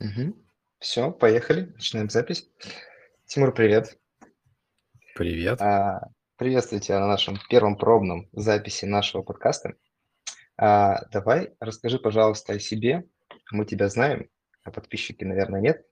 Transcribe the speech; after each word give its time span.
Угу. 0.00 0.36
Все, 0.78 1.10
поехали, 1.10 1.72
начинаем 1.74 2.10
запись. 2.10 2.48
Тимур, 3.26 3.52
привет. 3.52 3.98
Привет. 5.14 5.60
А, 5.60 6.08
приветствую 6.36 6.80
тебя 6.80 7.00
на 7.00 7.06
нашем 7.06 7.38
первом 7.48 7.76
пробном 7.76 8.28
записи 8.32 8.84
нашего 8.84 9.22
подкаста. 9.22 9.74
А, 10.58 11.04
давай 11.10 11.54
расскажи, 11.60 11.98
пожалуйста, 11.98 12.52
о 12.52 12.58
себе. 12.58 13.04
Мы 13.50 13.64
тебя 13.64 13.88
знаем, 13.88 14.28
а 14.64 14.70
подписчики, 14.70 15.24
наверное, 15.24 15.60
нет. 15.60 15.86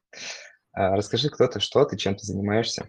А, 0.73 0.97
расскажи, 0.97 1.31
кто 1.31 1.47
ты, 1.47 1.61
что 1.61 1.85
ты, 1.85 1.97
чем 1.97 2.15
ты 2.17 2.27
занимаешься. 2.27 2.87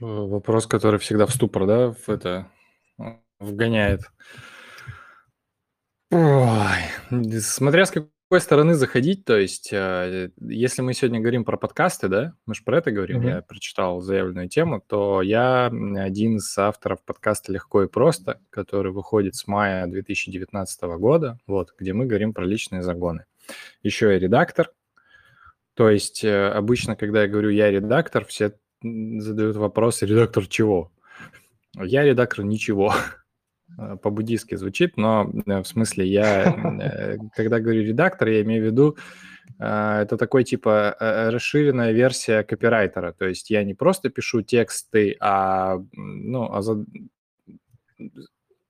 Вопрос, 0.00 0.66
который 0.66 0.98
всегда 0.98 1.26
в 1.26 1.32
ступор, 1.32 1.66
да, 1.66 1.92
в 1.92 2.08
это 2.08 2.50
вгоняет. 3.38 4.00
Ой, 6.10 7.40
смотря 7.40 7.86
с 7.86 7.90
какой 7.90 8.11
стороны 8.40 8.74
заходить, 8.74 9.24
то 9.24 9.36
есть, 9.36 9.72
э, 9.72 10.30
если 10.40 10.82
мы 10.82 10.94
сегодня 10.94 11.20
говорим 11.20 11.44
про 11.44 11.56
подкасты, 11.56 12.08
да, 12.08 12.34
мы 12.46 12.54
же 12.54 12.62
про 12.64 12.78
это 12.78 12.90
говорим, 12.90 13.20
mm-hmm. 13.20 13.28
я 13.28 13.42
прочитал 13.42 14.00
заявленную 14.00 14.48
тему, 14.48 14.82
то 14.86 15.22
я 15.22 15.66
один 15.66 16.36
из 16.36 16.56
авторов 16.58 17.02
подкаста 17.04 17.52
«Легко 17.52 17.82
и 17.82 17.88
просто», 17.88 18.40
который 18.50 18.92
выходит 18.92 19.34
с 19.34 19.46
мая 19.46 19.86
2019 19.86 20.82
года, 20.98 21.38
вот, 21.46 21.74
где 21.78 21.92
мы 21.92 22.06
говорим 22.06 22.32
про 22.32 22.44
личные 22.44 22.82
загоны. 22.82 23.24
Еще 23.82 24.12
я 24.12 24.18
редактор, 24.18 24.70
то 25.74 25.88
есть 25.88 26.22
э, 26.24 26.48
обычно, 26.48 26.96
когда 26.96 27.22
я 27.22 27.28
говорю 27.28 27.50
«я 27.50 27.70
редактор», 27.70 28.24
все 28.24 28.54
задают 28.82 29.56
вопрос 29.56 30.02
«редактор 30.02 30.46
чего?». 30.46 30.92
Я 31.74 32.04
редактор 32.04 32.44
ничего. 32.44 32.94
Э, 33.78 33.96
по-буддийски 33.96 34.54
звучит, 34.54 34.96
но 34.96 35.30
э, 35.46 35.62
в 35.62 35.66
смысле 35.66 36.06
я, 36.06 36.44
э, 36.80 37.18
когда 37.34 37.60
говорю 37.60 37.82
редактор, 37.82 38.28
я 38.28 38.42
имею 38.42 38.62
в 38.62 38.66
виду, 38.66 38.96
это 39.58 40.16
такой 40.18 40.44
типа 40.44 40.96
расширенная 40.98 41.92
версия 41.92 42.42
копирайтера. 42.42 43.12
То 43.12 43.26
есть 43.26 43.50
я 43.50 43.62
не 43.62 43.74
просто 43.74 44.08
пишу 44.08 44.42
тексты, 44.42 45.16
а, 45.20 45.78
ну, 45.92 46.52
а 46.52 46.62
за... 46.62 46.84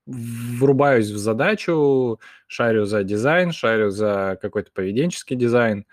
врубаюсь 0.07 1.09
в 1.11 1.17
задачу, 1.17 2.21
шарю 2.47 2.85
за 2.85 3.05
дизайн, 3.05 3.53
шарю 3.53 3.91
за 3.91 4.39
какой-то 4.43 4.71
поведенческий 4.73 5.37
дизайн. 5.37 5.87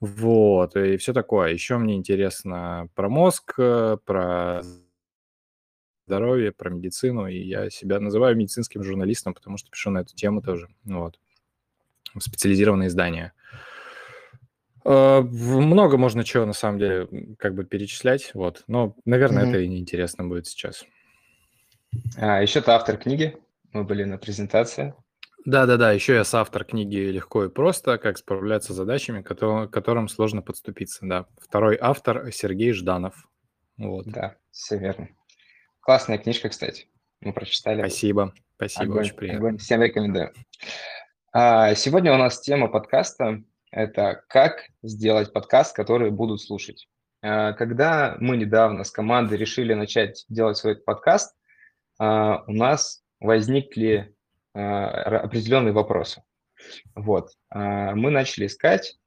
Вот, 0.00 0.76
и 0.76 0.96
все 0.96 1.14
такое. 1.14 1.52
Еще 1.52 1.78
мне 1.78 1.94
интересно 1.94 2.88
про 2.94 3.08
мозг, 3.08 3.54
про 3.54 4.62
здоровье, 6.08 6.52
про 6.52 6.70
медицину, 6.70 7.26
и 7.26 7.38
я 7.38 7.70
себя 7.70 8.00
называю 8.00 8.34
медицинским 8.36 8.82
журналистом, 8.82 9.34
потому 9.34 9.58
что 9.58 9.70
пишу 9.70 9.90
на 9.90 9.98
эту 9.98 10.14
тему 10.14 10.42
тоже, 10.42 10.68
вот, 10.84 11.20
специализированные 12.18 12.88
издания. 12.88 13.32
А, 14.84 15.20
много 15.20 15.98
можно 15.98 16.24
чего, 16.24 16.46
на 16.46 16.54
самом 16.54 16.78
деле, 16.78 17.36
как 17.38 17.54
бы 17.54 17.64
перечислять, 17.64 18.30
вот, 18.34 18.64
но, 18.66 18.96
наверное, 19.04 19.44
mm-hmm. 19.44 19.50
это 19.50 19.58
и 19.60 19.68
неинтересно 19.68 20.24
будет 20.24 20.46
сейчас. 20.46 20.84
А, 22.16 22.40
еще 22.42 22.60
ты 22.60 22.70
автор 22.70 22.96
книги, 22.96 23.36
мы 23.72 23.84
были 23.84 24.04
на 24.04 24.18
презентации. 24.18 24.94
Да-да-да, 25.44 25.92
еще 25.92 26.14
я 26.14 26.24
соавтор 26.24 26.64
книги 26.64 26.96
«Легко 26.96 27.44
и 27.44 27.48
просто. 27.48 27.96
Как 27.96 28.18
справляться 28.18 28.72
с 28.72 28.76
задачами, 28.76 29.22
к 29.22 29.26
которым 29.70 30.08
сложно 30.08 30.42
подступиться». 30.42 31.06
Да. 31.06 31.26
Второй 31.40 31.78
автор 31.80 32.30
Сергей 32.32 32.72
Жданов. 32.72 33.14
Вот. 33.78 34.06
Да, 34.06 34.36
все 34.50 34.76
верно. 34.76 35.08
Классная 35.88 36.18
книжка, 36.18 36.50
кстати. 36.50 36.86
Мы 37.22 37.32
прочитали. 37.32 37.78
Спасибо. 37.78 38.34
Спасибо, 38.56 38.84
огонь, 38.84 39.00
очень 39.00 39.14
приятно. 39.14 39.38
Огонь. 39.38 39.56
Всем 39.56 39.82
рекомендую. 39.82 40.34
А, 41.32 41.74
сегодня 41.76 42.12
у 42.12 42.18
нас 42.18 42.42
тема 42.42 42.68
подкаста– 42.68 43.42
это 43.70 44.22
как 44.28 44.66
сделать 44.82 45.32
подкаст, 45.32 45.74
который 45.74 46.10
будут 46.10 46.42
слушать. 46.42 46.90
А, 47.22 47.54
когда 47.54 48.18
мы 48.20 48.36
недавно 48.36 48.84
с 48.84 48.90
командой 48.90 49.38
решили 49.38 49.72
начать 49.72 50.26
делать 50.28 50.58
свой 50.58 50.76
подкаст, 50.76 51.34
а, 51.98 52.44
у 52.46 52.52
нас 52.52 53.02
возникли 53.18 54.14
а, 54.52 55.20
определенные 55.20 55.72
вопросы. 55.72 56.22
Вот. 56.96 57.30
А, 57.48 57.94
мы 57.94 58.10
начали 58.10 58.44
искать, 58.44 58.98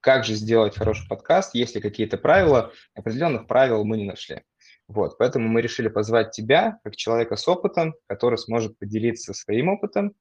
как 0.00 0.24
же 0.24 0.32
сделать 0.32 0.78
хороший 0.78 1.06
подкаст, 1.06 1.54
есть 1.54 1.74
ли 1.74 1.82
какие-то 1.82 2.16
правила. 2.16 2.72
Определенных 2.94 3.46
правил 3.46 3.84
мы 3.84 3.98
не 3.98 4.06
нашли. 4.06 4.40
Вот, 4.92 5.16
поэтому 5.16 5.48
мы 5.48 5.62
решили 5.62 5.88
позвать 5.88 6.32
тебя, 6.32 6.78
как 6.84 6.96
человека 6.96 7.36
с 7.36 7.48
опытом, 7.48 7.94
который 8.08 8.36
сможет 8.36 8.78
поделиться 8.78 9.32
своим 9.32 9.70
опытом, 9.70 10.12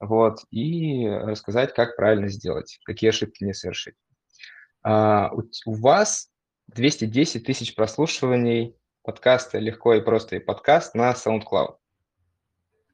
вот, 0.00 0.40
и 0.50 1.06
рассказать, 1.06 1.72
как 1.72 1.94
правильно 1.94 2.26
сделать, 2.26 2.80
какие 2.84 3.10
ошибки 3.10 3.44
не 3.44 3.54
совершить. 3.54 3.94
А, 4.82 5.30
у, 5.32 5.44
у 5.66 5.74
вас 5.74 6.28
210 6.74 7.44
тысяч 7.46 7.76
прослушиваний 7.76 8.74
подкаста 9.04 9.60
«Легко 9.60 9.94
и 9.94 10.00
просто» 10.00 10.34
и 10.34 10.40
подкаст 10.40 10.96
на 10.96 11.12
SoundCloud. 11.12 11.76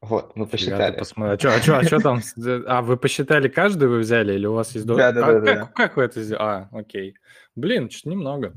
Вот, 0.03 0.37
мы 0.37 0.47
посчитали. 0.47 0.97
А 0.97 1.39
что, 1.39 1.55
а 1.55 1.61
что, 1.63 1.79
а 1.79 1.83
что 1.83 1.99
там? 1.99 2.21
А, 2.67 2.83
вы 2.83 2.99
посчитали 2.99 3.49
каждый, 3.49 3.89
вы 3.89 4.01
взяли, 4.01 4.35
или 4.35 4.45
у 4.45 4.53
вас 4.53 4.75
есть... 4.75 4.85
Да, 4.85 5.13
да, 5.13 5.27
а, 5.27 5.41
да, 5.41 5.57
как, 5.57 5.73
как 5.73 5.97
вы 5.97 6.03
это 6.03 6.23
сделали? 6.23 6.45
А, 6.45 6.69
окей. 6.73 7.17
Блин, 7.55 7.89
что-то 7.89 8.11
немного. 8.11 8.53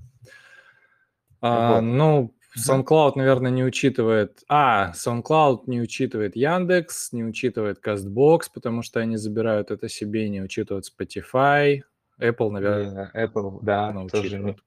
А, 1.40 1.76
вот. 1.76 1.82
Ну, 1.82 2.36
SoundCloud, 2.58 3.14
наверное, 3.16 3.52
не 3.52 3.64
учитывает... 3.64 4.44
А, 4.48 4.92
SoundCloud 4.94 5.64
не 5.68 5.82
учитывает 5.82 6.36
Яндекс, 6.36 7.12
не 7.12 7.24
учитывает 7.24 7.86
CastBox, 7.86 8.44
потому 8.54 8.82
что 8.82 9.00
они 9.00 9.18
забирают 9.18 9.72
это 9.72 9.90
себе, 9.90 10.30
не 10.30 10.42
учитывают 10.42 10.86
Spotify. 10.86 11.82
Apple, 12.20 12.50
наверное, 12.50 13.12
yeah, 13.14 13.28
Apple, 13.28 13.60
да, 13.62 13.94
тоже 14.12 14.40
не... 14.40 14.58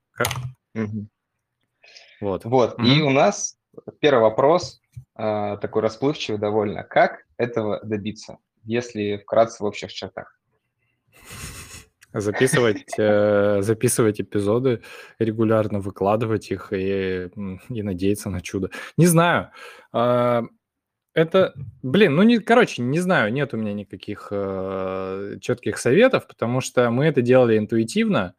Угу. 0.75 1.07
Вот. 2.21 2.45
Вот, 2.45 2.73
угу. 2.73 2.83
и 2.83 3.01
у 3.01 3.09
нас 3.09 3.57
первый 3.99 4.21
вопрос, 4.21 4.81
э, 5.17 5.57
такой 5.61 5.81
расплывчивый 5.81 6.39
довольно. 6.39 6.83
Как 6.83 7.23
этого 7.37 7.79
добиться, 7.83 8.37
если 8.63 9.17
вкратце 9.17 9.63
в 9.63 9.65
общих 9.65 9.91
чертах? 9.91 10.38
Записывать, 12.13 12.85
э, 12.97 13.61
записывать 13.61 14.21
эпизоды, 14.21 14.81
регулярно 15.19 15.79
выкладывать 15.79 16.51
их 16.51 16.73
и, 16.73 17.29
и 17.69 17.83
надеяться 17.83 18.29
на 18.29 18.41
чудо. 18.41 18.71
Не 18.97 19.05
знаю. 19.05 19.51
Э, 19.93 20.41
это, 21.13 21.53
блин, 21.81 22.15
ну, 22.15 22.23
не, 22.23 22.39
короче, 22.39 22.81
не 22.81 22.99
знаю, 22.99 23.31
нет 23.33 23.53
у 23.53 23.57
меня 23.57 23.73
никаких 23.73 24.29
э, 24.31 25.37
четких 25.41 25.77
советов, 25.77 26.27
потому 26.27 26.61
что 26.61 26.89
мы 26.91 27.05
это 27.05 27.21
делали 27.21 27.57
интуитивно. 27.57 28.35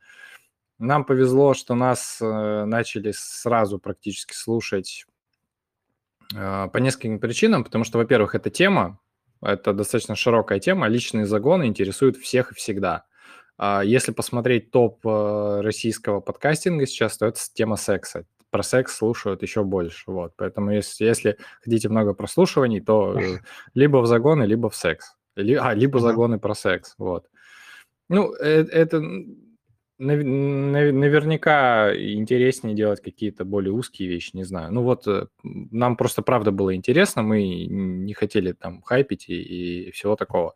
Нам 0.78 1.04
повезло, 1.04 1.54
что 1.54 1.74
нас 1.74 2.18
э, 2.20 2.64
начали 2.64 3.12
сразу 3.14 3.78
практически 3.78 4.34
слушать 4.34 5.06
по 6.32 6.76
нескольким 6.76 7.18
причинам, 7.18 7.64
потому 7.64 7.82
что, 7.82 7.98
во-первых, 7.98 8.36
эта 8.36 8.50
тема, 8.50 9.00
это 9.42 9.72
достаточно 9.72 10.14
широкая 10.14 10.60
тема, 10.60 10.86
личные 10.86 11.26
загоны 11.26 11.64
интересуют 11.64 12.16
всех 12.16 12.52
и 12.52 12.54
всегда. 12.54 13.04
А 13.62 13.82
если 13.84 14.12
посмотреть 14.12 14.70
топ 14.70 15.06
э, 15.06 15.60
российского 15.60 16.20
подкастинга 16.20 16.86
сейчас, 16.86 17.18
то 17.18 17.26
это 17.26 17.38
тема 17.52 17.76
секса. 17.76 18.24
Про 18.48 18.62
секс 18.62 18.96
слушают 18.96 19.42
еще 19.42 19.64
больше. 19.64 20.10
Вот. 20.10 20.32
Поэтому 20.36 20.70
если, 20.70 21.04
если 21.04 21.36
хотите 21.62 21.90
много 21.90 22.14
прослушиваний, 22.14 22.80
то 22.80 23.20
э, 23.20 23.40
либо 23.74 23.98
в 23.98 24.06
загоны, 24.06 24.44
либо 24.44 24.70
в 24.70 24.74
секс. 24.74 25.14
А, 25.36 25.74
либо 25.74 26.00
загоны 26.00 26.38
про 26.38 26.54
секс. 26.54 26.94
Вот. 26.96 27.26
Ну, 28.08 28.32
э, 28.32 28.64
это 28.72 29.02
наверняка 29.98 31.94
интереснее 31.94 32.74
делать 32.74 33.02
какие-то 33.02 33.44
более 33.44 33.74
узкие 33.74 34.08
вещи, 34.08 34.30
не 34.32 34.44
знаю. 34.44 34.72
Ну 34.72 34.82
вот 34.82 35.06
нам 35.42 35.96
просто 35.96 36.22
правда 36.22 36.50
было 36.50 36.74
интересно, 36.74 37.22
мы 37.22 37.66
не 37.66 38.14
хотели 38.14 38.52
там 38.52 38.80
хайпить 38.80 39.28
и, 39.28 39.88
и 39.88 39.90
всего 39.90 40.16
такого. 40.16 40.54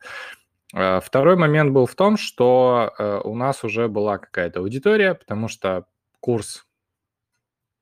Э, 0.74 1.00
второй 1.00 1.36
момент 1.36 1.72
был 1.72 1.86
в 1.86 1.94
том, 1.94 2.16
что 2.16 2.92
э, 2.98 3.20
у 3.24 3.34
нас 3.36 3.62
уже 3.64 3.88
была 3.88 4.18
какая-то 4.18 4.60
аудитория, 4.60 5.14
потому 5.14 5.48
что 5.48 5.86
курс 6.20 6.66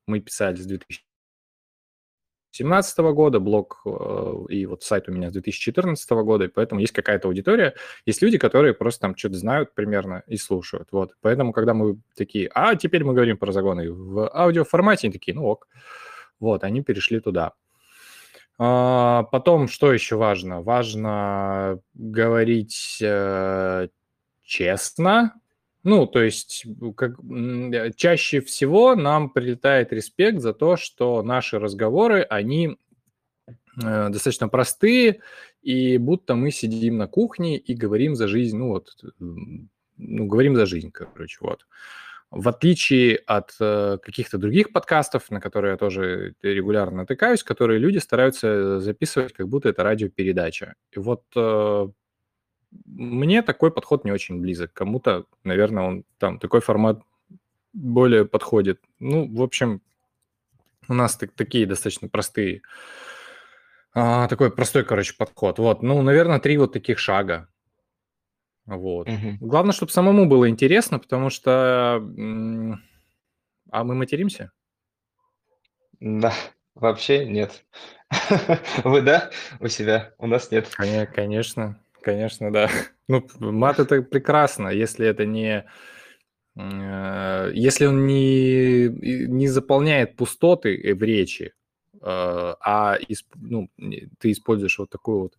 мы 0.05 0.19
писали 0.19 0.57
с 0.57 0.65
2017 0.65 2.97
года, 2.99 3.39
блог 3.39 3.81
э, 3.85 4.33
и 4.49 4.65
вот 4.67 4.83
сайт 4.83 5.09
у 5.09 5.11
меня 5.11 5.29
с 5.29 5.33
2014 5.33 6.09
года, 6.11 6.45
и 6.45 6.49
поэтому 6.49 6.81
есть 6.81 6.93
какая-то 6.93 7.27
аудитория, 7.27 7.73
есть 8.05 8.21
люди, 8.21 8.37
которые 8.37 8.75
просто 8.75 9.01
там 9.01 9.15
что-то 9.15 9.37
знают 9.37 9.73
примерно 9.73 10.23
и 10.27 10.37
слушают, 10.37 10.89
вот. 10.91 11.15
Поэтому, 11.21 11.51
когда 11.51 11.73
мы 11.73 11.97
такие, 12.15 12.47
а 12.53 12.75
теперь 12.75 13.03
мы 13.03 13.13
говорим 13.13 13.37
про 13.37 13.51
загоны 13.51 13.91
в 13.91 14.29
аудиоформате, 14.31 15.07
они 15.07 15.13
такие, 15.13 15.33
ну 15.33 15.45
ок, 15.45 15.67
вот, 16.39 16.63
они 16.63 16.83
перешли 16.83 17.19
туда. 17.19 17.53
А, 18.59 19.23
потом, 19.23 19.67
что 19.67 19.91
еще 19.91 20.15
важно? 20.15 20.61
Важно 20.61 21.79
говорить 21.93 22.99
э, 23.01 23.87
честно. 24.43 25.33
Ну, 25.83 26.07
то 26.07 26.21
есть, 26.21 26.65
как, 26.95 27.19
э, 27.19 27.91
чаще 27.95 28.41
всего 28.41 28.95
нам 28.95 29.29
прилетает 29.29 29.91
респект 29.91 30.39
за 30.39 30.53
то, 30.53 30.77
что 30.77 31.23
наши 31.23 31.59
разговоры, 31.59 32.21
они 32.21 32.77
э, 33.47 34.09
достаточно 34.09 34.47
простые, 34.47 35.21
и 35.61 35.97
будто 35.97 36.35
мы 36.35 36.51
сидим 36.51 36.97
на 36.97 37.07
кухне 37.07 37.57
и 37.57 37.73
говорим 37.73 38.15
за 38.15 38.27
жизнь, 38.27 38.57
ну 38.57 38.69
вот, 38.69 38.95
ну, 39.19 40.25
говорим 40.25 40.55
за 40.55 40.65
жизнь, 40.65 40.91
короче, 40.91 41.37
вот. 41.41 41.65
В 42.35 42.49
отличие 42.49 43.17
от 43.27 43.55
э, 43.59 43.99
каких-то 44.01 44.39
других 44.39 44.71
подкастов, 44.71 45.29
на 45.29 45.39
которые 45.39 45.73
я 45.73 45.77
тоже 45.77 46.33
регулярно 46.41 46.97
натыкаюсь, 46.97 47.43
которые 47.43 47.77
люди 47.77 47.99
стараются 47.99 48.79
записывать, 48.79 49.33
как 49.33 49.47
будто 49.47 49.69
это 49.69 49.83
радиопередача. 49.83 50.73
И 50.91 50.99
вот 50.99 51.23
э, 51.35 51.87
мне 52.87 53.43
такой 53.43 53.71
подход 53.71 54.03
не 54.03 54.11
очень 54.11 54.41
близок. 54.41 54.73
Кому-то, 54.73 55.25
наверное, 55.43 55.83
он 55.83 56.05
там 56.17 56.39
такой 56.39 56.61
формат 56.61 57.03
более 57.71 58.25
подходит. 58.25 58.79
Ну, 58.97 59.31
в 59.31 59.43
общем, 59.43 59.83
у 60.87 60.95
нас 60.95 61.15
так, 61.15 61.33
такие 61.33 61.67
достаточно 61.67 62.07
простые, 62.07 62.63
а, 63.93 64.27
такой 64.27 64.51
простой, 64.51 64.83
короче, 64.83 65.13
подход. 65.15 65.59
Вот, 65.59 65.83
ну, 65.83 66.01
наверное, 66.01 66.39
три 66.39 66.57
вот 66.57 66.73
таких 66.73 66.97
шага. 66.97 67.47
Вот. 68.65 69.07
Мгм. 69.07 69.37
Главное, 69.41 69.73
чтобы 69.73 69.91
самому 69.91 70.25
было 70.25 70.49
интересно, 70.49 70.99
потому 70.99 71.29
что... 71.29 71.95
А 73.71 73.83
мы 73.83 73.95
материмся? 73.95 74.51
Да, 75.99 76.33
вообще 76.75 77.25
нет. 77.25 77.65
Вы 78.83 79.01
да? 79.01 79.31
У 79.59 79.67
себя? 79.67 80.13
У 80.17 80.27
нас 80.27 80.51
нет. 80.51 80.69
Конечно, 81.13 81.79
конечно, 82.01 82.51
да. 82.51 82.69
Ну, 83.09 83.27
мат 83.39 83.79
это 83.79 84.01
прекрасно, 84.01 84.69
если 84.69 85.05
это 85.05 85.25
не 85.25 85.65
Э, 86.55 87.51
если 87.53 87.85
он 87.85 88.05
не, 88.05 88.87
не 88.87 89.47
заполняет 89.47 90.15
пустоты 90.15 90.93
в 90.95 91.03
речи, 91.03 91.45
э, 91.45 91.62
а 92.05 92.97
ну, 93.35 93.69
ты 94.19 94.31
используешь 94.31 94.77
вот 94.79 94.89
такую 94.89 95.19
вот 95.19 95.37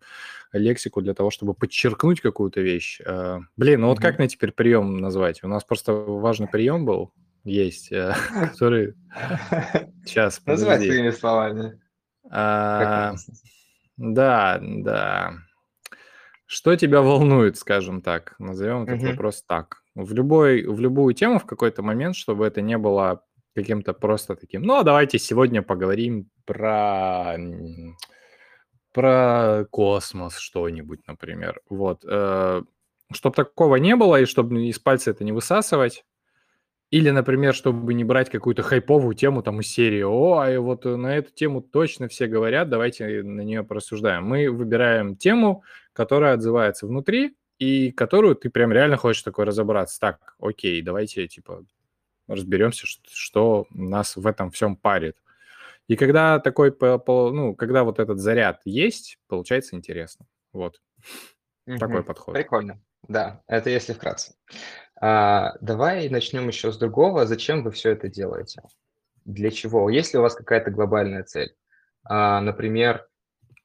лексику 0.51 1.01
для 1.01 1.13
того, 1.13 1.29
чтобы 1.29 1.53
подчеркнуть 1.53 2.21
какую-то 2.21 2.61
вещь. 2.61 2.99
Э, 3.05 3.39
блин, 3.57 3.81
ну 3.81 3.87
вот 3.87 3.99
как 3.99 4.17
мне 4.17 4.27
теперь 4.27 4.51
прием 4.51 4.97
назвать? 4.97 5.43
У 5.43 5.47
нас 5.47 5.63
просто 5.63 5.93
важный 5.93 6.47
прием 6.47 6.85
был, 6.85 7.13
есть, 7.43 7.89
который... 8.51 8.95
Сейчас, 10.05 10.41
Называй 10.45 10.77
своими 10.77 11.11
словами. 11.11 11.79
А, 12.31 13.15
да, 13.97 14.59
да. 14.61 15.33
Что 16.47 16.75
тебя 16.75 17.01
волнует, 17.01 17.57
скажем 17.57 18.01
так? 18.01 18.35
Назовем 18.39 18.83
этот 18.83 19.03
вопрос 19.03 19.43
так 19.43 19.83
в, 19.95 20.13
любой, 20.13 20.63
в 20.63 20.79
любую 20.79 21.13
тему 21.13 21.39
в 21.39 21.45
какой-то 21.45 21.81
момент, 21.81 22.15
чтобы 22.15 22.45
это 22.45 22.61
не 22.61 22.77
было 22.77 23.23
каким-то 23.55 23.93
просто 23.93 24.35
таким, 24.35 24.63
ну, 24.63 24.75
а 24.75 24.83
давайте 24.83 25.17
сегодня 25.17 25.63
поговорим 25.63 26.29
про, 26.45 27.37
про 28.91 29.65
космос 29.71 30.37
что-нибудь, 30.37 31.07
например. 31.07 31.61
Вот. 31.69 32.03
Э, 32.07 32.61
чтобы 33.13 33.35
такого 33.35 33.77
не 33.77 33.95
было, 33.95 34.21
и 34.21 34.25
чтобы 34.25 34.67
из 34.67 34.77
пальца 34.79 35.11
это 35.11 35.23
не 35.23 35.31
высасывать, 35.31 36.05
или, 36.91 37.09
например, 37.09 37.55
чтобы 37.55 37.93
не 37.93 38.03
брать 38.03 38.29
какую-то 38.29 38.61
хайповую 38.61 39.15
тему 39.15 39.41
там 39.41 39.59
из 39.61 39.67
серии 39.67 40.03
«О, 40.03 40.39
а 40.39 40.59
вот 40.59 40.85
на 40.85 41.17
эту 41.17 41.31
тему 41.33 41.61
точно 41.61 42.07
все 42.07 42.27
говорят, 42.27 42.69
давайте 42.69 43.23
на 43.23 43.41
нее 43.41 43.63
порассуждаем». 43.63 44.25
Мы 44.25 44.49
выбираем 44.49 45.15
тему, 45.15 45.63
которая 45.93 46.33
отзывается 46.33 46.87
внутри, 46.87 47.35
и 47.57 47.91
которую 47.91 48.35
ты 48.35 48.49
прям 48.49 48.71
реально 48.71 48.97
хочешь 48.97 49.23
такой 49.23 49.45
разобраться. 49.45 49.99
Так, 49.99 50.35
окей, 50.39 50.81
давайте, 50.81 51.27
типа, 51.27 51.65
разберемся, 52.27 52.85
что, 52.85 53.67
нас 53.69 54.15
в 54.15 54.25
этом 54.25 54.51
всем 54.51 54.75
парит. 54.75 55.17
И 55.87 55.95
когда 55.95 56.39
такой, 56.39 56.75
ну, 56.79 57.55
когда 57.55 57.83
вот 57.83 57.99
этот 57.99 58.19
заряд 58.19 58.61
есть, 58.65 59.19
получается 59.27 59.75
интересно. 59.75 60.25
Вот. 60.51 60.81
Угу. 61.67 61.77
Такой 61.77 62.03
подход. 62.03 62.33
Прикольно. 62.33 62.81
Да, 63.07 63.43
это 63.47 63.69
если 63.69 63.93
вкратце. 63.93 64.35
А, 64.99 65.55
давай 65.61 66.09
начнем 66.09 66.47
еще 66.47 66.71
с 66.71 66.77
другого. 66.77 67.25
Зачем 67.25 67.63
вы 67.63 67.71
все 67.71 67.91
это 67.91 68.07
делаете? 68.07 68.61
Для 69.25 69.51
чего? 69.51 69.89
Есть 69.89 70.13
ли 70.13 70.19
у 70.19 70.21
вас 70.21 70.35
какая-то 70.35 70.71
глобальная 70.71 71.23
цель? 71.23 71.55
А, 72.03 72.41
например, 72.41 73.07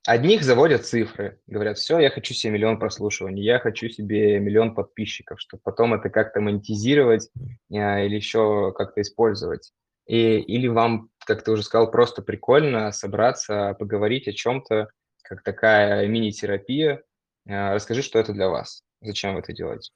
Одних 0.06 0.42
заводят 0.42 0.86
цифры, 0.86 1.40
говорят, 1.46 1.76
все, 1.76 1.98
я 1.98 2.08
хочу 2.08 2.32
себе 2.32 2.54
миллион 2.54 2.78
прослушиваний, 2.78 3.44
я 3.44 3.58
хочу 3.58 3.88
себе 3.90 4.38
миллион 4.38 4.74
подписчиков, 4.74 5.38
чтобы 5.38 5.60
потом 5.62 5.92
это 5.92 6.08
как-то 6.08 6.40
монетизировать 6.40 7.28
а, 7.70 8.00
или 8.00 8.16
еще 8.16 8.72
как-то 8.76 9.02
использовать. 9.02 9.72
И, 10.06 10.38
или 10.38 10.68
вам, 10.68 11.10
как 11.26 11.44
ты 11.44 11.52
уже 11.52 11.62
сказал, 11.62 11.90
просто 11.90 12.22
прикольно 12.22 12.92
собраться, 12.92 13.76
поговорить 13.78 14.26
о 14.26 14.32
чем-то, 14.32 14.88
как 15.22 15.42
такая 15.42 16.06
мини-терапия. 16.06 17.02
А, 17.46 17.74
расскажи, 17.74 18.00
что 18.00 18.18
это 18.18 18.32
для 18.32 18.48
вас, 18.48 18.82
зачем 19.02 19.34
вы 19.34 19.40
это 19.40 19.52
делаете. 19.52 19.92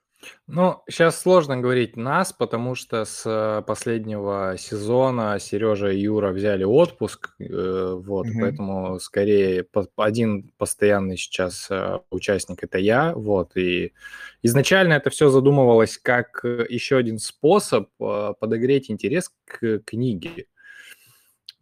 Ну, 0.46 0.82
сейчас 0.88 1.20
сложно 1.20 1.56
говорить 1.56 1.96
нас, 1.96 2.32
потому 2.32 2.74
что 2.74 3.04
с 3.04 3.22
э, 3.24 3.62
последнего 3.66 4.56
сезона 4.58 5.38
Сережа 5.38 5.90
и 5.90 6.00
Юра 6.00 6.32
взяли 6.32 6.64
отпуск, 6.64 7.34
э, 7.38 7.94
вот, 7.98 8.26
Мгм. 8.26 8.40
поэтому 8.40 9.00
скорее 9.00 9.66
один 9.96 10.52
постоянный 10.58 11.16
сейчас 11.16 11.68
э, 11.70 12.00
участник 12.10 12.62
это 12.62 12.78
я, 12.78 13.14
вот, 13.14 13.56
и 13.56 13.94
изначально 14.42 14.94
это 14.94 15.08
все 15.08 15.30
задумывалось 15.30 15.96
как 15.96 16.44
еще 16.44 16.98
один 16.98 17.18
способ 17.18 17.88
подогреть 17.96 18.90
интерес 18.90 19.32
к 19.46 19.78
книге. 19.80 20.46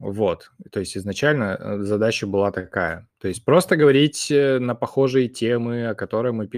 Вот, 0.00 0.50
то 0.72 0.80
есть 0.80 0.96
изначально 0.96 1.84
задача 1.84 2.26
была 2.26 2.50
такая, 2.50 3.08
то 3.18 3.28
есть 3.28 3.44
просто 3.44 3.76
говорить 3.76 4.26
на 4.30 4.74
похожие 4.74 5.28
темы, 5.28 5.86
о 5.90 5.94
которых 5.94 6.32
мы 6.32 6.48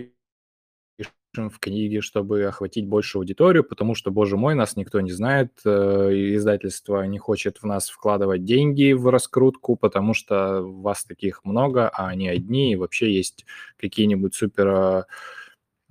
в 1.36 1.58
книге, 1.58 2.00
чтобы 2.00 2.44
охватить 2.44 2.86
большую 2.86 3.20
аудиторию, 3.20 3.64
потому 3.64 3.94
что, 3.94 4.10
боже 4.10 4.36
мой, 4.36 4.54
нас 4.54 4.76
никто 4.76 5.00
не 5.00 5.12
знает, 5.12 5.52
э, 5.64 6.10
издательство 6.34 7.02
не 7.02 7.18
хочет 7.18 7.58
в 7.58 7.64
нас 7.64 7.90
вкладывать 7.90 8.44
деньги 8.44 8.92
в 8.92 9.08
раскрутку, 9.08 9.76
потому 9.76 10.14
что 10.14 10.62
вас 10.62 11.04
таких 11.04 11.44
много, 11.44 11.88
а 11.88 12.08
они 12.08 12.28
одни, 12.28 12.72
и 12.72 12.76
вообще 12.76 13.12
есть 13.12 13.44
какие-нибудь 13.76 14.34
супер 14.34 15.06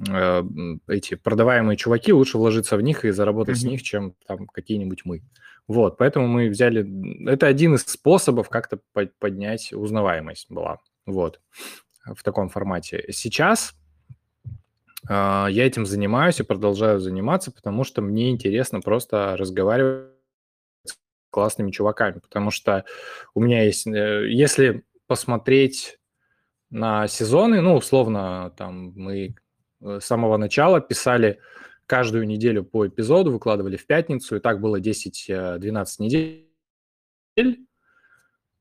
э, 0.08 0.44
эти 0.88 1.16
продаваемые 1.16 1.78
чуваки, 1.78 2.14
лучше 2.14 2.38
вложиться 2.38 2.78
в 2.78 2.82
них 2.82 3.06
и 3.06 3.12
заработать 3.12 3.58
mm-hmm. 3.58 3.60
с 3.60 3.64
них, 3.64 3.84
чем 3.84 4.16
там 4.28 4.48
какие-нибудь 4.48 5.02
мы. 5.06 5.22
Вот, 5.68 5.98
поэтому 5.98 6.28
мы 6.28 6.50
взяли... 6.50 6.86
Это 7.30 7.48
один 7.48 7.76
из 7.76 7.84
способов 7.84 8.50
как-то 8.50 8.80
поднять 9.20 9.72
узнаваемость 9.72 10.48
была, 10.50 10.80
вот, 11.06 11.40
в 12.06 12.22
таком 12.24 12.50
формате. 12.50 13.06
Сейчас 13.12 13.74
я 15.10 15.66
этим 15.66 15.86
занимаюсь 15.86 16.40
и 16.40 16.44
продолжаю 16.44 17.00
заниматься, 17.00 17.52
потому 17.52 17.84
что 17.84 18.02
мне 18.02 18.30
интересно 18.30 18.80
просто 18.80 19.36
разговаривать 19.38 20.12
с 20.86 20.96
классными 21.30 21.72
чуваками, 21.72 22.20
потому 22.20 22.52
что 22.52 22.86
у 23.34 23.42
меня 23.42 23.64
есть, 23.64 23.86
э, 23.88 24.30
если 24.30 24.86
посмотреть 25.08 26.00
на 26.70 27.08
сезоны, 27.08 27.62
ну, 27.62 27.76
условно, 27.76 28.54
там 28.58 28.94
мы 28.96 29.36
с 29.82 30.06
самого 30.06 30.38
начала 30.38 30.80
писали 30.80 31.40
каждую 31.86 32.26
неделю 32.26 32.64
по 32.64 32.88
эпизоду, 32.88 33.32
выкладывали 33.32 33.76
в 33.76 33.86
пятницу, 33.86 34.38
и 34.38 34.40
так 34.40 34.62
было 34.62 34.80
10-12 34.80 35.30
э, 35.30 36.04
недель, 36.04 37.68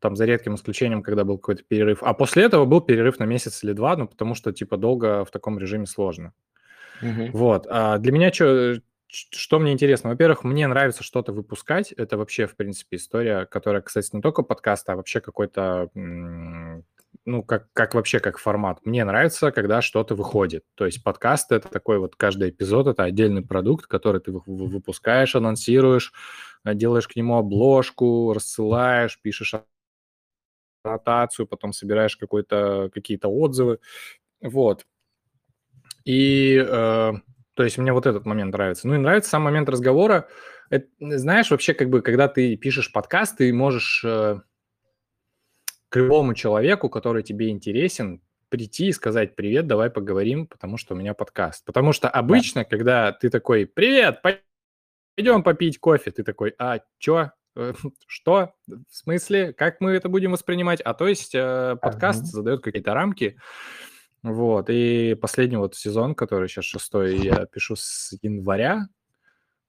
там 0.03 0.17
за 0.17 0.27
редким 0.27 0.57
исключением, 0.57 1.03
когда 1.03 1.25
был 1.25 1.39
какой-то 1.39 1.63
перерыв. 1.63 2.03
А 2.03 2.13
после 2.13 2.43
этого 2.43 2.67
был 2.67 2.81
перерыв 2.81 3.19
на 3.19 3.25
месяц 3.25 3.65
или 3.65 3.73
два, 3.73 3.97
ну, 3.97 4.07
потому 4.07 4.35
что, 4.35 4.53
типа, 4.53 4.77
долго 4.77 5.25
в 5.25 5.31
таком 5.31 5.59
режиме 5.59 5.87
сложно. 5.87 6.35
Угу. 7.01 7.31
Вот. 7.33 7.67
А 7.71 7.99
для 7.99 8.13
меня 8.13 8.33
что, 8.33 8.81
что 9.09 9.59
мне 9.59 9.73
интересно? 9.73 10.11
Во-первых, 10.11 10.43
мне 10.43 10.67
нравится 10.67 11.05
что-то 11.05 11.33
выпускать. 11.33 11.93
Это 11.93 12.17
вообще, 12.17 12.47
в 12.47 12.57
принципе, 12.57 12.97
история, 12.97 13.47
которая, 13.47 13.81
кстати, 13.81 14.11
не 14.13 14.23
только 14.23 14.43
подкаст, 14.43 14.89
а 14.91 14.97
вообще 14.97 15.21
какой-то, 15.21 15.91
ну, 15.95 17.43
как, 17.45 17.69
как 17.73 17.95
вообще, 17.95 18.19
как 18.21 18.39
формат. 18.39 18.85
Мне 18.85 19.05
нравится, 19.05 19.53
когда 19.53 19.83
что-то 19.83 20.15
выходит. 20.15 20.65
То 20.75 20.87
есть 20.87 21.05
подкаст— 21.05 21.53
это 21.53 21.69
такой 21.69 21.99
вот, 21.99 22.17
каждый 22.17 22.51
эпизод— 22.51 22.87
это 22.89 23.05
отдельный 23.05 23.43
продукт, 23.43 23.87
который 23.87 24.21
ты 24.21 24.33
выпускаешь, 24.33 25.37
анонсируешь, 25.37 26.13
делаешь 26.65 27.07
к 27.07 27.15
нему 27.15 27.37
обложку, 27.37 28.33
рассылаешь, 28.33 29.21
пишешь 29.21 29.55
ротацию, 30.85 31.47
потом 31.47 31.73
собираешь 31.73 32.17
какой-то, 32.17 32.91
какие-то 32.93 33.29
отзывы. 33.29 33.79
Вот. 34.41 34.85
И, 36.05 36.57
э, 36.57 37.13
то 37.55 37.65
есть, 37.65 37.79
мне 37.79 37.93
вот 37.93 38.07
этот 38.07 38.27
момент 38.27 38.53
нравится. 38.53 38.89
Ну 38.89 38.95
и 38.95 38.99
нравится 38.99 39.31
сам 39.31 39.43
момент 39.43 39.69
разговора. 39.69 40.29
Это, 40.71 40.87
знаешь, 41.01 41.51
вообще, 41.51 41.75
как 41.75 41.91
бы, 41.91 42.03
когда 42.03 42.29
ты 42.29 42.57
пишешь 42.57 42.93
подкаст, 42.93 43.39
ты 43.39 43.53
можешь 43.53 44.03
э, 44.05 44.41
к 45.89 45.97
любому 45.97 46.35
человеку, 46.35 46.89
который 46.89 47.23
тебе 47.23 47.51
интересен, 47.51 48.23
прийти 48.49 48.89
и 48.89 48.93
сказать 48.93 49.37
«Привет, 49.37 49.67
давай 49.67 49.91
поговорим, 49.91 50.47
потому 50.47 50.77
что 50.77 50.95
у 50.95 50.97
меня 50.97 51.15
подкаст». 51.15 51.65
Потому 51.65 51.93
что 51.93 52.09
обычно, 52.09 52.63
да. 52.63 52.65
когда 52.69 53.13
ты 53.13 53.31
такой 53.31 53.67
«Привет, 53.67 54.21
пойдем 54.23 55.43
попить 55.43 55.79
кофе», 55.79 56.11
ты 56.11 56.23
такой 56.25 56.55
«А, 56.59 56.81
чё? 56.99 57.31
Э, 57.57 57.73
что? 58.07 58.55
В 58.67 58.95
смысле? 58.95 59.53
Как 59.53 59.81
мы 59.81 59.93
это 59.93 60.09
будем 60.09 60.33
воспринимать? 60.33 60.81
А 60.81 60.95
то 60.95 61.07
есть 61.07 61.35
э, 61.35 61.77
подкаст 61.81 62.23
uh-huh. 62.23 62.27
задает 62.27 62.63
какие-то 62.63 62.95
рамки, 62.95 63.37
Вот, 64.23 64.71
и 64.71 65.15
последний 65.21 65.57
вот 65.57 65.75
сезон, 65.75 66.15
который 66.15 66.49
сейчас 66.49 66.65
шестой, 66.65 67.17
я 67.19 67.47
пишу 67.47 67.75
с 67.77 68.15
января, 68.23 68.87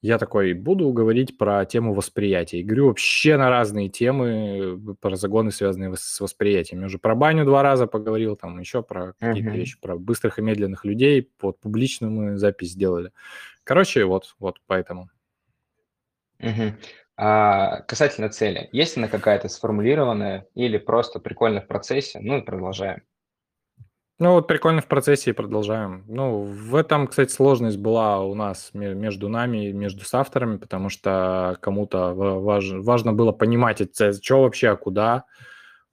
я 0.04 0.18
такой, 0.18 0.52
буду 0.54 0.92
говорить 0.92 1.38
про 1.38 1.66
тему 1.66 1.94
восприятия. 1.94 2.60
И 2.60 2.64
говорю 2.64 2.88
вообще 2.88 3.38
на 3.38 3.50
разные 3.50 3.88
темы, 3.88 4.28
э, 4.30 4.96
про 5.00 5.16
загоны, 5.16 5.50
связанные 5.50 5.96
с 5.96 6.20
восприятием. 6.20 6.82
Я 6.82 6.88
уже 6.88 7.00
про 7.00 7.16
баню 7.16 7.46
два 7.46 7.64
раза 7.64 7.88
поговорил, 7.88 8.36
там 8.36 8.60
еще 8.60 8.84
про 8.84 9.14
какие-то 9.18 9.50
uh-huh. 9.50 9.56
вещи, 9.56 9.80
про 9.80 9.98
быстрых 9.98 10.40
и 10.40 10.42
медленных 10.42 10.84
людей. 10.84 11.32
Под 11.38 11.58
публичную 11.62 12.12
мы 12.12 12.38
запись 12.38 12.72
сделали. 12.72 13.12
Короче, 13.64 14.04
вот, 14.04 14.36
вот 14.40 14.60
поэтому. 14.68 15.10
Uh-huh. 16.40 16.74
А 17.16 17.82
касательно 17.82 18.30
цели, 18.30 18.70
есть 18.72 18.98
она 18.98 19.08
какая-то 19.08 19.48
сформулированная 19.48 20.48
или 20.56 20.78
просто 20.78 21.20
прикольно 21.20 21.62
в 21.62 21.68
процессе? 21.68 22.20
Ну 22.20 22.38
и 22.38 22.42
продолжаем. 22.42 23.04
Ну, 24.20 24.34
вот 24.34 24.48
прикольно 24.48 24.82
в 24.82 24.88
процессе 24.88 25.32
и 25.32 25.34
продолжаем. 25.34 26.06
Ну, 26.08 26.44
в 26.44 26.76
этом, 26.76 27.08
кстати, 27.08 27.32
сложность 27.32 27.78
была 27.78 28.22
у 28.24 28.36
нас 28.36 28.70
между 28.74 29.28
нами 29.28 29.72
между 29.72 30.06
с 30.06 30.14
авторами, 30.14 30.58
потому 30.58 30.90
что 30.90 31.58
кому-то 31.62 32.14
важ, 32.14 32.72
важно 32.72 33.12
было 33.12 33.32
понимать, 33.32 33.82
что 34.22 34.42
вообще, 34.42 34.70
а 34.70 34.76
куда, 34.76 35.26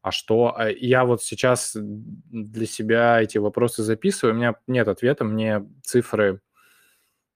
а 0.02 0.12
что. 0.12 0.54
А 0.56 0.68
я 0.68 1.04
вот 1.04 1.22
сейчас 1.22 1.74
для 1.74 2.66
себя 2.66 3.20
эти 3.20 3.38
вопросы 3.38 3.82
записываю, 3.82 4.34
у 4.34 4.38
меня 4.38 4.54
нет 4.66 4.88
ответа, 4.88 5.24
мне 5.24 5.66
цифры 5.82 6.40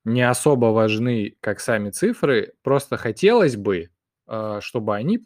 не 0.04 0.22
особо 0.22 0.66
важны, 0.66 1.36
как 1.40 1.60
сами 1.60 1.90
цифры, 1.90 2.54
просто 2.62 2.96
хотелось 2.96 3.56
бы, 3.56 3.90
а, 4.26 4.60
чтобы 4.60 4.94
они 4.94 5.20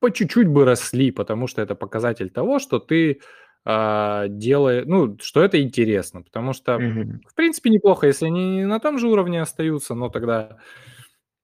по 0.00 0.10
чуть-чуть 0.10 0.48
бы 0.48 0.64
росли, 0.64 1.10
потому 1.10 1.46
что 1.46 1.62
это 1.62 1.74
показатель 1.74 2.30
того, 2.30 2.58
что 2.58 2.78
ты 2.78 3.20
а, 3.64 4.28
делает, 4.28 4.86
ну, 4.86 5.16
что 5.20 5.42
это 5.42 5.60
интересно, 5.62 6.22
потому 6.22 6.52
что, 6.52 6.74
mm-hmm. 6.74 7.20
в 7.28 7.34
принципе, 7.34 7.70
неплохо, 7.70 8.06
если 8.06 8.26
они 8.26 8.64
на 8.64 8.80
том 8.80 8.98
же 8.98 9.08
уровне 9.08 9.40
остаются, 9.40 9.94
но 9.94 10.08
тогда, 10.10 10.58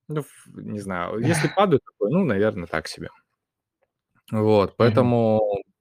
ну, 0.08 0.24
не 0.46 0.80
знаю, 0.80 1.18
если 1.20 1.48
падают, 1.56 1.82
ну, 2.00 2.24
наверное, 2.24 2.66
так 2.66 2.88
себе. 2.88 3.08
Вот, 4.30 4.76
поэтому 4.76 5.40
mm-hmm. 5.40 5.72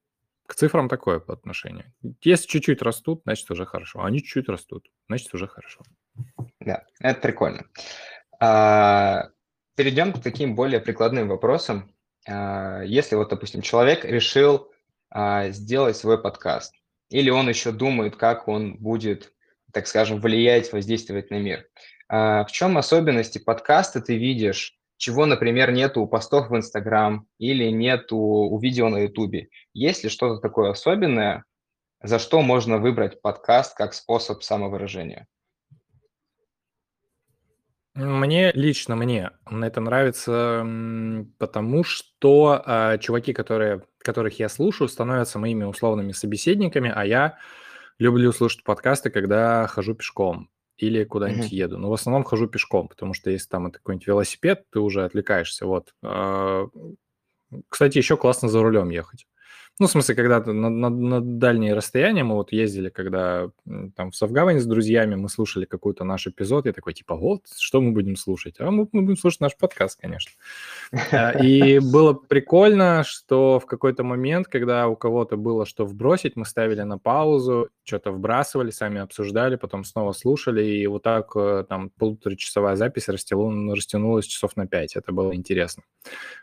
к 0.46 0.54
цифрам 0.54 0.88
такое 0.88 1.20
по 1.20 1.32
отношению. 1.34 1.92
Если 2.22 2.48
чуть-чуть 2.48 2.82
растут, 2.82 3.22
значит, 3.24 3.50
уже 3.50 3.64
хорошо. 3.64 4.02
Они 4.02 4.18
чуть-чуть 4.18 4.48
растут, 4.48 4.88
значит, 5.08 5.32
уже 5.34 5.46
хорошо. 5.46 5.82
Да, 6.60 6.84
это 7.00 7.20
прикольно. 7.20 7.64
А, 8.38 9.28
перейдем 9.76 10.12
к 10.12 10.22
таким 10.22 10.54
более 10.54 10.80
прикладным 10.80 11.28
вопросам. 11.28 11.94
А, 12.28 12.82
если 12.82 13.16
вот, 13.16 13.30
допустим, 13.30 13.62
человек 13.62 14.04
решил 14.04 14.70
а, 15.10 15.48
сделать 15.50 15.96
свой 15.96 16.20
подкаст. 16.20 16.74
Или 17.08 17.30
он 17.30 17.48
еще 17.48 17.72
думает, 17.72 18.16
как 18.16 18.46
он 18.46 18.76
будет, 18.76 19.32
так 19.72 19.86
скажем, 19.86 20.20
влиять, 20.20 20.72
воздействовать 20.72 21.30
на 21.30 21.36
мир. 21.36 21.66
В 22.08 22.46
чем 22.50 22.76
особенности 22.76 23.38
подкаста 23.38 24.00
ты 24.00 24.16
видишь, 24.16 24.76
чего, 24.96 25.26
например, 25.26 25.72
нету 25.72 26.02
у 26.02 26.06
постов 26.06 26.50
в 26.50 26.56
Инстаграм 26.56 27.26
или 27.38 27.70
нету 27.70 28.16
у 28.16 28.58
видео 28.60 28.88
на 28.88 28.98
Ютубе? 28.98 29.48
Есть 29.72 30.04
ли 30.04 30.10
что-то 30.10 30.40
такое 30.40 30.70
особенное, 30.70 31.44
за 32.02 32.18
что 32.18 32.42
можно 32.42 32.78
выбрать 32.78 33.22
подкаст 33.22 33.76
как 33.76 33.94
способ 33.94 34.42
самовыражения? 34.42 35.26
Мне, 37.94 38.52
лично 38.52 38.94
мне, 38.94 39.30
это 39.50 39.80
нравится, 39.80 40.64
потому 41.38 41.82
что 41.82 42.62
э, 42.64 42.98
чуваки, 42.98 43.32
которые, 43.32 43.82
которых 43.98 44.38
я 44.38 44.48
слушаю, 44.48 44.88
становятся 44.88 45.40
моими 45.40 45.64
условными 45.64 46.12
собеседниками, 46.12 46.92
а 46.94 47.04
я 47.04 47.38
люблю 47.98 48.32
слушать 48.32 48.62
подкасты, 48.62 49.10
когда 49.10 49.66
хожу 49.66 49.94
пешком 49.94 50.50
или 50.76 51.04
куда-нибудь 51.04 51.52
mm-hmm. 51.52 51.56
еду. 51.56 51.78
Но 51.78 51.90
в 51.90 51.92
основном 51.92 52.24
хожу 52.24 52.46
пешком, 52.46 52.88
потому 52.88 53.12
что 53.12 53.30
если 53.30 53.48
там 53.48 53.66
это 53.66 53.78
какой-нибудь 53.78 54.06
велосипед, 54.06 54.64
ты 54.70 54.78
уже 54.78 55.04
отвлекаешься. 55.04 55.66
Вот. 55.66 55.92
Э, 56.02 56.66
кстати, 57.68 57.98
еще 57.98 58.16
классно 58.16 58.48
за 58.48 58.62
рулем 58.62 58.90
ехать. 58.90 59.26
Ну, 59.80 59.86
в 59.86 59.90
смысле, 59.90 60.14
когда-то 60.14 60.52
на, 60.52 60.68
на, 60.68 60.90
на 60.90 61.20
дальние 61.22 61.72
расстояния 61.72 62.22
мы 62.22 62.34
вот 62.34 62.52
ездили, 62.52 62.90
когда 62.90 63.50
там 63.96 64.10
в 64.10 64.14
Савгаване 64.14 64.60
с 64.60 64.66
друзьями 64.66 65.14
мы 65.14 65.30
слушали 65.30 65.64
какой-то 65.64 66.04
наш 66.04 66.26
эпизод, 66.26 66.66
я 66.66 66.74
такой, 66.74 66.92
типа, 66.92 67.16
вот, 67.16 67.44
что 67.58 67.80
мы 67.80 67.92
будем 67.92 68.16
слушать? 68.16 68.56
А 68.58 68.70
мы, 68.70 68.86
мы 68.92 69.00
будем 69.00 69.16
слушать 69.16 69.40
наш 69.40 69.56
подкаст, 69.56 69.98
конечно. 69.98 70.32
А, 71.12 71.30
и 71.30 71.78
было 71.92 72.12
прикольно, 72.12 73.04
что 73.06 73.58
в 73.58 73.64
какой-то 73.64 74.04
момент, 74.04 74.48
когда 74.48 74.86
у 74.86 74.96
кого-то 74.96 75.38
было 75.38 75.64
что 75.64 75.86
вбросить, 75.86 76.36
мы 76.36 76.44
ставили 76.44 76.82
на 76.82 76.98
паузу, 76.98 77.70
что-то 77.84 78.12
вбрасывали, 78.12 78.70
сами 78.70 79.00
обсуждали, 79.00 79.56
потом 79.56 79.84
снова 79.84 80.12
слушали, 80.12 80.62
и 80.62 80.86
вот 80.88 81.04
так 81.04 81.30
э, 81.36 81.64
там 81.66 81.88
полуторачасовая 81.88 82.76
запись 82.76 83.08
растянулась 83.08 84.26
часов 84.26 84.56
на 84.56 84.66
пять. 84.66 84.94
Это 84.94 85.10
было 85.10 85.34
интересно. 85.34 85.84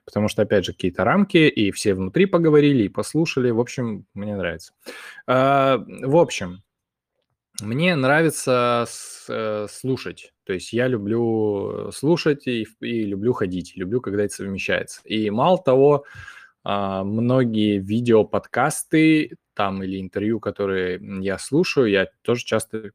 Потому 0.06 0.28
что, 0.28 0.44
опять 0.44 0.66
же, 0.66 0.74
какие-то 0.74 1.04
рамки, 1.04 1.38
и 1.38 1.72
все 1.72 1.94
внутри 1.94 2.26
поговорили, 2.26 2.84
и 2.84 2.90
послушали, 2.90 3.28
слушали. 3.28 3.52
В 3.52 3.60
общем, 3.60 4.06
мне 4.14 4.36
нравится. 4.36 4.74
А, 5.28 5.84
в 5.88 6.16
общем, 6.16 6.64
мне 7.62 7.96
нравится 7.96 8.86
э, 9.28 9.68
слушать. 9.70 10.34
То 10.44 10.54
есть 10.54 10.74
я 10.74 10.88
люблю 10.88 11.92
слушать 11.92 12.48
и, 12.48 12.68
и 12.82 13.04
люблю 13.04 13.34
ходить. 13.34 13.76
Люблю, 13.76 14.02
когда 14.02 14.24
это 14.24 14.34
совмещается. 14.34 15.02
И 15.06 15.30
мало 15.30 15.58
того, 15.58 16.06
а, 16.64 17.04
многие 17.04 17.80
видео-подкасты 17.80 19.38
там 19.54 19.82
или 19.84 20.00
интервью, 20.00 20.40
которые 20.40 21.00
я 21.22 21.40
слушаю, 21.40 21.90
я 21.90 22.08
тоже 22.22 22.46
часто 22.46 22.92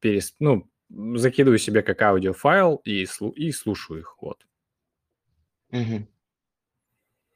перес... 0.00 0.34
ну, 0.40 0.68
закидываю 1.14 1.58
себе 1.58 1.82
как 1.82 2.02
аудиофайл 2.02 2.80
и, 2.84 3.06
и 3.36 3.52
слушаю 3.52 4.00
их. 4.00 4.16
Вот. 4.20 4.44
Угу. 5.74 6.06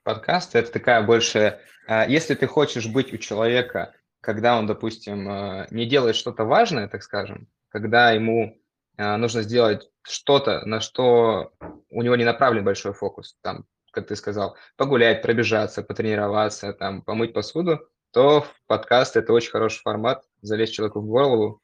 Подкаст– 0.05 0.55
это 0.55 0.73
такая 0.73 1.03
больше 1.03 1.61
а, 1.89 2.07
если 2.07 2.35
ты 2.35 2.47
хочешь 2.47 2.87
быть 2.87 3.15
у 3.15 3.17
человека, 3.17 3.95
когда 4.21 4.59
он, 4.59 4.67
допустим, 4.67 5.27
а, 5.27 5.67
не 5.71 5.87
делает 5.87 6.17
что-то 6.17 6.45
важное, 6.45 6.87
так 6.87 7.03
скажем, 7.03 7.49
когда 7.71 8.11
ему 8.11 8.61
а, 8.99 9.17
нужно 9.17 9.41
сделать 9.41 9.89
что-то, 10.03 10.67
на 10.67 10.81
что 10.81 11.53
у 11.89 12.03
него 12.03 12.15
не 12.15 12.25
направлен 12.25 12.63
большой 12.63 12.93
фокус, 12.93 13.39
там, 13.41 13.65
как 13.91 14.07
ты 14.07 14.17
сказал, 14.17 14.55
погулять, 14.77 15.23
пробежаться, 15.23 15.83
потренироваться, 15.83 16.75
там, 16.75 17.01
помыть 17.01 17.33
посуду, 17.33 17.89
то 18.13 18.47
подкаст 18.67 19.17
это 19.17 19.33
очень 19.33 19.51
хороший 19.51 19.81
формат, 19.81 20.25
залезть 20.43 20.75
человеку 20.75 21.01
в 21.01 21.07
голову, 21.07 21.63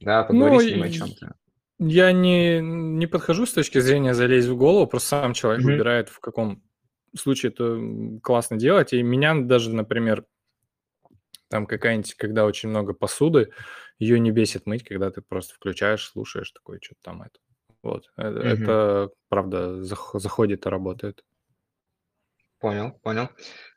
да, 0.00 0.24
поговорить 0.24 0.58
ну, 0.58 0.66
с 0.66 0.72
ним 0.72 0.82
о 0.82 0.90
чем-то. 0.90 1.36
Я 1.82 2.12
не, 2.12 2.60
не 2.60 3.06
подхожу 3.06 3.46
с 3.46 3.54
точки 3.54 3.78
зрения 3.78 4.12
залезть 4.12 4.48
в 4.48 4.56
голову, 4.56 4.86
просто 4.86 5.08
сам 5.08 5.32
человек 5.32 5.62
mm-hmm. 5.62 5.72
выбирает, 5.72 6.08
в 6.10 6.20
каком 6.20 6.62
случае 7.18 7.52
это 7.52 8.20
классно 8.22 8.58
делать. 8.58 8.92
И 8.92 9.02
меня 9.02 9.34
даже, 9.34 9.74
например, 9.74 10.26
там 11.48 11.66
какая-нибудь, 11.66 12.14
когда 12.14 12.44
очень 12.44 12.68
много 12.68 12.92
посуды, 12.92 13.50
ее 13.98 14.20
не 14.20 14.30
бесит 14.30 14.66
мыть, 14.66 14.84
когда 14.84 15.10
ты 15.10 15.22
просто 15.22 15.54
включаешь, 15.54 16.06
слушаешь 16.06 16.50
такое, 16.50 16.78
что-то 16.82 17.00
там 17.02 17.22
это. 17.22 17.38
Вот. 17.82 18.10
Это, 18.16 18.38
угу. 18.38 18.46
это 18.46 19.10
правда 19.28 19.82
заходит 19.82 20.66
и 20.66 20.68
работает. 20.68 21.24
Понял, 22.58 22.92
понял. 23.02 23.30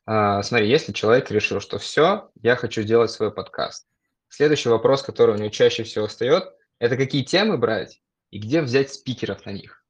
А, 0.06 0.44
смотри, 0.44 0.68
если 0.68 0.92
человек 0.92 1.32
решил, 1.32 1.62
что 1.62 1.78
все, 1.78 2.30
я 2.42 2.58
хочу 2.58 2.84
делать 2.84 3.12
свой 3.12 3.34
подкаст. 3.34 3.88
Следующий 4.28 4.68
вопрос, 4.68 5.04
который 5.04 5.36
у 5.36 5.38
него 5.38 5.50
чаще 5.50 5.84
всего 5.84 6.08
встает, 6.08 6.54
это 6.84 6.98
какие 6.98 7.24
темы 7.24 7.58
брать 7.58 8.02
и 8.30 8.40
где 8.40 8.62
взять 8.62 8.92
спикеров 8.92 9.46
на 9.46 9.52
них. 9.52 9.86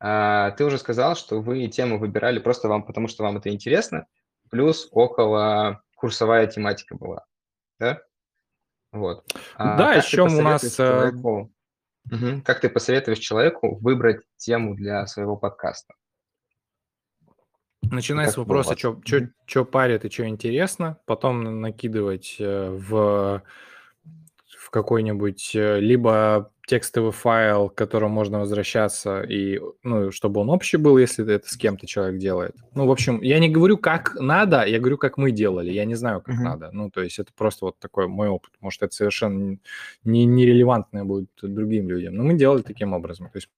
А, 0.00 0.52
ты 0.52 0.64
уже 0.64 0.78
сказал, 0.78 1.16
что 1.16 1.42
вы 1.42 1.66
тему 1.66 1.98
выбирали 1.98 2.38
просто 2.38 2.66
вам, 2.66 2.82
потому 2.84 3.08
что 3.08 3.24
вам 3.24 3.36
это 3.36 3.50
интересно, 3.50 4.06
плюс 4.50 4.88
около 4.90 5.82
курсовая 5.94 6.46
тематика 6.46 6.96
была, 6.96 7.26
да? 7.78 8.00
Вот. 8.90 9.26
А 9.56 9.76
да, 9.76 9.92
еще 9.92 10.22
у 10.22 10.40
нас... 10.40 10.64
Э, 10.64 11.10
человеку, 11.10 11.52
угу, 12.10 12.42
как 12.42 12.60
ты 12.60 12.70
посоветуешь 12.70 13.18
человеку 13.18 13.76
выбрать 13.76 14.22
тему 14.38 14.74
для 14.74 15.06
своего 15.06 15.36
подкаста? 15.36 15.92
Начинать 17.82 18.30
с 18.30 18.38
вопроса, 18.38 18.74
что 18.78 19.64
парит 19.66 20.06
и 20.06 20.10
что 20.10 20.26
интересно, 20.26 20.98
потом 21.04 21.60
накидывать 21.60 22.36
э, 22.38 22.70
в 22.70 23.42
какой-нибудь 24.74 25.54
э, 25.54 25.78
либо 25.78 26.50
текстовый 26.66 27.12
файл, 27.12 27.68
к 27.68 27.76
которому 27.76 28.12
можно 28.12 28.40
возвращаться, 28.40 29.22
и, 29.22 29.60
ну, 29.84 30.10
чтобы 30.10 30.40
он 30.40 30.50
общий 30.50 30.78
был, 30.78 30.98
если 30.98 31.32
это 31.32 31.48
с 31.48 31.56
кем-то 31.56 31.86
человек 31.86 32.18
делает. 32.18 32.56
Ну, 32.74 32.86
в 32.86 32.90
общем, 32.90 33.22
я 33.22 33.38
не 33.38 33.48
говорю, 33.48 33.78
как 33.78 34.16
надо, 34.16 34.64
я 34.64 34.80
говорю, 34.80 34.98
как 34.98 35.16
мы 35.16 35.30
делали. 35.30 35.70
Я 35.70 35.84
не 35.84 35.94
знаю, 35.94 36.22
как 36.22 36.34
uh-huh. 36.34 36.42
надо. 36.42 36.70
Ну, 36.72 36.90
то 36.90 37.02
есть 37.02 37.20
это 37.20 37.32
просто 37.36 37.66
вот 37.66 37.78
такой 37.78 38.08
мой 38.08 38.28
опыт. 38.28 38.50
Может, 38.60 38.82
это 38.82 38.94
совершенно 38.94 39.58
не, 40.02 40.24
нерелевантное 40.24 41.04
будет 41.04 41.30
другим 41.40 41.88
людям. 41.88 42.16
Но 42.16 42.24
мы 42.24 42.34
делали 42.34 42.62
таким 42.62 42.94
образом. 42.94 43.28
То 43.30 43.36
есть 43.36 43.48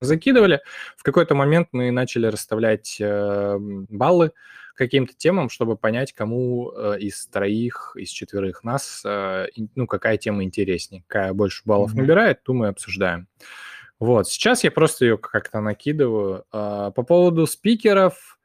закидывали. 0.00 0.60
В 0.96 1.02
какой-то 1.02 1.34
момент 1.34 1.68
мы 1.72 1.90
начали 1.90 2.26
расставлять 2.26 2.96
э, 2.98 3.58
баллы, 3.58 4.32
каким-то 4.80 5.12
темам, 5.14 5.50
чтобы 5.50 5.76
понять, 5.76 6.14
кому 6.14 6.72
э, 6.72 6.98
из 7.00 7.26
троих, 7.26 7.92
из 7.96 8.08
четверых 8.08 8.64
нас, 8.64 9.02
э, 9.04 9.48
ну, 9.74 9.86
какая 9.86 10.16
тема 10.16 10.42
интереснее, 10.42 11.04
какая 11.06 11.34
больше 11.34 11.60
баллов 11.66 11.92
mm-hmm. 11.92 11.98
набирает, 11.98 12.42
ту 12.42 12.54
мы 12.54 12.68
обсуждаем. 12.68 13.28
Вот, 13.98 14.26
сейчас 14.26 14.64
я 14.64 14.70
просто 14.70 15.04
ее 15.04 15.18
как-то 15.18 15.60
накидываю. 15.60 16.44
Э, 16.50 16.92
по 16.94 17.02
поводу 17.02 17.46
спикеров, 17.46 18.38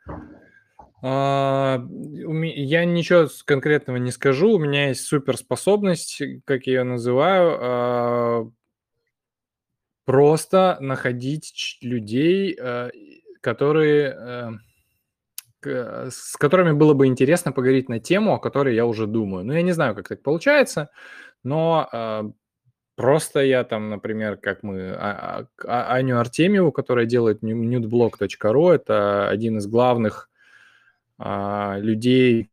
а, 1.02 1.86
я 1.88 2.84
ничего 2.84 3.30
конкретного 3.46 3.96
не 3.96 4.12
скажу. 4.12 4.56
У 4.56 4.60
меня 4.60 4.90
есть 4.90 5.06
суперспособность, 5.06 6.22
как 6.44 6.68
я 6.68 6.74
ее 6.74 6.84
называю, 6.84 7.58
а, 7.62 8.52
просто 10.04 10.78
находить 10.82 11.78
людей, 11.82 12.58
э, 12.60 12.90
которые 13.40 14.60
с 15.66 16.38
которыми 16.38 16.72
было 16.72 16.94
бы 16.94 17.08
интересно 17.08 17.52
поговорить 17.52 17.90
на 17.90 18.00
тему, 18.00 18.34
о 18.34 18.40
которой 18.40 18.76
я 18.76 18.86
уже 18.86 19.08
думаю. 19.08 19.46
Ну, 19.46 19.54
я 19.54 19.62
не 19.62 19.72
знаю, 19.72 19.96
как 19.96 20.08
так 20.08 20.22
получается, 20.22 20.90
но 21.44 21.90
э, 21.92 22.24
просто 22.96 23.42
я 23.42 23.64
там, 23.64 23.90
например, 23.90 24.38
как 24.38 24.64
мы, 24.64 24.92
а, 24.98 25.48
Аню 25.64 26.20
Артемьеву, 26.20 26.72
которая 26.72 27.06
делает 27.06 27.44
nudeblog.ru, 27.44 28.74
это 28.74 29.30
один 29.30 29.58
из 29.58 29.68
главных 29.68 30.30
а, 31.18 31.78
людей 31.80 32.50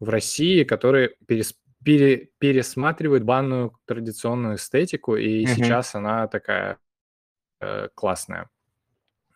в 0.00 0.08
России, 0.08 0.64
которые 0.64 1.14
перес, 1.26 1.54
пере, 1.84 2.30
пересматривают 2.38 3.24
банную 3.24 3.78
традиционную 3.84 4.56
эстетику, 4.56 5.16
и 5.16 5.44
mm-hmm. 5.44 5.54
сейчас 5.54 5.94
она 5.94 6.26
такая 6.26 6.78
э, 7.60 7.88
классная. 7.94 8.48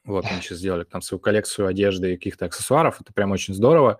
Вот, 0.06 0.24
они 0.24 0.40
сейчас 0.40 0.58
сделали 0.58 0.84
там 0.84 1.02
свою 1.02 1.18
коллекцию 1.18 1.66
одежды 1.66 2.12
и 2.12 2.16
каких-то 2.16 2.46
аксессуаров, 2.46 3.00
это 3.00 3.12
прям 3.12 3.32
очень 3.32 3.54
здорово, 3.54 3.98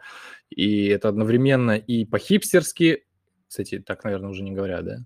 и 0.51 0.87
это 0.87 1.09
одновременно 1.09 1.77
и 1.77 2.05
по-хипстерски, 2.05 3.05
кстати, 3.49 3.81
так, 3.81 4.05
наверное, 4.05 4.31
уже 4.31 4.43
не 4.43 4.53
говорят, 4.53 4.85
да? 4.85 4.99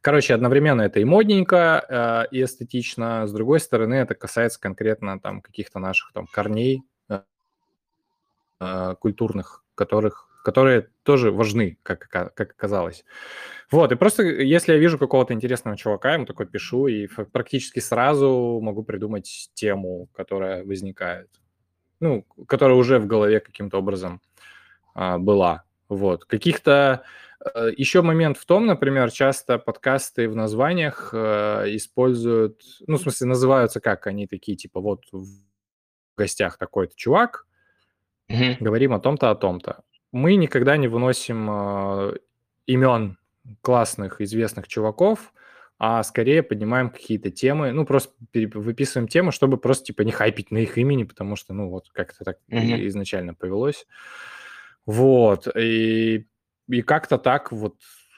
Короче, 0.00 0.34
одновременно 0.34 0.82
это 0.82 0.98
и 0.98 1.04
модненько, 1.04 2.26
э, 2.30 2.34
и 2.34 2.42
эстетично, 2.42 3.26
с 3.26 3.32
другой 3.32 3.60
стороны, 3.60 3.94
это 3.94 4.16
касается 4.16 4.60
конкретно 4.60 5.20
там 5.20 5.40
каких-то 5.40 5.78
наших 5.78 6.12
там 6.12 6.26
корней, 6.26 6.82
э, 8.60 8.94
культурных, 8.98 9.64
которых, 9.76 10.27
которые 10.48 10.88
тоже 11.02 11.30
важны, 11.30 11.76
как, 11.82 12.08
как 12.08 12.40
оказалось. 12.40 13.04
Вот, 13.70 13.92
и 13.92 13.96
просто 13.96 14.22
если 14.22 14.72
я 14.72 14.78
вижу 14.78 14.96
какого-то 14.96 15.34
интересного 15.34 15.76
чувака, 15.76 16.14
ему 16.14 16.24
такой 16.24 16.46
пишу, 16.46 16.86
и 16.86 17.06
практически 17.06 17.80
сразу 17.80 18.58
могу 18.62 18.82
придумать 18.82 19.50
тему, 19.52 20.08
которая 20.14 20.64
возникает. 20.64 21.28
Ну, 22.00 22.24
которая 22.46 22.78
уже 22.78 22.98
в 22.98 23.06
голове 23.06 23.40
каким-то 23.40 23.76
образом 23.76 24.22
а, 24.94 25.18
была. 25.18 25.64
Вот. 25.90 26.24
Каких-то... 26.24 27.02
Э, 27.44 27.70
Еще 27.76 28.00
момент 28.00 28.38
в 28.38 28.46
том, 28.46 28.64
например, 28.64 29.10
часто 29.10 29.58
подкасты 29.58 30.30
в 30.30 30.34
названиях 30.34 31.10
э, 31.12 31.64
используют... 31.76 32.62
Ну, 32.86 32.96
в 32.96 33.02
смысле, 33.02 33.26
называются 33.26 33.80
как? 33.80 34.06
Они 34.06 34.26
такие, 34.26 34.56
типа, 34.56 34.80
вот 34.80 35.04
в 35.12 35.26
гостях 36.16 36.56
такой-то 36.56 36.96
чувак, 36.96 37.44
Угу. 38.28 38.56
Говорим 38.60 38.92
о 38.92 39.00
том-то, 39.00 39.30
о 39.30 39.34
том-то. 39.34 39.82
Мы 40.12 40.36
никогда 40.36 40.76
не 40.76 40.88
выносим 40.88 41.48
э, 41.50 42.16
имен 42.66 43.18
классных, 43.60 44.20
известных 44.20 44.68
чуваков, 44.68 45.32
а 45.78 46.02
скорее 46.02 46.42
поднимаем 46.42 46.90
какие-то 46.90 47.30
темы, 47.30 47.72
ну, 47.72 47.86
просто 47.86 48.12
выписываем 48.34 49.06
темы, 49.06 49.30
чтобы 49.30 49.58
просто, 49.58 49.86
типа, 49.86 50.02
не 50.02 50.10
хайпить 50.10 50.50
на 50.50 50.58
их 50.58 50.76
имени, 50.76 51.04
потому 51.04 51.36
что, 51.36 51.54
ну, 51.54 51.70
вот 51.70 51.88
как-то 51.90 52.24
так 52.24 52.38
угу. 52.48 52.58
изначально 52.58 53.34
повелось. 53.34 53.86
Вот, 54.86 55.46
и, 55.56 56.26
и 56.68 56.82
как-то 56.82 57.18
так, 57.18 57.52
вот, 57.52 57.76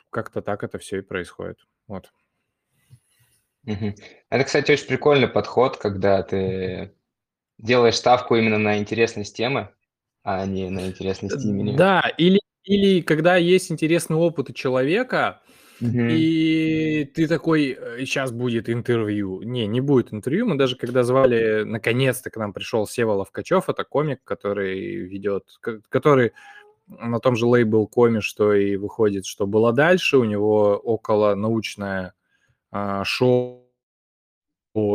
как-то 0.09 0.41
так 0.41 0.65
это 0.65 0.79
все 0.79 0.99
и 0.99 1.03
происходит, 1.03 1.59
вот. 1.87 2.11
Угу. 3.67 3.95
Это, 4.31 4.45
кстати, 4.45 4.73
очень 4.73 4.87
прикольный 4.87 5.29
подход, 5.29 5.77
когда 5.77 6.23
ты 6.23 6.95
делаешь 7.59 7.97
ставку 7.97 8.37
именно 8.37 8.57
на 8.57 8.79
интересность 8.79 9.37
темы, 9.37 9.69
а 10.23 10.47
не 10.47 10.69
на 10.71 10.87
интересность 10.87 11.45
имени. 11.45 11.77
Да, 11.77 12.03
или, 12.19 12.41
или 12.65 13.01
когда 13.01 13.37
есть 13.37 13.71
интересный 13.73 14.17
опыт 14.17 14.51
у 14.51 14.53
человека, 14.53 15.41
угу. 15.81 15.91
и 15.93 17.11
ты 17.15 17.27
такой, 17.27 17.79
сейчас 18.01 18.31
э, 18.31 18.35
будет 18.35 18.69
интервью. 18.69 19.43
Не, 19.43 19.67
не 19.67 19.81
будет 19.81 20.13
интервью. 20.13 20.47
Мы 20.47 20.57
даже 20.57 20.77
когда 20.77 21.03
звали, 21.03 21.63
наконец-то 21.65 22.31
к 22.31 22.37
нам 22.37 22.53
пришел 22.53 22.87
Сева 22.87 23.13
Ловкачев, 23.13 23.69
это 23.69 23.85
комик, 23.85 24.21
который 24.25 24.97
ведет, 25.07 25.45
который 25.89 26.33
на 26.87 27.21
том 27.21 27.37
же 27.37 27.47
лейбл 27.47 27.87
коми, 27.87 28.21
что 28.21 28.53
и 28.53 28.77
выходит, 28.77 29.25
что 29.25 29.47
было 29.47 29.73
дальше. 29.73 30.19
У 30.19 30.25
него 30.25 30.77
около 30.77 31.35
научное 31.35 32.15
а, 32.73 33.05
шоу 33.05 33.69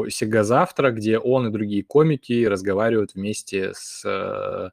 Сега 0.09 0.43
завтра, 0.43 0.91
где 0.91 1.17
он 1.17 1.47
и 1.47 1.51
другие 1.51 1.83
комики 1.83 2.45
разговаривают 2.45 3.15
вместе 3.15 3.71
с 3.73 4.05
Э, 4.05 4.69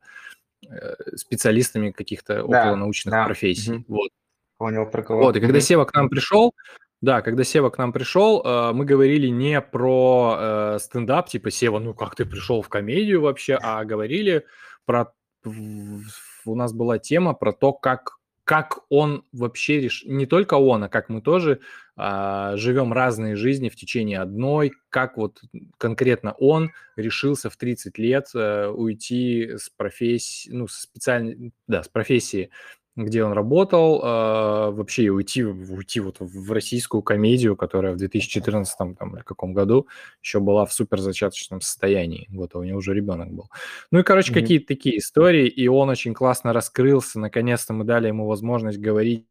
специалистами 1.17 1.91
каких-то 1.91 2.47
да, 2.47 2.63
околонаучных 2.65 3.13
да. 3.13 3.25
профессий. 3.25 3.73
Угу. 3.73 3.85
Вот. 3.89 4.11
Понял, 4.59 4.87
про 4.87 5.03
кого. 5.03 5.23
Вот, 5.23 5.37
и 5.37 5.41
когда 5.41 5.61
Сева 5.61 5.85
к 5.85 5.93
нам 5.95 6.09
пришел, 6.09 6.55
да, 7.01 7.21
когда 7.21 7.43
Сева 7.43 7.71
к 7.71 7.79
нам 7.79 7.93
пришел, 7.93 8.43
э, 8.45 8.73
мы 8.73 8.85
говорили 8.85 9.27
не 9.27 9.61
про 9.61 10.37
э, 10.39 10.79
стендап, 10.79 11.29
типа 11.29 11.51
Сева, 11.51 11.81
ну 11.81 11.95
как 11.95 12.15
ты 12.15 12.25
пришел 12.25 12.63
в 12.63 12.69
комедию 12.69 13.23
вообще, 13.23 13.59
а 13.61 13.85
говорили 13.85 14.47
про... 14.87 15.13
У 15.45 16.55
нас 16.55 16.73
была 16.73 16.99
тема 16.99 17.35
про 17.35 17.53
то, 17.53 17.73
как 17.73 18.19
как 18.45 18.81
он 18.89 19.25
вообще 19.33 19.81
реш... 19.81 20.05
не 20.05 20.27
только 20.27 20.55
он, 20.55 20.85
а 20.85 20.89
как 20.89 21.09
мы 21.09 21.23
тоже 21.23 21.61
а, 21.97 22.57
живем 22.57 22.93
разные 22.93 23.37
жизни 23.37 23.69
в 23.69 23.77
течение 23.77 24.21
одной, 24.21 24.73
как 24.89 25.17
вот 25.17 25.43
конкретно 25.79 26.33
он 26.33 26.71
решился 26.97 27.51
в 27.51 27.57
30 27.57 27.99
лет 27.99 28.29
а, 28.35 28.71
уйти 28.71 29.57
с 29.57 29.69
профессии, 29.71 30.51
ну, 30.51 30.69
специальной, 30.69 31.53
да, 31.67 31.83
с 31.83 31.89
профессии 31.89 32.51
где 32.95 33.25
он 33.25 33.33
работал, 33.33 34.03
э, 34.03 34.71
вообще 34.71 35.09
уйти, 35.09 35.43
уйти 35.43 36.01
вот 36.01 36.17
в 36.21 36.53
российскую 36.53 37.03
комедию, 37.03 37.57
которая 37.57 37.95
в 37.95 37.97
2014 37.97 38.77
там, 38.99 39.17
или 39.17 39.23
каком 39.23 39.55
году 39.55 39.89
еще 40.23 40.41
была 40.41 40.67
в 40.67 40.73
супер 40.75 41.01
зачаточном 41.01 41.63
состоянии. 41.63 42.29
Вот, 42.31 42.55
а 42.55 42.59
у 42.59 42.65
него 42.65 42.79
уже 42.79 42.93
ребенок 42.93 43.33
был. 43.33 43.51
Ну 43.91 44.01
и, 44.01 44.03
короче, 44.03 44.33
mm-hmm. 44.33 44.41
какие-то 44.41 44.67
такие 44.67 44.99
истории, 44.99 45.49
и 45.49 45.69
он 45.69 45.89
очень 45.89 46.13
классно 46.13 46.53
раскрылся. 46.53 47.19
Наконец-то 47.19 47.73
мы 47.73 47.85
дали 47.85 48.09
ему 48.09 48.27
возможность 48.27 48.79
говорить 48.79 49.25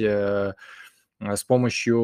э, 0.00 0.52
с 1.22 1.44
помощью 1.44 2.00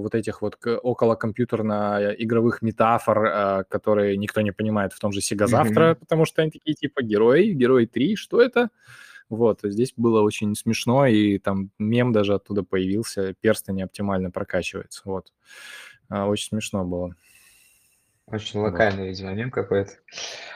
вот 0.00 0.14
этих 0.14 0.42
вот 0.42 0.56
околокомпьютерно-игровых 0.64 2.62
метафор, 2.62 3.24
э, 3.24 3.64
которые 3.68 4.16
никто 4.16 4.40
не 4.40 4.52
понимает 4.52 4.92
в 4.92 4.98
том 4.98 5.12
же 5.12 5.20
Сега 5.20 5.46
завтра, 5.46 5.90
mm-hmm. 5.90 5.96
потому 5.96 6.24
что 6.24 6.42
они 6.42 6.50
такие 6.50 6.74
типа 6.74 7.02
герои, 7.02 7.52
герой 7.52 7.86
3, 7.86 8.16
что 8.16 8.40
это? 8.40 8.70
Вот, 9.28 9.60
здесь 9.62 9.92
было 9.96 10.22
очень 10.22 10.54
смешно, 10.54 11.06
и 11.06 11.38
там 11.38 11.70
мем 11.78 12.12
даже 12.12 12.34
оттуда 12.34 12.62
появился, 12.62 13.34
перстень 13.34 13.74
не 13.74 13.82
оптимально 13.82 14.30
прокачивается, 14.30 15.02
вот. 15.04 15.32
Очень 16.08 16.48
смешно 16.48 16.84
было. 16.84 17.14
Очень 18.30 18.60
локальный, 18.60 19.02
вот. 19.02 19.08
видимо, 19.08 19.32
мем 19.32 19.50
какой-то. 19.50 19.92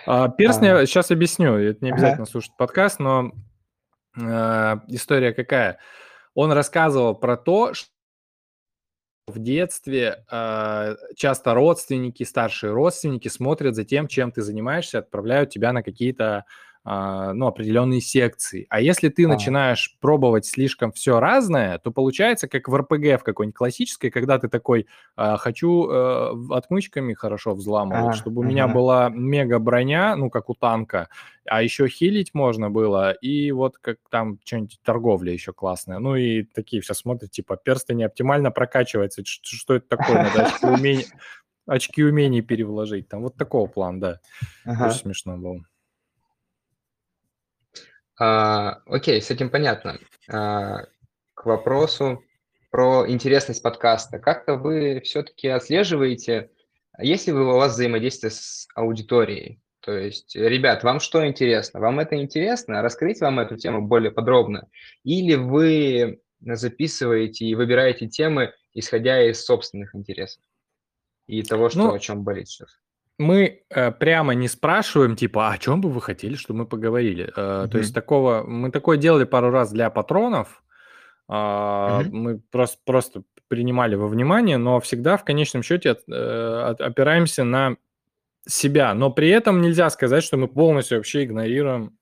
А, 0.07 0.29
перстень, 0.31 0.69
а... 0.69 0.87
сейчас 0.87 1.11
объясню, 1.11 1.55
это 1.55 1.85
не 1.85 1.91
обязательно 1.91 2.23
ага. 2.23 2.31
слушать 2.31 2.57
подкаст, 2.57 2.99
но 2.99 3.33
э, 4.17 4.77
история 4.89 5.33
какая? 5.35 5.79
Он 6.35 6.53
рассказывал 6.53 7.15
про 7.15 7.37
то, 7.37 7.75
что 7.75 7.91
в 9.29 9.39
детстве 9.39 10.25
э, 10.31 10.97
часто 11.17 11.55
родственники, 11.55 12.25
старшие 12.25 12.73
родственники 12.73 13.29
смотрят 13.29 13.75
за 13.75 13.85
тем, 13.85 14.09
чем 14.09 14.33
ты 14.33 14.43
занимаешься, 14.43 14.99
отправляют 14.99 15.51
тебя 15.51 15.73
на 15.73 15.83
какие-то 15.83 16.45
ну, 16.85 17.47
определенные 17.47 18.01
секции. 18.01 18.67
А 18.69 18.81
если 18.81 19.09
ты 19.09 19.25
а. 19.27 19.29
начинаешь 19.29 19.97
пробовать 20.01 20.47
слишком 20.47 20.91
все 20.91 21.21
разное, 21.21 21.79
то 21.79 21.93
получается 21.93 22.49
как 22.49 22.69
в 22.69 22.77
РПГ 22.77 23.21
в 23.21 23.25
какой-нибудь 23.25 23.57
классической, 23.57 24.11
когда 24.11 24.39
ты 24.39 24.49
такой, 24.49 24.87
а, 25.15 25.37
хочу 25.37 25.89
а, 25.89 26.33
отмычками 26.51 27.15
хорошо 27.15 27.55
взламывать, 27.55 28.15
а, 28.15 28.19
чтобы 28.19 28.41
у 28.41 28.45
меня 28.45 28.67
была 28.67 29.11
мега 29.11 29.61
броня, 29.61 30.17
ну, 30.17 30.29
как 30.29 30.51
у 30.51 30.55
танка, 30.55 31.09
а 31.45 31.63
еще 31.63 31.87
хилить 31.89 32.35
можно 32.35 32.71
было, 32.71 33.13
и 33.13 33.53
вот 33.53 33.79
как 33.79 33.99
там 34.11 34.39
что-нибудь 34.45 34.81
торговля 34.85 35.33
еще 35.33 35.53
классная. 35.53 35.99
Ну, 35.99 36.17
и 36.17 36.43
такие 36.43 36.83
все 36.83 36.95
смотрят, 36.95 37.31
типа, 37.31 37.57
персты 37.57 37.95
не 37.95 38.05
оптимально 38.05 38.51
прокачивается, 38.51 39.23
что, 39.25 39.57
что 39.57 39.75
это 39.75 39.87
такое, 39.97 40.23
надо 40.25 40.47
очки 40.47 40.67
умений, 40.67 41.07
очки 41.67 42.05
умений 42.05 42.43
перевложить. 42.43 43.09
Там 43.09 43.23
вот 43.23 43.37
такого 43.37 43.67
плана, 43.67 44.01
да. 44.01 44.21
Ага. 44.65 44.87
Очень 44.87 44.99
смешно 44.99 45.37
было. 45.37 45.65
А, 48.19 48.83
окей, 48.87 49.21
с 49.21 49.31
этим 49.31 49.51
понятно. 49.51 49.99
А, 50.29 50.85
к 51.35 51.47
вопросу 51.47 52.23
про 52.71 53.09
интересность 53.09 53.63
подкаста. 53.63 54.19
Как-то 54.19 54.55
вы 54.55 55.01
все-таки 55.05 55.49
отслеживаете, 55.49 56.51
есть 56.99 57.27
ли 57.27 57.33
у 57.33 57.45
вас 57.57 57.73
взаимодействие 57.73 58.31
с 58.31 58.67
аудиторией? 58.75 59.61
То 59.81 59.93
есть, 59.93 60.37
ребят, 60.37 60.85
вам 60.85 61.01
что 61.01 61.27
интересно? 61.27 61.81
Вам 61.81 61.99
это 61.99 62.17
интересно? 62.17 62.83
Раскрыть 62.83 63.21
вам 63.21 63.41
эту 63.41 63.57
тему 63.57 63.83
более 63.83 64.13
подробно? 64.13 64.69
Или 65.03 65.35
вы 65.35 66.21
записываете 66.41 67.47
и 67.47 67.55
выбираете 67.55 68.09
темы, 68.09 68.53
исходя 68.75 69.23
из 69.29 69.45
собственных 69.45 69.95
интересов 69.95 70.43
и 71.27 71.43
того, 71.43 71.69
что 71.69 71.79
Ну, 71.79 71.93
о 71.95 71.99
чем 71.99 72.23
болит 72.23 72.49
сейчас? 72.49 72.79
Мы 73.23 73.63
э, 73.71 73.91
прямо 73.93 74.35
не 74.35 74.49
спрашиваем, 74.49 75.17
типа, 75.17 75.49
а 75.49 75.53
о 75.53 75.59
чем 75.59 75.81
бы 75.81 75.89
вы 75.91 76.01
хотели, 76.03 76.35
чтобы 76.35 76.61
мы 76.61 76.67
поговорили? 76.67 77.33
Э, 77.37 77.69
То 77.71 77.79
есть 77.79 77.95
такого, 77.95 78.43
мы 78.47 78.71
такое 78.71 78.97
делали 78.99 79.25
пару 79.25 79.51
раз 79.51 79.73
для 79.73 79.89
патронов, 79.91 80.63
а, 81.29 82.01
Мгм. 82.03 82.17
мы 82.17 82.39
просто, 82.51 82.79
просто 82.85 83.23
принимали 83.49 83.95
во 83.95 84.07
внимание, 84.09 84.57
но 84.59 84.81
всегда 84.81 85.17
в 85.17 85.25
конечном 85.25 85.63
счете 85.63 85.91
от- 85.93 86.09
э, 86.09 86.63
от- 86.71 86.81
опираемся 86.81 87.45
на 87.45 87.77
себя. 88.47 88.93
Но 88.95 89.11
при 89.11 89.29
этом 89.29 89.61
нельзя 89.61 89.89
сказать, 89.91 90.25
что 90.25 90.37
мы 90.37 90.49
полностью 90.49 90.99
вообще 90.99 91.25
игнорируем 91.25 91.97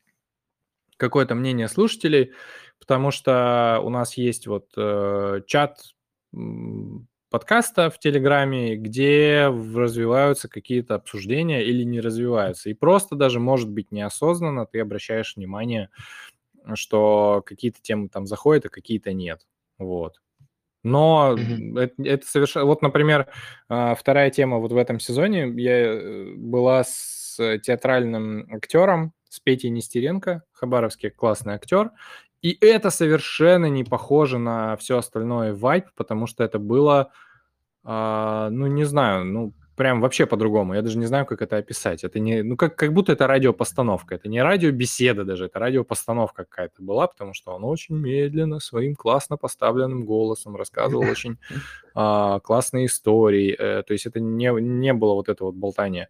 какое-то 0.96 1.34
мнение 1.34 1.68
слушателей, 1.68 2.32
потому 2.78 3.10
что 3.10 3.80
у 3.84 3.90
нас 3.90 4.16
есть 4.16 4.46
вот 4.46 4.72
э, 4.76 5.42
чат 5.46 5.78
подкаста 7.30 7.90
в 7.90 7.98
Телеграме, 7.98 8.76
где 8.76 9.46
развиваются 9.48 10.48
какие-то 10.48 10.96
обсуждения 10.96 11.62
или 11.64 11.84
не 11.84 12.00
развиваются. 12.00 12.70
И 12.70 12.74
просто 12.74 13.16
даже, 13.16 13.40
может 13.40 13.70
быть, 13.70 13.92
неосознанно 13.92 14.66
ты 14.66 14.80
обращаешь 14.80 15.36
внимание, 15.36 15.90
что 16.74 17.42
какие-то 17.46 17.80
темы 17.82 18.08
там 18.08 18.26
заходят, 18.26 18.66
а 18.66 18.68
какие-то 18.68 19.12
нет. 19.12 19.46
Вот. 19.78 20.20
Но 20.82 21.36
Мгм. 21.36 21.76
это, 21.78 22.02
это 22.02 22.26
совершенно... 22.26 22.66
Вот, 22.66 22.82
например, 22.82 23.28
а, 23.68 23.94
вторая 23.94 24.30
тема 24.30 24.58
вот 24.58 24.72
в 24.72 24.76
этом 24.76 24.98
сезоне 25.00 25.52
я 25.56 25.72
э, 25.78 26.34
была 26.36 26.84
с 26.84 27.58
театральным 27.62 28.46
актером, 28.52 29.12
с 29.28 29.40
Петей 29.40 29.70
Нестеренко, 29.70 30.42
хабаровский 30.52 31.10
классный 31.10 31.54
актер, 31.54 31.90
и 32.42 32.56
это 32.60 32.90
совершенно 32.90 33.66
не 33.66 33.84
похоже 33.84 34.38
на 34.38 34.76
все 34.76 34.98
остальное 34.98 35.54
вайп, 35.54 35.86
потому 35.94 36.26
что 36.26 36.42
это 36.44 36.58
было, 36.58 37.12
а, 37.84 38.48
ну, 38.50 38.66
не 38.66 38.84
знаю, 38.84 39.24
ну, 39.24 39.52
прям 39.80 40.02
вообще 40.02 40.26
по-другому. 40.26 40.74
Я 40.74 40.82
даже 40.82 40.98
не 40.98 41.06
знаю, 41.06 41.24
как 41.24 41.40
это 41.40 41.56
описать. 41.56 42.04
Это 42.04 42.18
не, 42.18 42.42
ну, 42.42 42.54
как, 42.56 42.76
как 42.76 42.92
будто 42.92 43.12
это 43.12 43.26
радиопостановка. 43.26 44.14
Это 44.14 44.28
не 44.28 44.42
радиобеседа 44.42 45.24
даже, 45.24 45.46
это 45.46 45.58
радиопостановка 45.58 46.44
какая-то 46.44 46.82
была, 46.82 47.06
потому 47.06 47.32
что 47.32 47.52
он 47.52 47.64
очень 47.64 47.96
медленно, 47.96 48.60
своим 48.60 48.94
классно 48.94 49.38
поставленным 49.38 50.04
голосом 50.04 50.54
рассказывал 50.54 51.02
очень 51.10 51.38
а, 51.94 52.40
классные 52.40 52.86
истории. 52.86 53.56
Э, 53.58 53.82
то 53.82 53.94
есть 53.94 54.04
это 54.04 54.20
не, 54.20 54.52
не 54.60 54.92
было 54.92 55.14
вот 55.14 55.30
это 55.30 55.44
вот 55.44 55.54
болтание. 55.54 56.08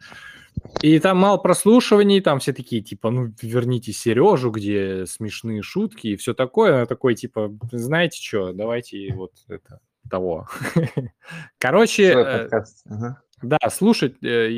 И 0.83 0.99
там 0.99 1.19
мало 1.19 1.37
прослушиваний, 1.37 2.21
там 2.21 2.39
все 2.39 2.53
такие, 2.53 2.83
типа, 2.83 3.11
ну, 3.11 3.33
верните 3.43 3.93
Сережу, 3.93 4.51
где 4.51 5.05
смешные 5.07 5.63
шутки 5.63 6.09
и 6.09 6.17
все 6.17 6.33
такое. 6.33 6.83
А 6.83 6.87
такой, 6.87 7.15
типа, 7.15 7.53
знаете 7.71 8.21
что, 8.23 8.53
давайте 8.53 9.13
вот 9.13 9.33
это 9.49 9.81
того. 10.09 10.49
Короче, 11.59 12.05
э. 12.05 12.49
Ага. 12.89 13.23
да, 13.43 13.59
слушать 13.71 14.23
э, 14.23 14.51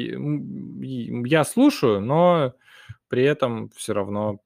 я 1.24 1.44
слушаю, 1.44 2.00
но 2.00 2.54
при 3.08 3.24
этом 3.24 3.70
все 3.70 3.92
равно 3.92 4.40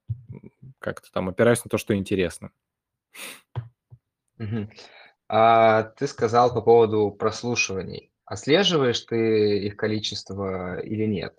как-то 0.78 1.12
там 1.12 1.28
опираюсь 1.28 1.64
на 1.64 1.68
то, 1.68 1.78
что 1.78 1.94
интересно. 1.94 2.50
А 5.28 5.82
ты 5.82 6.06
сказал 6.06 6.54
по 6.54 6.62
поводу 6.62 7.10
прослушиваний. 7.10 8.10
Отслеживаешь 8.26 9.00
ты 9.00 9.66
их 9.66 9.76
количество 9.76 10.80
или 10.80 11.06
нет? 11.06 11.34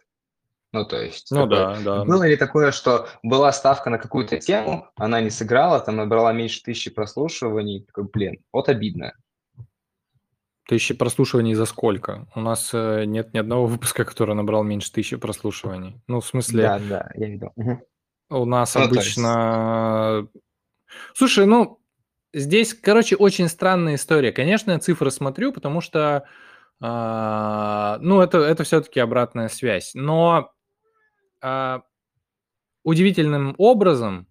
Ну, 0.73 0.85
то 0.85 1.01
есть 1.01 1.31
Ну 1.31 1.47
такой, 1.47 1.83
да, 1.83 1.99
да. 1.99 2.05
было 2.05 2.27
ли 2.27 2.35
такое, 2.35 2.71
что 2.71 3.07
была 3.23 3.51
ставка 3.51 3.89
на 3.89 3.97
какую-то 3.97 4.37
тему, 4.39 4.89
она 4.95 5.21
не 5.21 5.29
сыграла, 5.29 5.79
там 5.79 5.97
набрала 5.97 6.33
меньше 6.33 6.61
тысячи 6.63 6.89
прослушиваний, 6.89 7.85
такой, 7.85 8.05
блин, 8.05 8.43
вот 8.51 8.69
обидно. 8.69 9.13
Тысячи 10.67 10.93
прослушиваний 10.93 11.53
за 11.53 11.65
сколько? 11.65 12.27
У 12.35 12.41
нас 12.41 12.71
э, 12.73 13.05
нет 13.05 13.33
ни 13.33 13.37
одного 13.37 13.65
выпуска, 13.67 14.03
который 14.03 14.35
набрал 14.35 14.63
меньше 14.63 14.91
тысячи 14.91 15.15
прослушиваний. 15.15 16.01
Ну, 16.07 16.19
в 16.19 16.25
смысле, 16.25 16.63
Да, 16.63 16.79
да, 16.79 17.11
я 17.15 17.27
видел. 17.27 17.53
У 18.29 18.45
нас 18.45 18.75
Ну, 18.75 18.81
то 18.81 18.95
есть, 18.95 19.17
обычно... 19.17 20.27
Слушай, 21.13 21.45
ну, 21.45 21.79
здесь, 22.33 22.73
короче, 22.73 23.15
очень 23.15 23.47
странная 23.47 23.95
история. 23.95 24.33
Конечно, 24.33 24.71
я 24.71 24.79
цифры 24.79 25.11
смотрю, 25.11 25.53
потому 25.53 25.79
что, 25.79 26.27
а, 26.79 27.97
ну, 28.01 28.21
это, 28.21 28.39
это 28.39 28.63
все-таки 28.63 28.99
обратная 28.99 29.49
связь. 29.49 29.91
Но 29.93 30.51
а, 31.41 31.83
удивительным 32.83 33.55
образом 33.57 34.27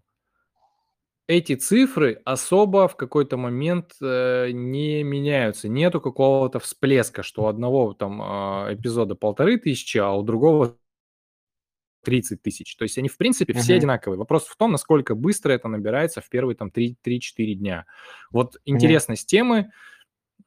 эти 1.29 1.57
цифры 1.57 2.21
особо 2.25 2.87
в 2.87 2.97
какой-то 2.97 3.37
момент 3.37 3.95
э, 4.01 4.51
не 4.53 5.03
меняются. 5.03 5.69
Нету 5.69 6.01
какого-то 6.01 6.61
всплеска, 6.61 7.23
что 7.25 7.43
у 7.43 7.47
одного 7.47 7.95
там 7.95 8.21
а, 8.23 8.69
эпизода 8.73 9.17
полторы 9.17 9.59
тысячи, 9.59 9.99
а 9.99 10.13
у 10.13 10.23
другого 10.23 10.77
30 12.05 12.41
тысяч. 12.41 12.77
То 12.77 12.85
есть 12.85 12.97
они, 12.99 13.09
в 13.09 13.17
принципе, 13.17 13.53
все 13.55 13.73
мгм, 13.73 13.79
одинаковые. 13.79 14.19
Вопрос 14.19 14.47
в 14.47 14.57
том, 14.57 14.71
насколько 14.71 15.17
быстро 15.17 15.53
это 15.53 15.67
набирается 15.67 16.21
в 16.21 16.29
первые 16.29 16.55
там 16.55 16.71
3-4 16.71 17.55
дня. 17.55 17.87
Вот 18.31 18.55
мгм, 18.55 18.77
интересность 18.77 19.27
темы, 19.27 19.73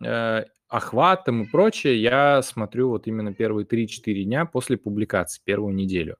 э, 0.03 0.45
охватом 0.69 1.43
и 1.43 1.47
прочее 1.47 2.01
я 2.01 2.41
смотрю 2.41 2.89
вот 2.89 3.07
именно 3.07 3.33
первые 3.33 3.65
3-4 3.65 4.23
дня 4.23 4.45
после 4.45 4.77
публикации, 4.77 5.41
первую 5.43 5.73
неделю. 5.73 6.17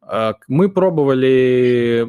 А, 0.00 0.34
Мы 0.48 0.70
пробовали 0.70 2.08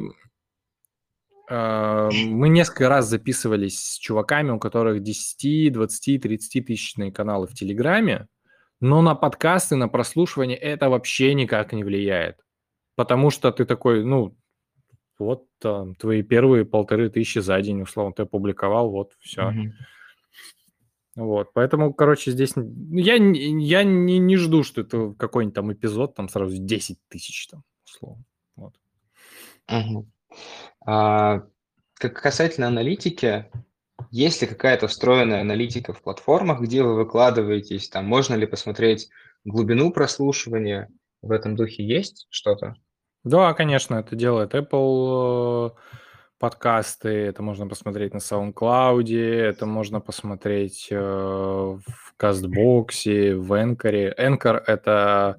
а, 1.48 2.10
Мы 2.10 2.48
несколько 2.48 2.88
раз 2.88 3.06
записывались 3.06 3.78
с 3.78 3.98
чуваками, 3.98 4.50
у 4.50 4.58
которых 4.58 5.02
10, 5.02 5.72
20, 5.72 6.22
30 6.22 6.66
тысячные 6.66 7.12
каналы 7.12 7.46
в 7.46 7.54
Телеграме, 7.54 8.28
но 8.80 9.02
на 9.02 9.14
подкасты, 9.14 9.76
на 9.76 9.88
прослушивание 9.88 10.56
это 10.56 10.88
вообще 10.88 11.34
никак 11.34 11.72
не 11.72 11.84
влияет. 11.84 12.38
Потому 12.96 13.30
что 13.30 13.50
ты 13.52 13.64
такой, 13.66 14.04
ну, 14.04 14.36
вот 15.18 15.44
там, 15.58 15.94
твои 15.94 16.22
первые 16.22 16.64
полторы 16.64 17.10
тысячи 17.10 17.38
за 17.40 17.60
день, 17.60 17.82
условно, 17.82 18.12
ты 18.14 18.22
опубликовал, 18.22 18.90
вот, 18.90 19.12
все. 19.20 19.50
мгм. 19.50 19.74
Вот, 21.16 21.52
поэтому, 21.52 21.94
короче, 21.94 22.32
здесь 22.32 22.54
я, 22.56 23.14
я 23.14 23.84
не, 23.84 24.18
не 24.18 24.36
жду, 24.36 24.64
что 24.64 24.80
это 24.80 25.14
какой-нибудь 25.16 25.54
там 25.54 25.72
эпизод, 25.72 26.14
там 26.14 26.28
сразу 26.28 26.56
10 26.58 26.98
тысяч, 27.08 27.46
там, 27.46 27.62
условно. 27.84 28.24
Вот. 28.56 28.74
Мгм. 29.68 30.12
А, 30.84 31.44
как 31.94 32.20
касательно 32.20 32.66
аналитики, 32.66 33.50
есть 34.10 34.42
ли 34.42 34.48
какая-то 34.48 34.88
встроенная 34.88 35.40
аналитика 35.40 35.92
в 35.92 36.02
платформах, 36.02 36.60
где 36.60 36.82
вы 36.82 36.96
выкладываетесь? 36.96 37.88
Там 37.88 38.06
можно 38.06 38.34
ли 38.34 38.46
посмотреть 38.46 39.08
глубину 39.44 39.92
прослушивания? 39.92 40.90
В 41.22 41.30
этом 41.30 41.56
духе 41.56 41.86
есть 41.86 42.26
что-то? 42.28 42.74
Да, 43.22 43.54
конечно, 43.54 43.94
это 43.94 44.16
делает 44.16 44.54
Apple 44.54 45.70
э, 45.70 45.70
подкасты, 46.44 47.08
это 47.08 47.42
можно 47.42 47.66
посмотреть 47.66 48.12
на 48.12 48.18
SoundCloud, 48.18 49.18
это 49.18 49.64
можно 49.64 50.02
посмотреть 50.02 50.88
э, 50.90 50.94
в 50.94 52.14
Кастбоксе, 52.18 53.34
в 53.34 53.50
Anchor. 53.54 54.14
Anchor— 54.14 54.62
это 54.66 55.38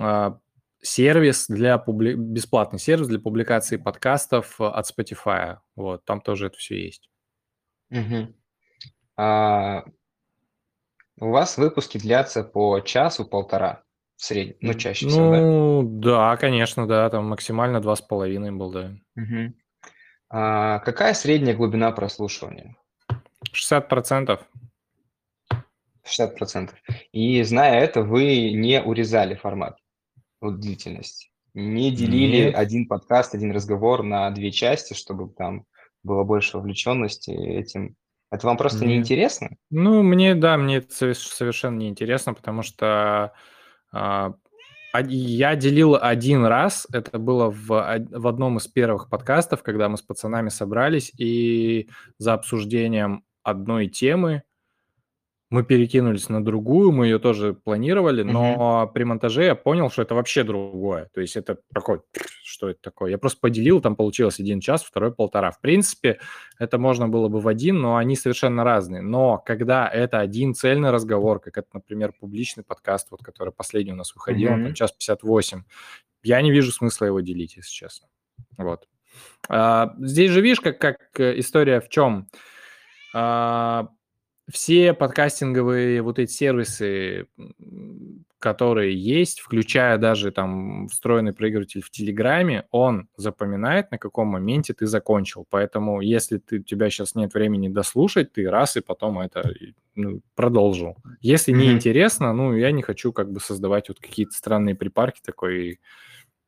а, 0.00 0.38
сервис 0.80 1.44
для 1.48 1.76
публи... 1.76 2.14
бесплатный 2.14 2.78
сервис 2.78 3.08
для 3.08 3.18
публикации 3.18 3.76
подкастов 3.76 4.58
от 4.62 4.90
Spotify. 4.90 5.58
Вот, 5.76 6.06
там 6.06 6.22
тоже 6.22 6.46
это 6.46 6.56
все 6.56 6.82
есть. 6.82 7.10
Мгм. 7.90 8.34
А, 9.18 9.84
у 11.20 11.28
вас 11.28 11.58
выпуски 11.58 11.98
длятся 11.98 12.44
по 12.44 12.80
часу-полтора 12.80 13.82
в 14.16 14.24
среднем, 14.24 14.56
ну, 14.62 14.72
чаще 14.72 15.06
всего, 15.06 15.32
да? 15.32 15.40
Ну, 15.42 15.82
да, 15.82 16.36
конечно, 16.38 16.88
да, 16.88 17.10
там 17.10 17.26
максимально 17.26 17.82
два 17.82 17.94
с 17.94 18.00
половиной 18.00 18.52
был, 18.52 18.72
да. 18.72 18.94
Мгм. 19.16 19.54
А, 20.36 20.80
какая 20.80 21.14
средняя 21.14 21.54
глубина 21.54 21.92
прослушивания? 21.92 22.74
60%. 23.52 24.40
60%. 26.04 26.70
И 27.12 27.40
зная 27.44 27.78
это, 27.78 28.02
вы 28.02 28.50
не 28.50 28.82
урезали 28.82 29.36
формат, 29.36 29.78
вот 30.40 30.58
длительность. 30.58 31.30
Не 31.54 31.92
делили 31.92 32.46
Нет. 32.46 32.56
один 32.56 32.88
подкаст, 32.88 33.36
один 33.36 33.52
разговор 33.52 34.02
на 34.02 34.28
две 34.32 34.50
части, 34.50 34.94
чтобы 34.94 35.32
там 35.32 35.66
было 36.02 36.24
больше 36.24 36.56
вовлеченности 36.56 37.30
этим. 37.30 37.94
Это 38.32 38.48
вам 38.48 38.56
просто 38.56 38.80
Нет. 38.80 38.88
неинтересно? 38.88 39.50
Ну, 39.70 40.02
мне, 40.02 40.34
да, 40.34 40.56
мне 40.56 40.78
это 40.78 40.88
сове- 40.88 41.14
совершенно 41.14 41.76
неинтересно, 41.76 42.34
потому 42.34 42.62
что 42.62 43.32
а, 43.92 44.34
я 45.00 45.56
делил 45.56 45.96
один 46.00 46.44
раз, 46.44 46.86
это 46.92 47.18
было 47.18 47.50
в, 47.50 47.66
в 47.68 48.26
одном 48.26 48.58
из 48.58 48.68
первых 48.68 49.08
подкастов, 49.08 49.62
когда 49.62 49.88
мы 49.88 49.96
с 49.96 50.02
пацанами 50.02 50.48
собрались, 50.48 51.12
и 51.18 51.88
за 52.18 52.34
обсуждением 52.34 53.24
одной 53.42 53.88
темы 53.88 54.42
мы 55.54 55.62
перекинулись 55.62 56.28
на 56.28 56.44
другую, 56.44 56.90
мы 56.90 57.06
ее 57.06 57.20
тоже 57.20 57.54
планировали, 57.54 58.22
но 58.22 58.90
при 58.92 59.04
монтаже 59.04 59.44
я 59.44 59.54
понял, 59.54 59.88
что 59.88 60.02
это 60.02 60.16
вообще 60.16 60.42
другое. 60.42 61.08
То 61.14 61.20
есть 61.20 61.36
это 61.36 61.58
такой, 61.72 62.00
что 62.42 62.68
это 62.68 62.80
такое? 62.82 63.12
Я 63.12 63.18
просто 63.18 63.38
поделил, 63.40 63.80
там 63.80 63.94
получилось 63.94 64.40
один 64.40 64.60
час, 64.60 64.82
второй 64.82 65.14
полтора. 65.14 65.52
В 65.52 65.60
принципе, 65.60 66.18
это 66.58 66.76
можно 66.78 67.08
было 67.08 67.28
бы 67.28 67.40
в 67.40 67.46
один, 67.46 67.80
но 67.80 67.96
они 67.96 68.16
совершенно 68.16 68.64
разные. 68.64 69.00
Но 69.00 69.38
когда 69.38 69.86
это 69.86 70.18
один 70.18 70.54
цельный 70.54 70.90
разговор, 70.90 71.38
как 71.38 71.56
это, 71.56 71.68
например, 71.72 72.12
публичный 72.18 72.64
подкаст, 72.64 73.12
вот 73.12 73.22
который 73.22 73.52
последний 73.52 73.92
у 73.92 73.96
нас 73.96 74.12
выходил, 74.12 74.50
mm-hmm. 74.50 74.64
там 74.64 74.74
час 74.74 74.90
58, 74.90 75.62
я 76.24 76.42
не 76.42 76.50
вижу 76.50 76.72
смысла 76.72 77.04
его 77.06 77.20
делить, 77.20 77.56
если 77.56 77.70
честно. 77.70 78.08
Вот. 78.58 78.88
А, 79.48 79.94
здесь 80.00 80.32
же 80.32 80.40
видишь, 80.40 80.60
как, 80.60 80.80
как 80.80 80.98
э, 81.20 81.38
история 81.38 81.80
в 81.80 81.88
чем? 81.88 82.26
А, 83.14 83.90
все 84.50 84.92
подкастинговые 84.92 86.02
вот 86.02 86.18
эти 86.18 86.30
сервисы, 86.30 87.26
которые 88.38 88.94
есть, 88.94 89.40
включая 89.40 89.96
даже 89.96 90.30
там 90.30 90.88
встроенный 90.88 91.32
проигрыватель 91.32 91.80
в 91.80 91.90
Телеграме, 91.90 92.66
он 92.70 93.08
запоминает, 93.16 93.90
на 93.90 93.96
каком 93.96 94.28
моменте 94.28 94.74
ты 94.74 94.86
закончил. 94.86 95.46
Поэтому 95.48 96.02
если 96.02 96.36
ты, 96.36 96.58
у 96.58 96.62
тебя 96.62 96.90
сейчас 96.90 97.14
нет 97.14 97.32
времени 97.32 97.68
дослушать, 97.68 98.32
ты 98.34 98.50
раз 98.50 98.76
и 98.76 98.82
потом 98.82 99.18
это 99.20 99.50
ну, 99.94 100.20
продолжил. 100.34 100.98
Если 101.20 101.54
mm-hmm. 101.54 101.56
не 101.56 101.72
интересно, 101.72 102.34
ну, 102.34 102.54
я 102.54 102.70
не 102.70 102.82
хочу 102.82 103.14
как 103.14 103.32
бы 103.32 103.40
создавать 103.40 103.88
вот 103.88 103.98
какие-то 103.98 104.34
странные 104.34 104.74
припарки 104.74 105.22
такой, 105.24 105.80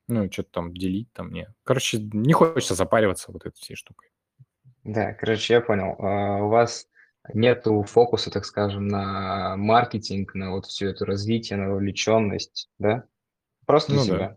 ну, 0.07 0.31
что-то 0.31 0.51
там 0.51 0.75
делить 0.75 1.09
там, 1.15 1.33
не. 1.33 1.49
Короче, 1.65 1.99
не 2.13 2.35
хочется 2.35 2.75
запариваться 2.75 3.33
вот 3.33 3.47
этой 3.47 3.57
всей 3.57 3.75
штукой. 3.75 4.11
Да, 4.85 5.15
короче, 5.15 5.55
я 5.55 5.61
понял. 5.63 5.97
А, 5.99 6.45
у 6.45 6.49
вас 6.49 6.89
нету 7.35 7.83
фокуса, 7.83 8.31
так 8.31 8.45
скажем, 8.45 8.89
на 8.89 9.57
маркетинг, 9.57 10.35
на 10.35 10.53
вот 10.53 10.67
все 10.67 10.91
это 10.91 11.05
развитие, 11.05 11.59
на 11.59 11.71
вовлеченность, 11.71 12.69
да? 12.79 13.05
Просто 13.67 13.95
Ну 13.95 14.05
себя. 14.05 14.19
да. 14.19 14.37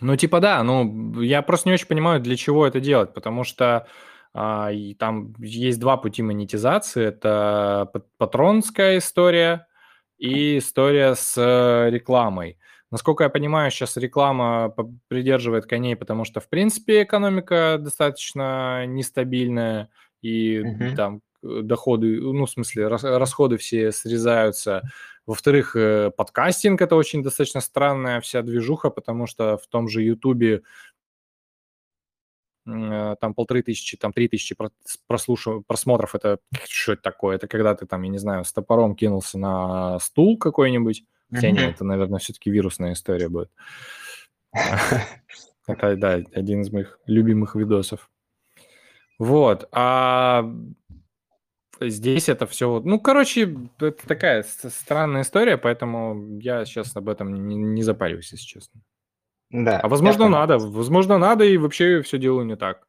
Ну, 0.00 0.16
типа, 0.16 0.40
да, 0.40 0.62
ну, 0.62 1.20
я 1.20 1.42
просто 1.42 1.68
не 1.68 1.74
очень 1.74 1.88
понимаю, 1.88 2.20
для 2.20 2.36
чего 2.36 2.66
это 2.66 2.80
делать, 2.80 3.14
потому 3.14 3.42
что 3.44 3.86
а, 4.32 4.70
и 4.70 4.94
там 4.94 5.34
есть 5.38 5.80
два 5.80 5.96
пути 5.96 6.22
монетизации. 6.22 7.06
Это 7.06 7.90
патронская 8.18 8.98
история 8.98 9.66
и 10.18 10.58
история 10.58 11.14
с 11.14 11.34
э, 11.36 11.90
рекламой. 11.90 12.58
Насколько 12.90 13.24
я 13.24 13.30
понимаю, 13.30 13.70
сейчас 13.70 13.96
реклама 13.96 14.74
придерживает 15.08 15.66
коней, 15.66 15.96
потому 15.96 16.24
что, 16.24 16.40
в 16.40 16.48
принципе, 16.48 17.02
экономика 17.02 17.76
достаточно 17.78 18.86
нестабильная, 18.86 19.90
и 20.22 20.60
Мгм. 20.60 20.96
там 20.96 21.20
доходы, 21.42 22.20
ну, 22.20 22.46
в 22.46 22.50
смысле, 22.50 22.88
расходы 22.88 23.56
все 23.56 23.92
срезаются. 23.92 24.82
Во-вторых, 25.26 25.76
э, 25.76 26.10
подкастинг– 26.10 26.80
это 26.82 26.96
очень 26.96 27.22
достаточно 27.22 27.60
странная 27.60 28.20
вся 28.20 28.42
движуха, 28.42 28.90
потому 28.90 29.26
что 29.26 29.58
в 29.58 29.66
том 29.66 29.88
же 29.88 30.02
Ютубе 30.02 30.62
э, 32.66 33.16
там 33.20 33.34
полторы 33.34 33.62
тысячи, 33.62 33.96
там 33.98 34.12
три 34.12 34.28
тысячи 34.28 34.56
прослушав... 35.06 35.66
просмотров, 35.66 36.14
это 36.14 36.38
что 36.66 36.94
это 36.94 37.02
такое? 37.02 37.36
Это 37.36 37.46
когда 37.46 37.74
ты 37.74 37.84
там, 37.84 38.02
я 38.02 38.08
не 38.08 38.18
знаю, 38.18 38.44
с 38.44 38.52
топором 38.52 38.96
кинулся 38.96 39.38
на 39.38 39.98
стул 39.98 40.38
какой-нибудь. 40.38 41.04
Хотя 41.30 41.50
нет, 41.50 41.74
это, 41.74 41.84
наверное, 41.84 42.20
все-таки 42.20 42.50
вирусная 42.50 42.94
история 42.94 43.28
будет. 43.28 43.50
Это, 45.66 45.96
да, 45.96 46.14
один 46.32 46.62
из 46.62 46.72
моих 46.72 46.98
любимых 47.04 47.54
видосов. 47.54 48.10
Вот. 49.18 49.68
А 49.72 50.50
Здесь 51.80 52.28
это 52.28 52.46
все... 52.46 52.80
Ну, 52.84 53.00
короче, 53.00 53.56
это 53.80 54.06
такая 54.06 54.42
странная 54.42 55.22
история, 55.22 55.56
поэтому 55.56 56.38
я 56.40 56.64
сейчас 56.64 56.96
об 56.96 57.08
этом 57.08 57.48
не, 57.48 57.56
не 57.56 57.82
запариваюсь, 57.82 58.32
если 58.32 58.44
честно. 58.44 58.80
Да. 59.50 59.80
А 59.80 59.88
возможно, 59.88 60.28
надо. 60.28 60.58
Возможно, 60.58 61.18
надо, 61.18 61.44
и 61.44 61.56
вообще 61.56 62.02
все 62.02 62.18
делаю 62.18 62.46
не 62.46 62.56
так. 62.56 62.86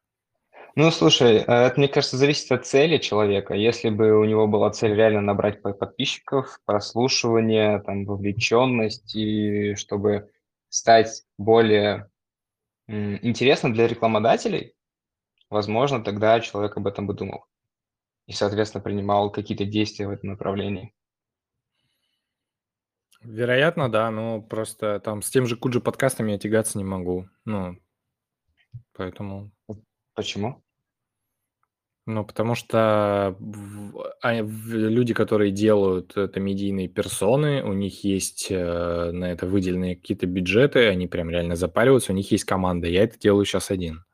Ну, 0.76 0.90
слушай, 0.90 1.36
э, 1.36 1.42
это, 1.42 1.74
мне 1.78 1.88
кажется, 1.88 2.16
зависит 2.16 2.50
от 2.52 2.66
цели 2.66 2.98
человека. 2.98 3.54
Если 3.54 3.90
бы 3.90 4.18
у 4.18 4.24
него 4.24 4.46
была 4.46 4.70
цель 4.70 4.94
реально 4.94 5.20
набрать 5.20 5.62
подписчиков, 5.62 6.60
прослушивание, 6.64 7.80
там, 7.80 8.04
вовлеченность, 8.04 9.14
и 9.14 9.74
чтобы 9.74 10.30
стать 10.68 11.24
более 11.38 12.08
интересным 12.88 13.72
для 13.72 13.86
рекламодателей, 13.86 14.74
возможно, 15.48 16.02
тогда 16.02 16.40
человек 16.40 16.76
об 16.76 16.86
этом 16.86 17.06
бы 17.06 17.14
думал 17.14 17.44
и, 18.26 18.32
соответственно, 18.32 18.82
принимал 18.82 19.30
какие-то 19.30 19.64
действия 19.64 20.06
в 20.06 20.10
этом 20.10 20.30
направлении. 20.30 20.94
Вероятно, 23.22 23.90
да, 23.90 24.10
но 24.10 24.40
просто 24.40 24.98
там 25.00 25.20
с 25.20 25.30
тем 25.30 25.46
же 25.46 25.56
Куджи 25.56 25.80
подкастами 25.80 26.32
я 26.32 26.38
тягаться 26.38 26.78
не 26.78 26.84
могу. 26.84 27.28
Ну, 27.44 27.78
поэтому... 28.94 29.50
Почему? 30.14 30.62
Ну, 32.06 32.24
потому 32.24 32.54
что 32.54 33.36
а, 34.22 34.40
люди, 34.40 35.14
которые 35.14 35.52
делают 35.52 36.16
это 36.16 36.40
медийные 36.40 36.88
персоны, 36.88 37.62
у 37.62 37.72
них 37.72 38.04
есть 38.04 38.48
э, 38.50 39.10
на 39.12 39.30
это 39.30 39.46
выделенные 39.46 39.96
какие-то 39.96 40.26
бюджеты, 40.26 40.88
они 40.88 41.06
прям 41.06 41.30
реально 41.30 41.56
запариваются, 41.56 42.12
у 42.12 42.16
них 42.16 42.32
есть 42.32 42.44
команда. 42.44 42.88
Я 42.88 43.04
это 43.04 43.18
делаю 43.18 43.44
сейчас 43.44 43.70
один. 43.70 44.04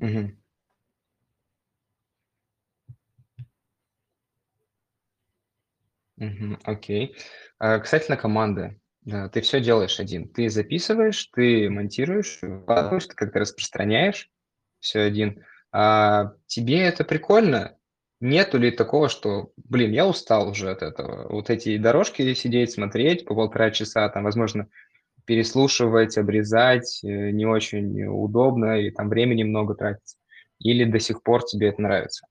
Угу. 0.00 0.32
Мгм. 6.22 6.58
Окей. 6.64 7.16
А, 7.58 7.80
Касательно 7.80 8.16
команды. 8.16 8.78
Да, 9.00 9.28
Ты 9.28 9.40
все 9.40 9.60
делаешь 9.60 9.98
один. 9.98 10.28
Ты 10.28 10.48
записываешь, 10.48 11.26
ты 11.34 11.68
монтируешь, 11.68 12.38
выкладываешь, 12.42 13.06
ты 13.06 13.16
как-то 13.16 13.40
распространяешь 13.40 14.30
все 14.78 15.00
один. 15.00 15.44
А 15.72 16.34
тебе 16.46 16.82
это 16.82 17.02
прикольно? 17.02 17.76
Нету 18.20 18.58
ли 18.58 18.70
такого, 18.70 19.08
что, 19.08 19.50
блин, 19.56 19.90
я 19.90 20.06
устал 20.06 20.48
уже 20.50 20.70
от 20.70 20.82
этого? 20.82 21.28
Вот 21.28 21.50
эти 21.50 21.76
дорожки 21.76 22.34
сидеть, 22.34 22.70
смотреть 22.70 23.24
по 23.24 23.34
полтора 23.34 23.72
часа, 23.72 24.08
там, 24.08 24.22
возможно, 24.22 24.68
переслушивать, 25.24 26.16
обрезать, 26.16 27.00
э, 27.02 27.30
не 27.30 27.46
очень 27.46 28.04
удобно, 28.04 28.78
и 28.78 28.92
там 28.92 29.08
времени 29.08 29.42
много 29.42 29.74
тратится. 29.74 30.18
Или 30.60 30.84
до 30.84 31.00
сих 31.00 31.24
пор 31.24 31.42
тебе 31.44 31.70
это 31.70 31.82
нравится? 31.82 32.26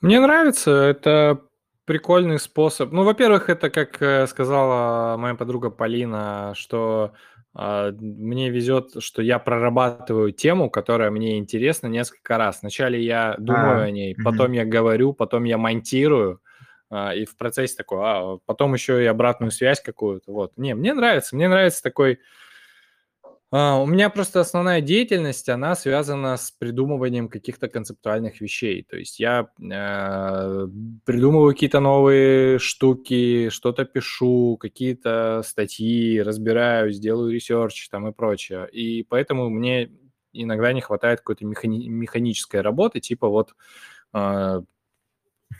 Мне 0.00 0.20
нравится, 0.20 0.70
это 0.70 1.40
прикольный 1.90 2.38
способ. 2.38 2.92
Ну, 2.92 3.02
во-первых, 3.02 3.48
это, 3.48 3.68
как 3.68 4.00
э, 4.00 4.28
сказала 4.28 5.16
моя 5.16 5.34
подруга 5.34 5.70
Полина, 5.70 6.52
что 6.54 7.14
э, 7.58 7.92
мне 7.98 8.48
везет, 8.48 9.02
что 9.02 9.22
я 9.22 9.40
прорабатываю 9.40 10.30
тему, 10.30 10.70
которая 10.70 11.10
мне 11.10 11.36
интересна 11.38 11.88
несколько 11.88 12.38
раз. 12.38 12.60
Вначале 12.62 13.02
я 13.02 13.34
думаю 13.38 13.80
а, 13.80 13.82
о 13.86 13.90
ней, 13.90 14.14
угу. 14.14 14.22
потом 14.22 14.52
я 14.52 14.64
говорю, 14.64 15.14
потом 15.14 15.42
я 15.42 15.58
монтирую, 15.58 16.40
э, 16.92 17.16
и 17.16 17.24
в 17.24 17.36
процессе 17.36 17.74
такой, 17.74 17.98
а 18.00 18.38
потом 18.46 18.74
еще 18.74 19.02
и 19.02 19.06
обратную 19.06 19.50
связь 19.50 19.80
какую-то. 19.80 20.30
Вот. 20.30 20.52
Не, 20.56 20.76
мне 20.76 20.94
нравится, 20.94 21.34
мне 21.34 21.48
нравится 21.48 21.82
такой 21.82 22.20
а, 23.52 23.80
у 23.80 23.86
меня 23.86 24.10
просто 24.10 24.40
основная 24.40 24.80
деятельность, 24.80 25.48
она 25.48 25.74
связана 25.74 26.36
с 26.36 26.52
придумыванием 26.52 27.28
каких-то 27.28 27.68
концептуальных 27.68 28.40
вещей. 28.40 28.86
То 28.88 28.96
есть 28.96 29.18
я 29.18 29.48
э, 29.58 30.68
придумываю 31.04 31.52
какие-то 31.52 31.80
новые 31.80 32.58
штуки, 32.60 33.48
что-то 33.48 33.84
пишу, 33.84 34.56
какие-то 34.56 35.42
статьи, 35.44 36.22
разбираюсь, 36.22 37.00
делаю 37.00 37.32
research 37.32 37.88
там 37.88 38.06
и 38.06 38.12
прочее. 38.12 38.68
И 38.70 39.02
поэтому 39.02 39.50
мне 39.50 39.90
иногда 40.32 40.72
не 40.72 40.80
хватает 40.80 41.18
какой-то 41.18 41.44
механи- 41.44 41.88
механической 41.88 42.60
работы, 42.60 43.00
типа 43.00 43.28
вот 43.28 43.56
э, 44.12 44.62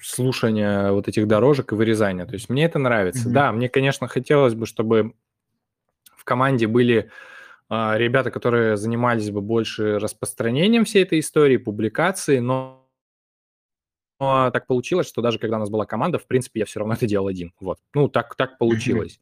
слушания 0.01 0.93
вот 0.93 1.09
этих 1.09 1.27
дорожек 1.27 1.73
и 1.73 1.75
вырезания. 1.75 2.25
То 2.25 2.35
есть 2.35 2.49
мне 2.49 2.67
это 2.67 2.79
нравится. 2.79 3.29
Mm-hmm. 3.29 3.33
Да, 3.33 3.51
мне, 3.51 3.69
конечно, 3.69 4.07
хотелось 4.07 4.55
бы, 4.55 4.67
чтобы 4.67 5.15
в 6.17 6.23
команде 6.23 6.69
были 6.69 7.11
ребята, 7.71 8.31
которые 8.31 8.77
занимались 8.77 9.31
бы 9.31 9.41
больше 9.41 9.99
распространением 9.99 10.85
всей 10.85 11.05
этой 11.05 11.21
истории, 11.21 11.57
публикацией, 11.57 12.41
но 12.41 12.81
но 14.21 14.51
так 14.51 14.67
получилось, 14.67 15.09
что 15.09 15.23
даже 15.23 15.39
когда 15.39 15.57
у 15.57 15.61
нас 15.61 15.71
была 15.71 15.87
команда, 15.87 16.19
в 16.19 16.27
принципе, 16.27 16.61
я 16.61 16.67
все 16.67 16.81
равно 16.81 16.95
это 16.95 17.07
делал 17.07 17.27
один. 17.27 17.55
Вот. 17.59 17.79
Ну, 17.95 18.09
так, 18.09 18.37
так 18.37 18.59
получилось. 18.59 19.19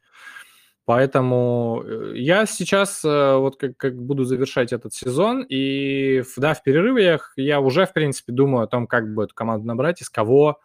Поэтому 0.84 1.82
э, 1.84 2.14
я 2.16 2.46
сейчас 2.46 3.04
э, 3.04 3.36
вот 3.36 3.56
как, 3.58 3.76
как 3.76 4.02
буду 4.02 4.24
завершать 4.24 4.72
этот 4.72 4.94
сезон, 4.94 5.44
и 5.46 6.24
да, 6.38 6.54
в 6.54 6.62
перерывах 6.62 7.34
я 7.36 7.60
уже, 7.60 7.84
в 7.84 7.92
принципе, 7.92 8.32
думаю 8.32 8.64
о 8.64 8.66
том, 8.66 8.86
как 8.86 9.12
бы 9.12 9.24
эту 9.24 9.34
команду 9.34 9.66
набрать, 9.66 10.00
из 10.00 10.08
кого. 10.08 10.58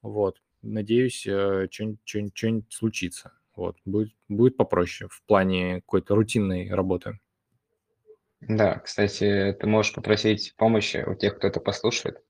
Вот. 0.00 0.40
Надеюсь, 0.62 1.26
э, 1.26 1.66
что-нибудь 1.70 2.72
случится. 2.72 3.32
Вот. 3.56 3.76
Будет, 3.84 4.14
будет 4.28 4.56
попроще 4.56 5.10
в 5.10 5.22
плане 5.26 5.80
какой-то 5.80 6.14
рутинной 6.14 6.70
работы. 6.70 7.18
Да, 8.48 8.80
кстати, 8.80 9.56
ты 9.58 9.66
можешь 9.66 9.94
попросить 9.94 10.54
помощи 10.56 11.04
у 11.06 11.14
тех, 11.14 11.36
кто 11.36 11.46
это 11.46 11.60
послушает. 11.60 12.22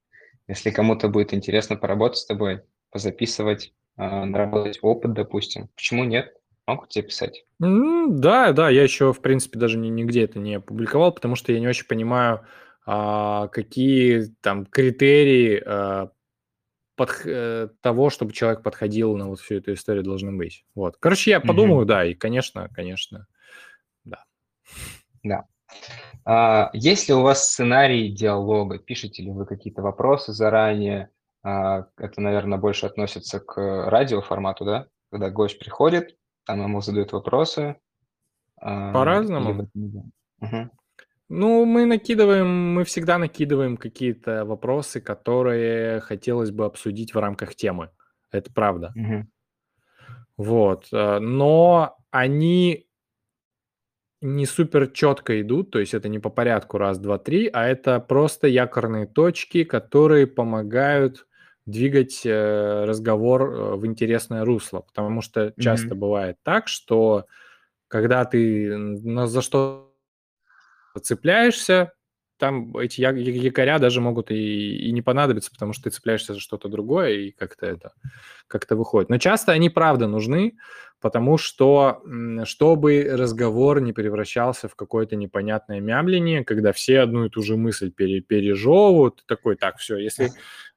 Если 0.46 0.70
кому-то 0.70 1.08
будет 1.08 1.32
интересно 1.32 1.76
поработать 1.76 2.18
с 2.18 2.26
тобой, 2.26 2.62
позаписывать, 2.90 3.72
а, 3.96 4.24
наработать 4.24 4.78
опыт, 4.82 5.12
допустим. 5.12 5.68
Почему 5.74 6.04
нет? 6.04 6.34
Могут 6.66 6.90
тебе 6.90 7.06
писать. 7.06 7.44
Да, 7.58 8.52
да, 8.52 8.70
я 8.70 8.82
еще, 8.82 9.12
в 9.12 9.20
принципе, 9.20 9.58
даже 9.58 9.78
нигде 9.78 10.24
это 10.24 10.38
не 10.38 10.54
опубликовал, 10.54 11.12
потому 11.12 11.36
что 11.36 11.52
я 11.52 11.60
не 11.60 11.68
очень 11.68 11.86
понимаю, 11.86 12.46
а, 12.86 13.48
какие 13.48 14.26
там 14.40 14.66
критерии 14.66 15.62
а, 15.64 16.10
под, 16.96 17.22
э, 17.24 17.68
того, 17.80 18.10
чтобы 18.10 18.32
человек 18.32 18.62
подходил 18.62 19.16
на 19.16 19.28
вот 19.28 19.40
всю 19.40 19.56
эту 19.56 19.72
историю, 19.72 20.04
должны 20.04 20.32
быть. 20.32 20.64
Вот. 20.74 20.96
Короче, 21.00 21.32
я 21.32 21.40
подумаю, 21.40 21.80
угу. 21.80 21.86
да, 21.86 22.04
и, 22.04 22.14
конечно, 22.14 22.68
конечно, 22.72 23.26
да. 24.04 24.24
Да. 25.22 25.44
А, 26.24 26.70
есть 26.72 27.08
ли 27.08 27.14
у 27.14 27.22
вас 27.22 27.50
сценарий 27.50 28.10
диалога? 28.10 28.78
Пишете 28.78 29.22
ли 29.22 29.30
вы 29.30 29.46
какие-то 29.46 29.82
вопросы 29.82 30.32
заранее? 30.32 31.10
А, 31.42 31.86
это, 31.96 32.20
наверное, 32.20 32.58
больше 32.58 32.86
относится 32.86 33.40
к 33.40 33.90
радиоформату, 33.90 34.64
да? 34.64 34.86
Когда 35.10 35.30
гость 35.30 35.58
приходит, 35.58 36.16
там 36.46 36.62
ему 36.62 36.80
задают 36.80 37.12
вопросы. 37.12 37.76
А, 38.60 38.92
По-разному. 38.92 39.68
Угу. 40.40 40.70
Ну, 41.28 41.64
мы 41.64 41.86
накидываем, 41.86 42.74
мы 42.74 42.84
всегда 42.84 43.18
накидываем 43.18 43.76
какие-то 43.76 44.44
вопросы, 44.44 45.00
которые 45.00 46.00
хотелось 46.00 46.50
бы 46.50 46.64
обсудить 46.64 47.14
в 47.14 47.18
рамках 47.18 47.54
темы. 47.54 47.90
Это 48.30 48.52
правда. 48.52 48.92
Угу. 48.94 49.26
Вот. 50.36 50.88
Э, 50.92 51.18
но 51.20 51.96
они 52.10 52.86
не 54.24 54.46
супер 54.46 54.86
четко 54.86 55.42
идут, 55.42 55.70
то 55.70 55.78
есть 55.78 55.92
это 55.92 56.08
не 56.08 56.18
по 56.18 56.30
порядку 56.30 56.78
раз, 56.78 56.98
два, 56.98 57.18
три, 57.18 57.46
а 57.52 57.66
это 57.66 58.00
просто 58.00 58.48
якорные 58.48 59.06
точки, 59.06 59.64
которые 59.64 60.26
помогают 60.26 61.26
двигать 61.66 62.22
э, 62.24 62.84
разговор 62.86 63.42
э, 63.42 63.74
в 63.76 63.84
интересное 63.84 64.46
русло, 64.46 64.80
потому 64.80 65.20
что 65.20 65.52
часто 65.60 65.88
mm-hmm. 65.88 65.98
бывает 65.98 66.38
так, 66.42 66.68
что 66.68 67.26
когда 67.88 68.24
ты 68.24 68.74
на, 68.78 69.26
за 69.26 69.42
что 69.42 69.94
цепляешься, 71.02 71.92
там 72.44 72.76
эти 72.76 73.00
якоря 73.00 73.78
даже 73.78 74.02
могут 74.02 74.30
и, 74.30 74.76
и 74.76 74.92
не 74.92 75.00
понадобиться, 75.00 75.50
потому 75.50 75.72
что 75.72 75.84
ты 75.84 75.90
цепляешься 75.90 76.34
за 76.34 76.40
что-то 76.40 76.68
другое, 76.68 77.12
и 77.12 77.30
как-то 77.30 77.64
это 77.64 77.92
как-то 78.48 78.76
выходит. 78.76 79.08
Но 79.08 79.16
часто 79.16 79.52
они 79.52 79.70
правда 79.70 80.08
нужны, 80.08 80.58
потому 81.00 81.38
что 81.38 82.02
чтобы 82.44 83.08
разговор 83.10 83.80
не 83.80 83.94
превращался 83.94 84.68
в 84.68 84.74
какое-то 84.74 85.16
непонятное 85.16 85.80
мямление, 85.80 86.44
когда 86.44 86.72
все 86.72 87.00
одну 87.00 87.24
и 87.24 87.30
ту 87.30 87.40
же 87.42 87.56
мысль 87.56 87.90
пере, 87.90 88.20
пережевывают, 88.20 89.24
такой, 89.26 89.56
так, 89.56 89.78
все, 89.78 89.96
если... 89.96 90.28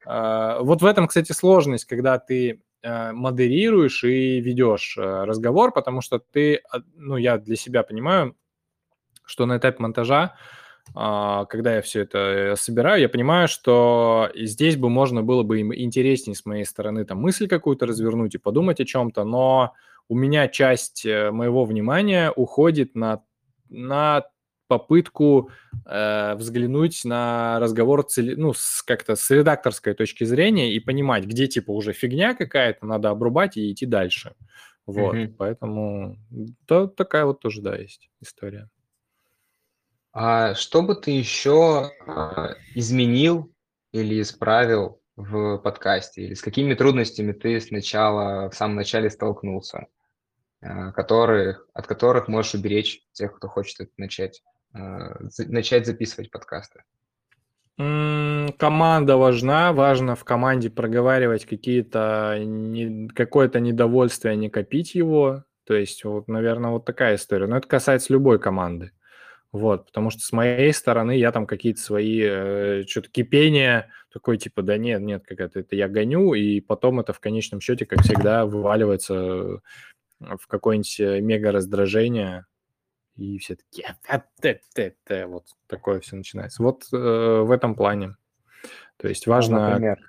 Э, 0.05 0.59
вот 0.61 0.81
в 0.81 0.85
этом, 0.85 1.07
кстати, 1.07 1.33
сложность, 1.33 1.83
когда 1.83 2.17
ты 2.17 2.61
э, 2.81 3.11
модерируешь 3.11 4.05
и 4.05 4.39
ведешь 4.39 4.97
э, 4.97 5.01
разговор, 5.01 5.73
потому 5.73 5.99
что 5.99 6.19
ты, 6.19 6.61
ну, 6.95 7.17
я 7.17 7.37
для 7.37 7.57
себя 7.57 7.83
понимаю, 7.83 8.37
что 9.25 9.45
на 9.45 9.57
этапе 9.57 9.77
монтажа, 9.79 10.23
а, 10.23 10.35
когда 10.93 11.75
я 11.75 11.81
все 11.81 12.01
это 12.01 12.17
э, 12.17 12.55
собираю, 12.55 13.01
я 13.01 13.09
понимаю, 13.09 13.47
что 13.47 14.29
здесь 14.35 14.77
бы 14.77 14.89
можно 14.89 15.21
было 15.21 15.43
бы 15.43 15.59
интереснее 15.59 16.35
с 16.35 16.45
моей 16.45 16.65
стороны 16.65 17.05
там 17.05 17.19
мысль 17.19 17.47
какую-то 17.47 17.85
развернуть 17.85 18.35
и 18.35 18.39
подумать 18.39 18.79
о 18.79 18.85
чем-то, 18.85 19.23
но 19.23 19.73
у 20.09 20.15
меня 20.15 20.47
часть 20.47 21.05
э, 21.05 21.31
моего 21.31 21.65
внимания 21.65 22.31
уходит 22.31 22.95
на, 22.95 23.23
на 23.69 24.25
попытку 24.67 25.49
э, 25.85 26.35
взглянуть 26.35 27.03
на 27.05 27.59
разговор 27.59 28.03
цели, 28.03 28.35
ну, 28.35 28.53
с, 28.53 28.83
как-то 28.83 29.15
с 29.15 29.29
редакторской 29.31 29.93
точки 29.93 30.23
зрения 30.23 30.73
и 30.73 30.79
понимать, 30.79 31.25
где 31.25 31.47
типа 31.47 31.71
уже 31.71 31.93
фигня 31.93 32.33
какая-то, 32.33 32.85
надо 32.85 33.09
обрубать 33.09 33.57
и 33.57 33.71
идти 33.71 33.85
дальше. 33.85 34.33
Вот, 34.85 35.15
mm-hmm. 35.15 35.35
поэтому 35.37 36.17
то, 36.65 36.87
такая 36.87 37.25
вот 37.25 37.41
тоже, 37.41 37.61
да, 37.61 37.75
есть 37.75 38.09
история. 38.21 38.69
А 40.11 40.55
что 40.55 40.81
бы 40.81 40.95
ты 40.95 41.11
еще 41.11 41.91
а, 42.05 42.55
изменил 42.75 43.53
или 43.91 44.21
исправил 44.21 45.01
в 45.15 45.57
подкасте? 45.57 46.23
Или 46.23 46.33
с 46.33 46.41
какими 46.41 46.73
трудностями 46.73 47.33
ты 47.33 47.59
сначала, 47.61 48.49
в 48.49 48.55
самом 48.55 48.75
начале 48.75 49.09
столкнулся, 49.09 49.87
а, 50.61 50.91
которые, 50.91 51.59
от 51.73 51.87
которых 51.87 52.27
можешь 52.27 52.55
уберечь 52.55 53.01
тех, 53.11 53.35
кто 53.35 53.47
хочет 53.47 53.81
это 53.81 53.91
начать, 53.97 54.41
а, 54.73 55.19
начать 55.47 55.85
записывать 55.85 56.31
подкасты? 56.31 56.83
Команда 57.77 59.17
важна, 59.17 59.71
важно 59.71 60.15
в 60.15 60.23
команде 60.23 60.71
проговаривать 60.71 61.45
какие-то 61.45 62.37
не, 62.39 63.07
какое-то 63.09 63.59
недовольствие, 63.59 64.35
не 64.35 64.49
копить 64.49 64.95
его. 64.95 65.43
То 65.65 65.75
есть, 65.75 66.03
вот, 66.03 66.27
наверное, 66.27 66.71
вот 66.71 66.85
такая 66.85 67.15
история. 67.15 67.45
Но 67.45 67.57
это 67.57 67.67
касается 67.67 68.13
любой 68.13 68.39
команды. 68.39 68.93
Вот, 69.57 69.87
потому 69.87 70.11
что 70.11 70.21
с 70.21 70.31
моей 70.31 70.71
стороны 70.71 71.17
я 71.17 71.31
там 71.31 71.47
какие-то 71.47 71.81
свои 71.81 72.21
э, 72.21 72.83
что-то 72.87 73.09
кипения, 73.09 73.89
такой 74.13 74.37
типа, 74.37 74.61
да 74.61 74.77
нет, 74.77 75.01
нет, 75.01 75.23
какая-то 75.25 75.61
это 75.61 75.75
я 75.75 75.87
гоню, 75.87 76.35
и 76.35 76.61
потом 76.61 76.99
это 76.99 77.11
в 77.11 77.19
конечном 77.19 77.59
счете, 77.59 77.85
как 77.87 78.01
всегда, 78.01 78.45
вываливается 78.45 79.61
в 80.19 80.47
какое-нибудь 80.47 80.99
э, 80.99 81.21
мега 81.21 81.51
раздражение, 81.51 82.45
и 83.15 83.39
все 83.39 83.55
такие, 83.55 83.95
вот 85.27 85.45
такое 85.65 86.01
все 86.01 86.15
начинается. 86.15 86.61
Вот 86.61 86.83
э, 86.93 86.95
в 86.95 87.49
этом 87.49 87.73
плане. 87.73 88.15
То 88.97 89.07
есть 89.07 89.25
важно... 89.25 89.69
Например? 89.69 89.99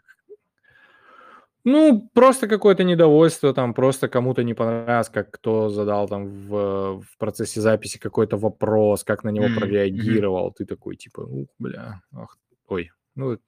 Ну, 1.70 2.08
просто 2.14 2.48
какое-то 2.48 2.82
недовольство, 2.82 3.52
там, 3.52 3.74
просто 3.74 4.08
кому-то 4.08 4.42
не 4.42 4.54
понравилось, 4.54 5.10
как 5.10 5.30
кто 5.30 5.68
задал 5.68 6.08
там 6.08 6.26
в, 6.26 7.02
в 7.02 7.18
процессе 7.18 7.60
записи 7.60 7.98
какой-то 7.98 8.38
вопрос, 8.38 9.04
как 9.04 9.24
на 9.24 9.30
него 9.30 9.46
mm-hmm. 9.46 9.58
прореагировал. 9.58 10.52
Ты 10.52 10.64
такой, 10.64 10.96
типа, 10.96 11.20
ух, 11.20 11.48
бля, 11.58 12.00
ах, 12.14 12.38
ой, 12.68 12.90
ну, 13.14 13.38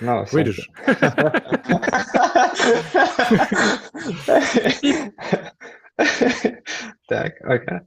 no, 0.00 0.26
вырежешь. 0.32 0.70
Так, 7.08 7.34
окей. 7.42 7.80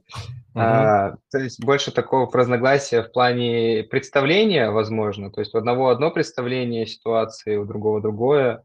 А, 0.56 1.16
то 1.32 1.38
есть 1.38 1.64
больше 1.64 1.90
такого 1.90 2.30
разногласия 2.32 3.02
в 3.02 3.10
плане 3.10 3.84
представления, 3.90 4.70
возможно. 4.70 5.30
То 5.32 5.40
есть 5.40 5.54
у 5.54 5.58
одного 5.58 5.88
одно 5.88 6.10
представление 6.10 6.86
ситуации, 6.86 7.56
у 7.56 7.64
другого 7.64 8.00
другое. 8.00 8.62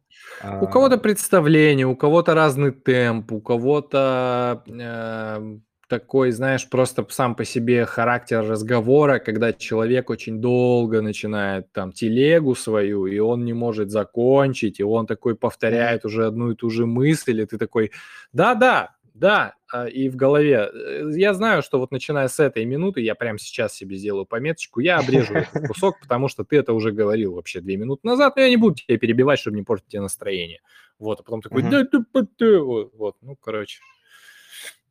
У 0.62 0.68
кого-то 0.68 0.96
а. 0.96 1.00
представление, 1.00 1.88
у 1.88 1.96
кого-то 1.96 2.36
разный 2.36 2.72
темп, 2.72 3.32
у 3.32 3.42
кого-то 3.42 4.64
э, 4.68 5.58
такой, 5.90 6.32
знаешь, 6.32 6.70
просто 6.70 7.06
сам 7.10 7.36
по 7.36 7.44
себе 7.44 7.86
характер 7.86 8.48
разговора, 8.48 9.20
когда 9.20 9.52
человек 9.52 10.12
очень 10.12 10.40
долго 10.40 11.02
начинает 11.02 11.72
там 11.74 11.92
телегу 11.92 12.54
свою, 12.54 13.08
и 13.08 13.18
он 13.18 13.44
не 13.44 13.54
может 13.54 13.90
закончить, 13.90 14.80
и 14.80 14.84
он 14.84 15.08
такой 15.08 15.36
повторяет 15.36 16.06
уже 16.06 16.28
одну 16.28 16.52
и 16.52 16.56
ту 16.56 16.70
же 16.70 16.86
мысль, 16.86 17.42
и 17.42 17.46
ты 17.46 17.58
такой, 17.58 17.92
да-да, 18.32 18.92
да, 19.20 19.56
а, 19.72 19.88
и 19.88 20.10
в 20.10 20.16
голове. 20.16 20.70
Э, 20.74 21.10
я 21.14 21.34
знаю, 21.34 21.62
что 21.62 21.78
вот 21.78 21.92
начиная 21.92 22.28
с 22.28 22.40
этой 22.40 22.66
минуты, 22.66 23.02
я 23.02 23.16
прямо 23.16 23.38
сейчас 23.38 23.74
себе 23.74 23.98
сделаю 23.98 24.26
пометочку, 24.26 24.80
я 24.80 24.98
обрежу 24.98 25.34
этот 25.34 25.68
кусок, 25.68 26.00
потому 26.00 26.30
что 26.30 26.44
ты 26.44 26.58
это 26.58 26.74
уже 26.74 26.92
говорил 26.92 27.36
вообще 27.36 27.60
две 27.60 27.76
минуты 27.78 28.08
назад, 28.08 28.36
но 28.36 28.42
я 28.42 28.50
не 28.50 28.58
буду 28.58 28.76
тебя 28.76 28.98
перебивать, 28.98 29.40
чтобы 29.40 29.58
не 29.58 29.64
портить 29.64 29.90
тебе 29.90 30.02
настроение. 30.02 30.62
Вот, 30.98 31.20
а 31.20 31.24
потом 31.24 31.42
такой, 31.42 31.64
да, 31.64 31.84
да, 31.92 32.00
да, 32.14 32.60
вот, 32.60 33.18
ну, 33.22 33.36
короче, 33.36 33.80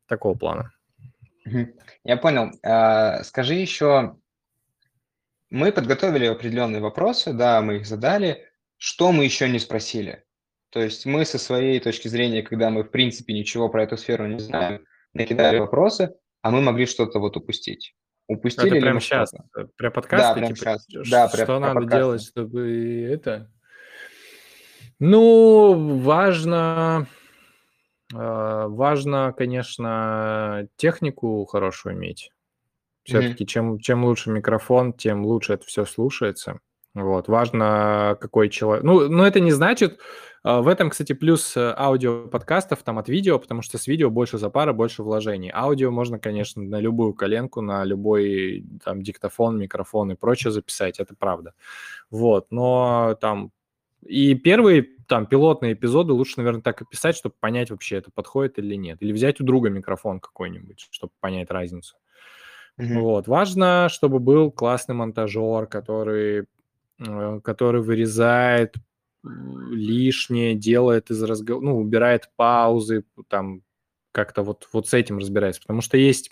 такого 0.06 0.36
плана. 0.36 0.72
Я 2.04 2.16
понял. 2.18 2.50
А, 2.62 3.22
скажи 3.24 3.54
еще, 3.54 4.16
мы 5.50 5.72
подготовили 5.72 6.26
определенные 6.26 6.82
вопросы, 6.82 7.32
да, 7.32 7.60
мы 7.62 7.76
их 7.76 7.86
задали. 7.86 8.46
Что 8.76 9.12
мы 9.12 9.24
еще 9.24 9.48
не 9.48 9.58
спросили? 9.58 10.24
То 10.70 10.80
есть 10.80 11.06
мы 11.06 11.24
со 11.24 11.38
своей 11.38 11.80
точки 11.80 12.08
зрения, 12.08 12.42
когда 12.42 12.70
мы 12.70 12.82
в 12.84 12.90
принципе 12.90 13.32
ничего 13.32 13.68
про 13.68 13.84
эту 13.84 13.96
сферу 13.96 14.26
не 14.26 14.38
знаем, 14.38 14.84
накидали 15.14 15.58
вопросы, 15.58 16.14
а 16.42 16.50
мы 16.50 16.60
могли 16.60 16.86
что-то 16.86 17.18
вот 17.18 17.36
упустить. 17.36 17.94
Упустили 18.28 18.72
это 18.72 18.80
прямо 18.80 19.00
сейчас, 19.00 19.32
э, 19.32 19.64
про 19.76 19.90
подкасты? 19.90 20.28
Да, 20.28 20.34
прямо 20.34 20.54
типа, 20.54 20.58
сейчас. 20.58 21.08
Да, 21.10 21.28
что 21.28 21.46
про, 21.46 21.58
надо 21.60 21.74
подкасты. 21.74 21.96
делать, 21.96 22.22
чтобы 22.22 23.08
это... 23.10 23.50
Ну, 24.98 25.98
важно, 26.00 27.06
э, 28.12 28.16
важно, 28.16 29.32
конечно, 29.36 30.68
технику 30.76 31.46
хорошую 31.46 31.94
иметь. 31.94 32.30
Все-таки 33.04 33.44
mm-hmm. 33.44 33.46
чем, 33.46 33.78
чем 33.78 34.04
лучше 34.04 34.28
микрофон, 34.30 34.92
тем 34.92 35.24
лучше 35.24 35.54
это 35.54 35.64
все 35.64 35.86
слушается. 35.86 36.60
Вот, 36.94 37.28
важно, 37.28 38.18
какой 38.20 38.50
человек... 38.50 38.84
Ну, 38.84 39.08
но 39.08 39.26
это 39.26 39.40
не 39.40 39.52
значит, 39.52 39.98
в 40.44 40.68
этом, 40.68 40.90
кстати, 40.90 41.12
плюс 41.12 41.56
э, 41.56 41.74
аудио 41.76 42.28
подкастов 42.28 42.82
там 42.82 42.98
от 42.98 43.08
видео, 43.08 43.38
потому 43.38 43.62
что 43.62 43.76
с 43.76 43.86
видео 43.86 44.10
больше 44.10 44.38
запара, 44.38 44.72
больше 44.72 45.02
вложений. 45.02 45.50
Аудио 45.54 45.90
можно, 45.90 46.18
конечно, 46.18 46.62
на 46.62 46.80
любую 46.80 47.14
коленку, 47.14 47.60
на 47.60 47.84
любой 47.84 48.64
там 48.84 49.02
диктофон, 49.02 49.58
микрофон 49.58 50.12
и 50.12 50.14
прочее 50.14 50.52
записать, 50.52 51.00
это 51.00 51.14
правда. 51.14 51.54
Вот, 52.10 52.46
но 52.50 53.16
там 53.20 53.50
и 54.06 54.34
первые 54.34 54.86
там 55.08 55.26
пилотные 55.26 55.72
эпизоды 55.72 56.12
лучше, 56.12 56.34
наверное, 56.36 56.62
так 56.62 56.82
описать, 56.82 57.16
чтобы 57.16 57.34
понять 57.40 57.70
вообще, 57.70 57.96
это 57.96 58.10
подходит 58.10 58.58
или 58.58 58.74
нет. 58.74 58.98
Или 59.00 59.12
взять 59.12 59.40
у 59.40 59.44
друга 59.44 59.70
микрофон 59.70 60.20
какой-нибудь, 60.20 60.86
чтобы 60.90 61.12
понять 61.20 61.50
разницу. 61.50 61.96
Mm-hmm. 62.78 63.00
Вот. 63.00 63.26
Важно, 63.26 63.88
чтобы 63.90 64.20
был 64.20 64.52
классный 64.52 64.94
монтажер, 64.94 65.66
который, 65.66 66.46
э, 67.00 67.40
который 67.42 67.82
вырезает 67.82 68.76
лишнее, 69.24 70.54
делает 70.54 71.10
из 71.10 71.22
разговора, 71.22 71.64
ну, 71.64 71.78
убирает 71.78 72.30
паузы, 72.36 73.04
там, 73.28 73.62
как-то 74.12 74.42
вот, 74.42 74.68
вот 74.72 74.88
с 74.88 74.94
этим 74.94 75.18
разбирается. 75.18 75.60
Потому 75.62 75.80
что 75.80 75.96
есть... 75.96 76.30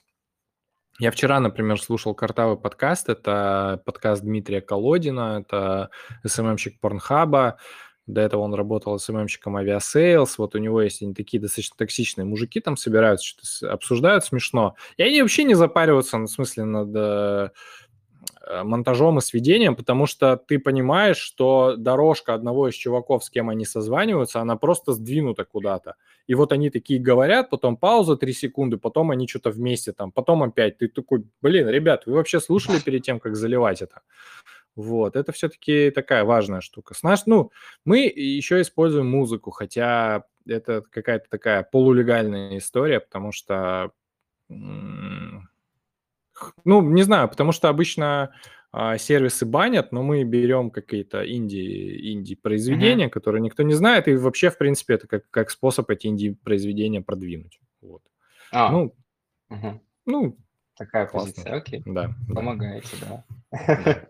Я 0.99 1.11
вчера, 1.11 1.41
например, 1.41 1.79
слушал 1.79 2.15
картавый 2.15 2.57
подкаст, 2.57 3.11
это 3.11 3.83
подкаст 3.85 4.23
Дмитрия 4.23 4.63
Колодина, 4.63 5.43
это 5.43 5.91
СММщик 6.25 6.81
Pornhub 6.81 7.41
а, 7.41 7.59
до 8.07 8.21
этого 8.21 8.43
он 8.43 8.55
работал 8.55 8.99
СММщиком 8.99 9.57
Aviasales, 9.57 10.39
вот 10.39 10.55
у 10.55 10.59
него 10.59 10.81
есть 10.81 11.03
они 11.03 11.13
такие 11.13 11.41
достаточно 11.41 11.77
токсичные 11.77 12.25
мужики 12.25 12.61
там 12.61 12.77
собираются, 12.77 13.27
что-то 13.27 13.73
обсуждают 13.73 14.25
смешно, 14.25 14.77
и 14.97 15.03
они 15.03 15.21
вообще 15.21 15.45
не 15.45 15.55
запариваются, 15.55 16.17
ну, 16.17 16.27
в 16.27 16.31
смысле, 16.31 16.65
над 16.65 16.89
э, 16.95 17.51
монтажом 18.65 19.19
и 19.19 19.21
сведением, 19.21 19.75
потому 19.75 20.07
что 20.07 20.37
ты 20.37 20.59
понимаешь, 20.59 21.17
что 21.17 21.75
дорожка 21.77 22.35
одного 22.35 22.69
из 22.69 22.75
чуваков, 22.75 23.25
с 23.25 23.31
кем 23.31 23.49
они 23.49 23.65
созваниваются, 23.65 24.41
она 24.41 24.57
просто 24.57 24.93
сдвинута 24.93 25.45
куда-то. 25.45 25.97
И 26.27 26.35
вот 26.35 26.53
они 26.53 26.71
такие 26.71 27.01
говорят, 27.01 27.51
потом 27.51 27.77
пауза 27.77 28.17
3 28.17 28.33
секунды, 28.33 28.77
потом 28.77 29.11
они 29.11 29.27
что-то 29.27 29.51
вместе 29.51 29.93
там, 29.93 30.13
потом 30.13 30.43
опять. 30.43 30.79
Ты 30.79 30.89
такой, 30.89 31.25
блин, 31.43 31.69
ребят, 31.69 32.07
вы 32.07 32.15
вообще 32.15 32.41
слушали 32.41 32.79
перед 32.79 33.03
тем, 33.03 33.21
как 33.21 33.37
заливать 33.37 33.83
это? 33.83 34.01
Вот, 34.77 35.17
это 35.17 35.33
все-таки 35.33 35.91
такая 35.91 36.25
важная 36.25 36.61
штука. 36.61 36.95
С 36.95 37.03
наш, 37.03 37.27
ну, 37.27 37.51
мы 37.85 38.01
еще 38.01 38.61
используем 38.61 39.09
музыку, 39.09 39.51
хотя 39.51 40.25
это 40.47 40.83
какая-то 40.91 41.27
такая 41.31 41.63
полулегальная 41.63 42.59
история, 42.59 43.01
потому 43.01 43.33
что 43.33 43.91
ну, 46.65 46.83
не 46.83 47.03
знаю, 47.03 47.29
потому 47.29 47.53
что 47.53 47.69
обычно 47.69 48.33
а, 48.73 48.99
сервисы 48.99 49.47
банят, 49.47 49.93
но 49.93 50.03
мы 50.03 50.23
берем 50.25 50.71
какие-то 50.71 51.27
инди, 51.27 52.13
инди-произведения, 52.13 53.07
uh-huh. 53.07 53.11
которые 53.11 53.41
никто 53.41 53.63
не 53.63 53.75
знает, 53.75 54.09
и 54.09 54.17
вообще, 54.17 54.51
в 54.51 54.59
принципе, 54.59 54.95
это 54.95 55.07
как, 55.07 55.31
как 55.31 55.51
способ 55.51 55.89
эти 55.91 56.09
инди-произведения 56.09 57.01
продвинуть. 57.01 57.59
Вот. 57.81 58.03
А, 58.53 58.71
ну, 58.71 58.95
угу. 59.49 59.81
ну, 60.05 60.37
такая 60.77 61.07
классно. 61.07 61.33
позиция, 61.33 61.57
окей. 61.57 61.83
Да. 61.87 62.15
Помогаете, 62.29 62.97
да. 63.01 64.07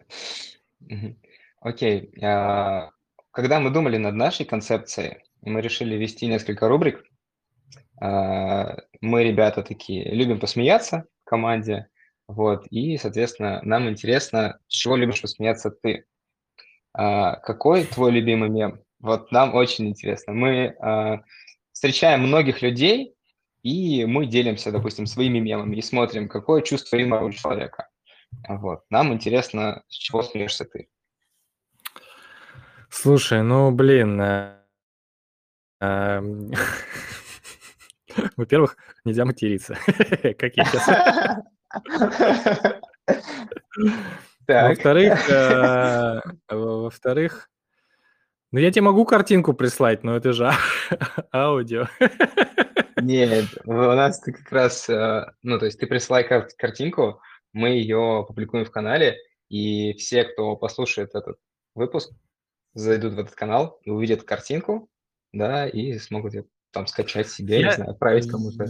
Окей. 1.61 2.12
А, 2.22 2.91
когда 3.31 3.61
мы 3.61 3.70
думали 3.70 3.97
над 3.97 4.14
нашей 4.14 4.47
концепцией, 4.47 5.24
мы 5.43 5.61
решили 5.61 5.97
вести 5.97 6.27
несколько 6.27 6.68
рубрик. 6.68 7.05
А, 8.01 8.77
мы, 9.01 9.24
ребята, 9.24 9.62
такие, 9.62 10.12
любим 10.14 10.39
посмеяться 10.39 11.07
в 11.22 11.29
команде, 11.29 11.89
вот, 12.29 12.66
и, 12.70 12.97
соответственно, 12.97 13.61
нам 13.62 13.89
интересно, 13.89 14.59
с 14.68 14.74
чего 14.74 14.97
любишь 14.97 15.22
посмеяться 15.22 15.70
ты. 15.70 16.07
А, 16.93 17.37
какой 17.37 17.85
твой 17.85 18.11
любимый 18.11 18.49
мем? 18.49 18.81
Вот 18.99 19.31
нам 19.31 19.55
очень 19.55 19.89
интересно. 19.89 20.33
Мы 20.33 20.74
а, 20.81 21.20
встречаем 21.72 22.22
многих 22.22 22.62
людей, 22.62 23.14
и 23.62 24.05
мы 24.07 24.27
делимся, 24.27 24.72
допустим, 24.72 25.07
своими 25.07 25.39
мемами 25.39 25.77
и 25.77 25.83
смотрим, 25.83 26.29
какое 26.29 26.62
чувство 26.62 26.97
юмора 26.97 27.24
у 27.24 27.31
человека. 27.31 27.89
Вот. 28.49 28.83
Нам 28.91 29.12
интересно, 29.12 29.83
с 29.89 29.95
чего 29.95 30.22
смеешься 30.22 30.64
ты. 30.64 30.89
Слушай, 32.89 33.43
ну, 33.43 33.70
блин, 33.70 34.20
э, 34.20 34.57
эм, 35.81 36.53
во-первых, 38.37 38.77
нельзя 39.05 39.24
материться, 39.24 39.77
как 40.39 40.57
я 40.57 40.64
сейчас 40.64 41.39
во-вторых, 44.47 45.31
э, 45.31 46.20
во-вторых, 46.49 47.51
ну 48.53 48.61
я 48.61 48.70
тебе 48.70 48.83
могу 48.83 49.05
картинку 49.05 49.55
прислать, 49.55 50.05
но 50.05 50.16
это 50.16 50.33
же 50.33 50.51
аудио. 51.35 51.87
Нет, 53.03 53.47
у 53.64 53.72
нас 53.72 54.20
ты 54.20 54.33
как 54.33 54.51
раз, 54.51 54.89
э, 54.89 55.27
ну 55.43 55.59
то 55.59 55.66
есть 55.66 55.79
ты 55.79 55.87
присылай 55.87 56.24
картинку, 56.24 57.20
мы 57.53 57.70
ее 57.70 58.24
публикуем 58.27 58.64
в 58.64 58.70
канале, 58.70 59.18
и 59.49 59.93
все, 59.95 60.24
кто 60.24 60.57
послушает 60.57 61.14
этот 61.14 61.39
выпуск, 61.74 62.12
зайдут 62.74 63.14
в 63.14 63.18
этот 63.18 63.35
канал 63.35 63.79
и 63.83 63.91
увидят 63.91 64.22
картинку, 64.22 64.89
да, 65.33 65.68
и 65.68 65.99
смогут 65.99 66.35
ее 66.35 66.45
там 66.70 66.87
скачать 66.87 67.29
себе, 67.31 67.61
я, 67.61 67.66
не 67.66 67.72
знаю, 67.74 67.91
отправить 67.93 68.31
кому-то. 68.31 68.66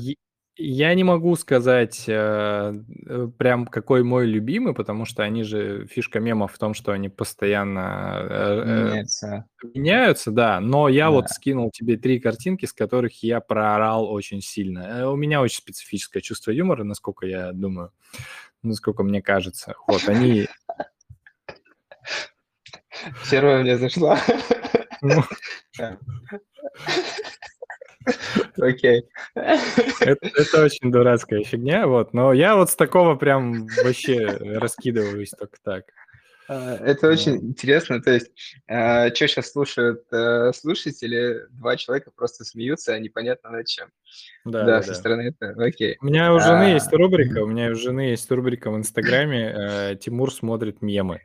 Я 0.59 0.95
не 0.95 1.05
могу 1.05 1.37
сказать 1.37 2.05
э, 2.07 2.75
э, 3.07 3.29
прям 3.37 3.67
какой 3.67 4.03
мой 4.03 4.27
любимый, 4.27 4.73
потому 4.73 5.05
что 5.05 5.23
они 5.23 5.43
же 5.43 5.87
фишка 5.87 6.19
мемов 6.19 6.55
в 6.55 6.59
том, 6.59 6.73
что 6.73 6.93
они 6.93 7.11
постоянно 7.11 8.21
э, 8.23 8.63
э 8.65 8.85
меняются. 8.85 9.45
меняются, 9.63 10.31
да. 10.31 10.61
Но 10.61 10.89
я 10.89 11.07
да. 11.07 11.11
вот 11.11 11.29
скинул 11.29 11.71
тебе 11.71 11.99
три 11.99 12.21
картинки, 12.21 12.65
с 12.65 12.73
которых 12.73 13.23
я 13.23 13.41
проорал 13.41 14.11
очень 14.11 14.41
сильно. 14.41 14.79
Э, 14.79 15.07
у 15.07 15.17
меня 15.17 15.43
очень 15.43 15.59
специфическое 15.59 16.23
чувство 16.23 16.53
юмора, 16.53 16.85
насколько 16.85 17.27
я 17.27 17.53
думаю, 17.53 17.93
насколько 18.63 19.03
мне 19.03 19.21
кажется. 19.21 19.75
Вот 19.87 20.09
они. 20.09 20.49
Первая 23.31 23.63
мне 23.63 23.77
зашла. 23.77 24.19
Окей. 28.67 29.05
Это, 29.35 30.19
это 30.23 30.65
очень 30.65 30.91
дурацкая 30.91 31.43
фигня, 31.45 31.87
вот. 31.87 32.13
Но 32.13 32.33
я 32.33 32.57
вот 32.57 32.71
с 32.71 32.77
такого 32.77 33.15
прям 33.15 33.67
вообще 33.85 34.27
раскидываюсь 34.27 35.31
только 35.31 35.57
так. 35.63 35.85
А, 36.49 36.77
это 36.77 37.09
очень 37.09 37.37
интересно. 37.37 38.01
То 38.01 38.13
есть, 38.13 38.31
а, 38.69 39.09
что 39.09 39.27
сейчас 39.27 39.51
слушают 39.51 40.05
э, 40.13 40.53
слушатели? 40.55 41.47
Два 41.51 41.77
человека 41.77 42.11
просто 42.15 42.45
смеются, 42.45 42.95
а 42.95 42.99
непонятно 42.99 43.51
над 43.51 43.67
чем. 43.67 43.89
Да, 44.45 44.61
да, 44.61 44.67
да 44.67 44.83
со 44.83 44.89
да. 44.89 44.95
стороны 44.95 45.23
это 45.37 45.55
окей. 45.63 45.97
У 46.01 46.07
меня 46.07 46.33
у 46.33 46.39
жены 46.39 46.67
а... 46.67 46.75
есть 46.75 46.93
рубрика, 46.93 47.43
у 47.43 47.47
меня 47.47 47.71
у 47.71 47.75
жены 47.75 48.11
есть 48.11 48.31
рубрика 48.31 48.71
в 48.71 48.77
Инстаграме 48.77 49.55
э, 49.57 49.97
«Тимур 49.97 50.33
смотрит 50.33 50.83
мемы». 50.83 51.23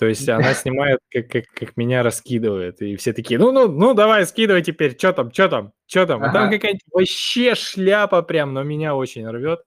То 0.00 0.06
есть 0.06 0.26
она 0.30 0.54
снимает, 0.54 0.98
как, 1.10 1.28
как, 1.28 1.44
как 1.54 1.76
меня 1.76 2.02
раскидывает. 2.02 2.80
И 2.80 2.96
все 2.96 3.12
такие, 3.12 3.38
ну, 3.38 3.52
ну, 3.52 3.68
ну, 3.68 3.92
давай, 3.92 4.26
скидывай 4.26 4.62
теперь, 4.62 4.96
что 4.96 5.12
там, 5.12 5.30
что 5.30 5.50
там, 5.50 5.72
что 5.86 6.06
там. 6.06 6.22
Ага. 6.22 6.30
А 6.30 6.32
там 6.32 6.50
какая-нибудь 6.50 6.82
вообще 6.90 7.54
шляпа 7.54 8.22
прям, 8.22 8.54
но 8.54 8.62
меня 8.62 8.94
очень 8.94 9.28
рвет. 9.28 9.60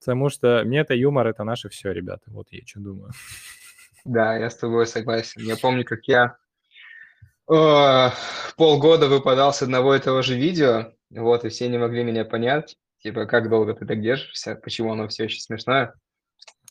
Потому 0.00 0.30
что 0.30 0.62
мне 0.64 0.80
это 0.80 0.94
юмор, 0.94 1.26
это 1.26 1.44
наше 1.44 1.68
все, 1.68 1.92
ребята. 1.92 2.22
Вот 2.28 2.46
я 2.50 2.62
что 2.64 2.80
думаю. 2.80 3.10
Да, 4.06 4.38
я 4.38 4.48
с 4.48 4.56
тобой 4.56 4.86
согласен. 4.86 5.42
Я 5.42 5.58
помню, 5.58 5.84
как 5.84 6.00
я 6.04 6.38
о, 7.46 8.12
полгода 8.56 9.06
выпадал 9.06 9.52
с 9.52 9.60
одного 9.60 9.94
и 9.94 10.00
того 10.00 10.22
же 10.22 10.34
видео, 10.34 10.94
вот, 11.10 11.44
и 11.44 11.50
все 11.50 11.68
не 11.68 11.76
могли 11.76 12.04
меня 12.04 12.24
понять, 12.24 12.74
типа, 13.00 13.26
как 13.26 13.50
долго 13.50 13.74
ты 13.74 13.84
так 13.84 14.00
держишься, 14.00 14.54
почему 14.54 14.92
оно 14.92 15.08
все 15.08 15.24
еще 15.24 15.40
смешное. 15.40 15.92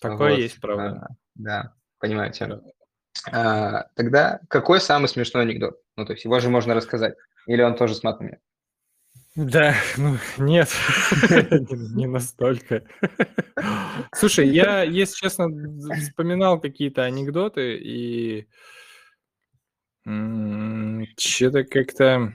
Такое 0.02 0.32
вот. 0.32 0.40
есть, 0.40 0.60
правда. 0.60 0.84
А, 0.84 1.08
да, 1.36 1.74
понимаете. 2.00 2.48
Да. 2.48 2.62
А, 3.32 3.88
тогда 3.96 4.40
какой 4.48 4.82
самый 4.82 5.08
смешной 5.08 5.44
анекдот? 5.44 5.80
Ну, 5.96 6.06
то 6.06 6.14
есть 6.14 6.26
его 6.26 6.40
же 6.40 6.50
можно 6.50 6.74
рассказать. 6.74 7.16
Или 7.48 7.62
он 7.62 7.76
тоже 7.76 7.96
с 7.96 8.04
матами? 8.04 8.40
Да, 9.36 9.76
ну 9.98 10.18
нет, 10.40 10.70
не 11.94 12.08
настолько. 12.08 12.84
Слушай, 14.12 14.48
я, 14.50 14.82
если 14.82 15.16
честно, 15.16 15.48
вспоминал 15.96 16.60
какие-то 16.60 17.04
анекдоты 17.04 17.78
и 17.78 18.48
что-то 21.18 21.64
как-то... 21.66 22.34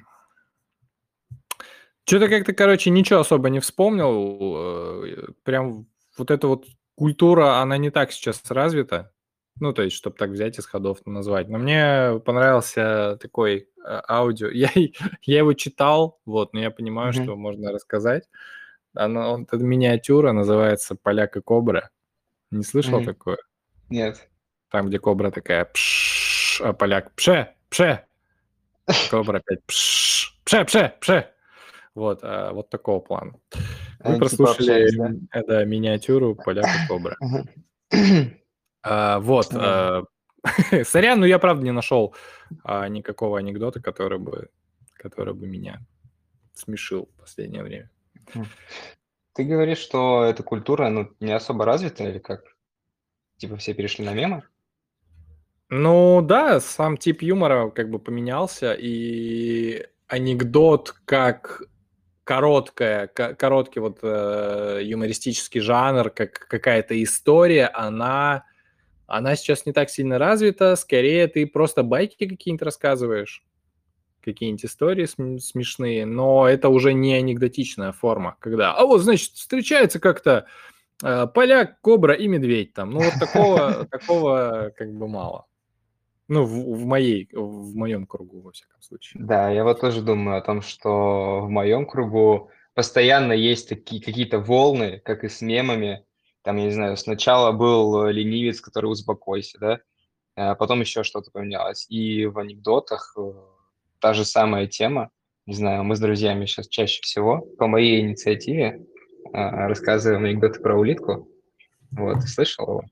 Что-то 2.04 2.28
как-то, 2.28 2.52
короче, 2.52 2.90
ничего 2.90 3.20
особо 3.20 3.48
не 3.48 3.58
вспомнил. 3.58 5.04
Э, 5.04 5.32
прям 5.44 5.86
вот 6.16 6.30
эта 6.30 6.46
вот 6.46 6.66
культура, 6.94 7.60
она 7.60 7.78
не 7.78 7.90
так 7.90 8.12
сейчас 8.12 8.42
развита. 8.50 9.12
Ну, 9.60 9.72
то 9.72 9.82
есть, 9.82 9.96
чтобы 9.96 10.16
так 10.16 10.30
взять 10.30 10.58
из 10.58 10.66
ходов 10.66 10.98
назвать. 11.04 11.48
Но 11.48 11.58
мне 11.58 12.20
понравился 12.24 13.18
такой 13.20 13.68
э, 13.84 14.00
аудио. 14.08 14.48
Я, 14.50 14.70
я 14.74 15.38
его 15.38 15.52
читал, 15.52 16.20
вот, 16.24 16.52
но 16.52 16.60
я 16.60 16.70
понимаю, 16.70 17.12
mm-hmm. 17.12 17.22
что 17.22 17.36
можно 17.36 17.72
рассказать. 17.72 18.28
Она, 18.94 19.30
он, 19.30 19.42
это 19.44 19.56
миниатюра, 19.58 20.32
называется 20.32 20.94
«Поляк 20.94 21.36
и 21.36 21.40
кобра». 21.40 21.90
Не 22.50 22.62
слышал 22.62 23.00
mm-hmm. 23.00 23.04
такое? 23.04 23.38
Нет. 23.88 24.28
Там, 24.70 24.88
где 24.88 24.98
кобра 24.98 25.30
такая 25.30 25.64
пш, 25.66 26.60
а 26.62 26.72
поляк 26.72 27.14
пше, 27.14 27.54
пше. 27.68 28.04
Кобра 29.10 29.38
опять 29.38 29.64
пш, 29.64 30.38
пше, 30.44 30.64
пше, 30.64 30.94
пше. 31.00 31.30
Вот, 31.94 32.20
а, 32.22 32.52
вот 32.52 32.68
такого 32.70 33.00
плана. 33.00 33.34
Мы 34.02 34.18
прослушали 34.18 34.90
да? 34.96 35.42
да, 35.46 35.64
миниатюру 35.64 36.34
«Поляк 36.34 36.66
и 36.66 36.88
кобра». 36.88 37.16
А, 38.82 39.20
вот. 39.20 39.54
А, 39.54 40.04
сорян, 40.84 41.20
но 41.20 41.26
я 41.26 41.38
правда 41.38 41.64
не 41.64 41.72
нашел 41.72 42.14
а, 42.64 42.88
никакого 42.88 43.38
анекдота, 43.38 43.80
который 43.80 44.18
бы 44.18 44.48
который 45.02 45.34
бы 45.34 45.48
меня 45.48 45.80
смешил 46.54 47.08
в 47.16 47.20
последнее 47.20 47.64
время. 47.64 47.90
Ты 49.34 49.44
говоришь, 49.44 49.78
что 49.78 50.24
эта 50.24 50.42
культура 50.42 50.88
ну, 50.88 51.10
не 51.18 51.32
особо 51.32 51.64
развита 51.64 52.04
или 52.04 52.18
как? 52.18 52.44
Типа 53.38 53.56
все 53.56 53.74
перешли 53.74 54.04
на 54.04 54.12
мемы? 54.12 54.44
Ну 55.68 56.20
да, 56.22 56.60
сам 56.60 56.96
тип 56.98 57.22
юмора 57.22 57.70
как 57.70 57.90
бы 57.90 57.98
поменялся, 57.98 58.74
и 58.78 59.86
анекдот 60.06 60.94
как 61.06 61.62
короткая, 62.24 63.08
короткий 63.08 63.80
вот 63.80 63.98
э, 64.02 64.80
юмористический 64.82 65.60
жанр, 65.60 66.10
как 66.10 66.46
какая-то 66.46 67.02
история, 67.02 67.68
она, 67.68 68.44
она 69.06 69.36
сейчас 69.36 69.66
не 69.66 69.72
так 69.72 69.90
сильно 69.90 70.18
развита. 70.18 70.76
Скорее, 70.76 71.26
ты 71.28 71.46
просто 71.46 71.82
байки 71.82 72.26
какие-нибудь 72.26 72.62
рассказываешь, 72.62 73.44
какие-нибудь 74.22 74.64
истории 74.64 75.06
смешные, 75.06 76.06
но 76.06 76.48
это 76.48 76.68
уже 76.68 76.92
не 76.92 77.14
анекдотичная 77.14 77.92
форма, 77.92 78.36
когда, 78.38 78.74
а 78.74 78.86
вот, 78.86 79.02
значит, 79.02 79.32
встречается 79.32 79.98
как-то 80.00 80.46
э, 81.02 81.26
поляк, 81.26 81.80
кобра 81.80 82.14
и 82.14 82.28
медведь 82.28 82.72
там. 82.72 82.90
Ну 82.90 83.00
вот 83.00 83.14
такого, 83.18 83.86
такого 83.90 84.72
как 84.76 84.92
бы 84.92 85.08
мало. 85.08 85.46
Ну, 86.28 86.44
в, 86.44 86.76
в 86.78 86.86
моей, 86.86 87.28
в 87.32 87.76
моем 87.76 88.06
кругу, 88.06 88.40
во 88.40 88.52
всяком 88.52 88.80
случае. 88.80 89.22
Да, 89.22 89.50
я 89.50 89.64
вот 89.64 89.80
тоже 89.80 90.00
думаю 90.00 90.38
о 90.38 90.40
том, 90.40 90.62
что 90.62 91.40
в 91.42 91.50
моем 91.50 91.84
кругу 91.84 92.50
постоянно 92.74 93.32
есть 93.32 93.68
такие 93.68 94.02
какие-то 94.02 94.38
волны, 94.38 95.00
как 95.04 95.24
и 95.24 95.28
с 95.28 95.42
мемами. 95.42 96.04
Там, 96.42 96.56
я 96.56 96.64
не 96.64 96.72
знаю, 96.72 96.96
сначала 96.96 97.52
был 97.52 98.06
ленивец, 98.06 98.60
который 98.60 98.86
успокойся, 98.86 99.58
да, 99.58 99.80
а 100.34 100.54
потом 100.54 100.80
еще 100.80 101.04
что-то 101.04 101.30
поменялось. 101.30 101.86
И 101.88 102.26
в 102.26 102.38
анекдотах 102.38 103.14
э, 103.18 103.32
та 104.00 104.14
же 104.14 104.24
самая 104.24 104.66
тема. 104.66 105.10
Не 105.46 105.54
знаю, 105.54 105.84
мы 105.84 105.96
с 105.96 106.00
друзьями 106.00 106.46
сейчас 106.46 106.68
чаще 106.68 107.00
всего 107.02 107.40
по 107.58 107.66
моей 107.66 108.00
инициативе 108.00 108.86
а, 109.32 109.68
рассказываем 109.68 110.24
анекдоты 110.24 110.60
про 110.60 110.78
улитку. 110.78 111.28
Вот, 111.90 112.22
слышал 112.22 112.66
его? 112.66 112.84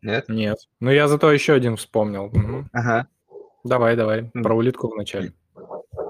Нет? 0.00 0.28
Нет. 0.28 0.58
Ну, 0.80 0.90
я 0.90 1.06
зато 1.06 1.30
еще 1.30 1.52
один 1.52 1.76
вспомнил. 1.76 2.24
Угу. 2.26 2.68
Ага. 2.72 3.08
Давай, 3.64 3.94
давай. 3.94 4.24
Про 4.32 4.56
улитку 4.56 4.88
вначале. 4.88 5.32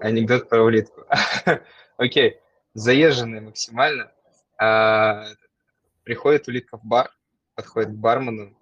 Анекдот 0.00 0.48
про 0.48 0.62
улитку. 0.62 1.04
Окей. 1.96 2.36
Заезженный 2.74 3.40
максимально. 3.40 4.10
А, 6.02 6.04
приходит 6.04 6.48
улитка 6.48 6.78
в 6.78 6.84
бар, 6.84 7.10
подходит 7.54 7.90
к 7.90 7.94
бармену, 7.94 8.56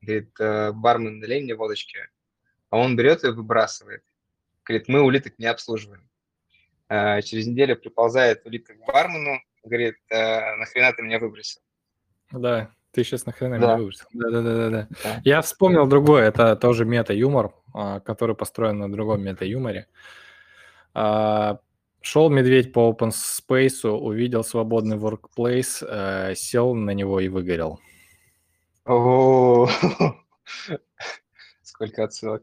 говорит, 0.00 0.30
«Э, 0.40 0.72
бармен, 0.72 1.18
налей 1.18 1.42
мне 1.42 1.54
водочки. 1.54 1.98
А 2.70 2.78
он 2.78 2.96
берет 2.96 3.24
и 3.24 3.28
выбрасывает. 3.28 4.02
Говорит, 4.64 4.88
мы 4.88 5.02
улиток 5.02 5.38
не 5.38 5.46
обслуживаем. 5.46 6.08
А, 6.88 7.20
через 7.22 7.46
неделю 7.46 7.76
приползает 7.76 8.44
улитка 8.46 8.74
к 8.74 8.86
бармену, 8.86 9.40
говорит, 9.64 9.96
«Э, 10.10 10.56
нахрена 10.56 10.92
ты 10.92 11.02
меня 11.02 11.18
выбросил? 11.18 11.60
Да. 12.30 12.70
Ты 12.92 13.04
сейчас 13.04 13.24
нахрена 13.24 13.58
да. 13.58 13.66
меня 13.66 13.76
выбросил. 13.76 14.06
Да-да-да. 14.12 14.88
да. 15.02 15.20
Я 15.24 15.40
вспомнил 15.40 15.86
другое, 15.86 16.24
это 16.28 16.56
тоже 16.56 16.84
мета-юмор, 16.84 17.54
а, 17.72 18.00
который 18.00 18.36
построен 18.36 18.78
на 18.78 18.92
другом 18.92 19.22
мета-юморе. 19.22 19.88
Шел 22.02 22.28
медведь 22.28 22.72
по 22.72 22.90
open 22.90 23.10
space, 23.10 23.88
увидел 23.88 24.42
свободный 24.42 24.96
workplace, 24.96 25.84
э, 25.86 26.34
сел 26.34 26.74
на 26.74 26.90
него 26.90 27.20
и 27.20 27.28
выгорел. 27.28 27.80
О, 28.84 29.68
сколько 31.62 32.04
отсылок. 32.04 32.42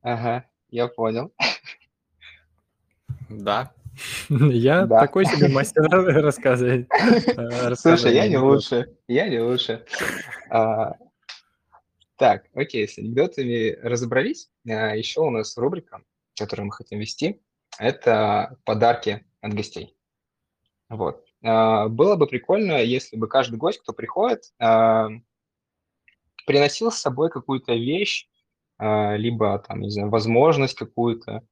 Ага, 0.00 0.46
я 0.70 0.88
понял. 0.88 1.32
Да, 3.28 3.72
Я 4.28 4.86
да. 4.86 5.00
такой 5.00 5.26
себе 5.26 5.48
мастер 5.48 5.82
рассказывать. 5.90 6.86
Э, 7.36 7.74
Слушай, 7.74 8.14
я 8.14 8.28
не 8.28 8.38
лучше. 8.38 8.96
Я 9.08 9.28
не 9.28 9.40
лучше. 9.40 9.84
А, 10.48 10.94
так, 12.16 12.46
окей, 12.54 12.88
с 12.88 12.98
анекдотами 12.98 13.76
разобрались. 13.82 14.50
А, 14.66 14.96
еще 14.96 15.20
у 15.20 15.30
нас 15.30 15.56
рубрика, 15.56 16.02
которую 16.36 16.66
мы 16.66 16.72
хотим 16.72 16.98
вести, 16.98 17.40
это 17.80 18.58
подарки 18.64 19.26
от 19.40 19.54
гостей. 19.54 19.96
Вот. 20.88 21.24
А, 21.42 21.88
было 21.88 22.16
бы 22.16 22.26
прикольно, 22.26 22.82
если 22.82 23.16
бы 23.16 23.26
каждый 23.26 23.56
гость, 23.56 23.80
кто 23.80 23.92
приходит, 23.92 24.52
приносил 26.46 26.90
с 26.90 27.00
собой 27.00 27.30
какую-то 27.30 27.74
вещь, 27.74 28.28
либо 28.78 29.58
там, 29.58 29.80
не 29.80 29.90
знаю, 29.90 30.08
возможность 30.10 30.74
какую-то, 30.74 31.42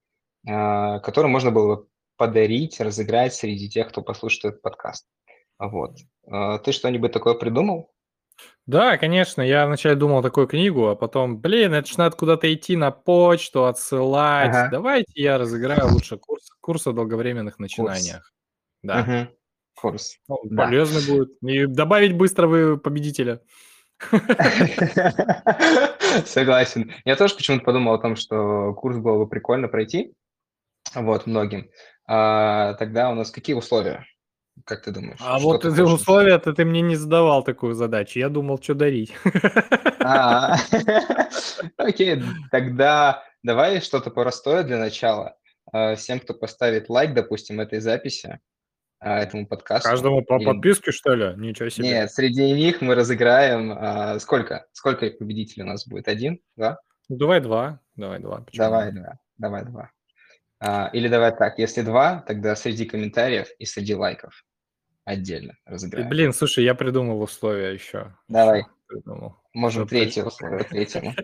которую 0.44 1.30
можно 1.30 1.50
было 1.50 1.76
бы 1.76 1.88
подарить, 2.16 2.80
разыграть 2.80 3.34
среди 3.34 3.70
тех, 3.70 3.88
кто 3.88 4.02
послушает 4.02 4.44
этот 4.44 4.62
подкаст. 4.62 5.06
Вот. 5.58 5.96
А, 6.26 6.58
ты 6.58 6.72
что-нибудь 6.72 7.12
такое 7.12 7.34
придумал? 7.34 7.92
Да, 8.68 8.98
конечно. 8.98 9.40
Я 9.40 9.66
вначале 9.66 9.96
думал 9.96 10.22
такую 10.22 10.46
книгу, 10.46 10.88
а 10.88 10.94
потом, 10.94 11.40
блин, 11.40 11.72
это 11.72 11.88
ж 11.88 11.96
надо 11.96 12.14
куда-то 12.16 12.52
идти 12.52 12.76
на 12.76 12.90
почту, 12.90 13.64
отсылать. 13.64 14.50
Ага. 14.50 14.68
Давайте 14.70 15.10
я 15.14 15.38
разыграю 15.38 15.90
лучше 15.90 16.18
курс, 16.18 16.50
курс 16.60 16.86
о 16.86 16.92
долговременных 16.92 17.58
начинаниях. 17.58 18.16
Курс. 18.16 18.32
Да. 18.82 19.00
Угу. 19.00 19.28
Курс. 19.80 20.18
Ну, 20.28 20.38
да. 20.44 20.64
Полезный 20.64 21.00
будет. 21.10 21.30
И 21.40 21.64
добавить 21.64 22.14
быстро 22.14 22.46
вы 22.46 22.76
победителя. 22.76 23.40
Согласен. 26.26 26.92
Я 27.06 27.16
тоже 27.16 27.34
почему-то 27.36 27.64
подумал 27.64 27.94
о 27.94 27.98
том, 27.98 28.16
что 28.16 28.74
курс 28.74 28.98
было 28.98 29.24
бы 29.24 29.26
прикольно 29.30 29.68
пройти. 29.68 30.12
Вот, 30.94 31.26
многим 31.26 31.70
а, 32.06 32.74
тогда 32.74 33.10
у 33.10 33.14
нас 33.14 33.30
какие 33.30 33.54
условия? 33.54 34.04
Как 34.64 34.82
ты 34.82 34.90
думаешь? 34.90 35.18
А 35.20 35.38
вот 35.38 35.64
эти 35.64 35.80
условия-то 35.80 36.52
ты 36.52 36.64
мне 36.64 36.80
не 36.80 36.96
задавал 36.96 37.42
такую 37.42 37.74
задачу. 37.74 38.18
Я 38.18 38.28
думал, 38.28 38.59
что 38.61 38.74
дарить. 38.74 39.14
А, 40.00 40.56
окей, 41.76 42.22
тогда 42.50 43.24
давай 43.42 43.80
что-то 43.80 44.11
простое 44.11 44.62
для 44.62 44.78
начала. 44.78 45.36
А, 45.72 45.96
всем, 45.96 46.20
кто 46.20 46.34
поставит 46.34 46.88
лайк, 46.88 47.14
допустим, 47.14 47.61
этой 47.61 47.80
записи, 47.80 48.40
а, 49.00 49.20
этому 49.20 49.46
подкасту. 49.46 49.88
Каждому 49.88 50.24
по 50.24 50.38
подписке, 50.38 50.92
что 50.92 51.14
ли? 51.14 51.34
Ничего 51.36 51.68
себе. 51.68 51.88
Нет, 51.88 52.12
среди 52.12 52.52
них 52.52 52.80
мы 52.80 52.94
разыграем... 52.94 54.18
Сколько? 54.20 54.66
Сколько 54.72 55.11
победителей 55.11 55.64
у 55.64 55.66
нас 55.66 55.86
будет? 55.86 56.09
Один? 56.09 56.40
Два? 56.56 56.78
Ну, 57.09 57.16
давай 57.16 57.40
два. 57.40 57.80
Давай 57.96 58.20
два. 58.20 58.44
Давай 58.52 58.92
два. 58.92 59.18
Давай 59.36 59.64
два. 59.64 59.90
Или 60.92 61.09
давай 61.09 61.36
так, 61.36 61.59
если 61.59 61.82
два, 61.82 62.24
тогда 62.26 62.56
среди 62.56 62.84
комментариев 62.84 63.48
и 63.59 63.64
среди 63.64 63.94
лайков 63.94 64.44
отдельно 65.09 65.56
разыграем. 65.64 66.09
Блин, 66.09 66.32
слушай, 66.32 66.64
я 66.64 66.74
придумал 66.74 67.20
условия 67.22 67.72
еще. 67.72 68.14
Давай. 68.28 68.66
Придумал. 68.86 69.36
Можем 69.54 69.86
Кто 69.86 69.90
третье 69.90 70.22
при... 70.22 70.28
условие, 70.28 70.64
третьему. 70.64 71.14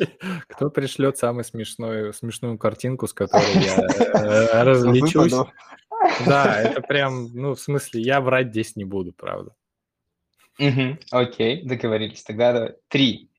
Кто 0.48 0.70
пришлет 0.70 1.18
самую 1.18 1.44
смешную, 1.44 2.12
смешную 2.12 2.58
картинку, 2.58 3.06
с 3.06 3.12
которой 3.12 3.52
я 3.62 3.76
э, 3.76 4.62
развлечусь? 4.64 5.32
Да, 6.26 6.60
это 6.60 6.80
прям, 6.80 7.32
ну, 7.34 7.54
в 7.54 7.60
смысле, 7.60 8.02
я 8.02 8.20
врать 8.20 8.48
здесь 8.48 8.76
не 8.76 8.84
буду, 8.84 9.12
правда. 9.12 9.54
окей, 11.10 11.66
договорились. 11.66 12.22
Тогда 12.22 12.74
три, 12.88 13.30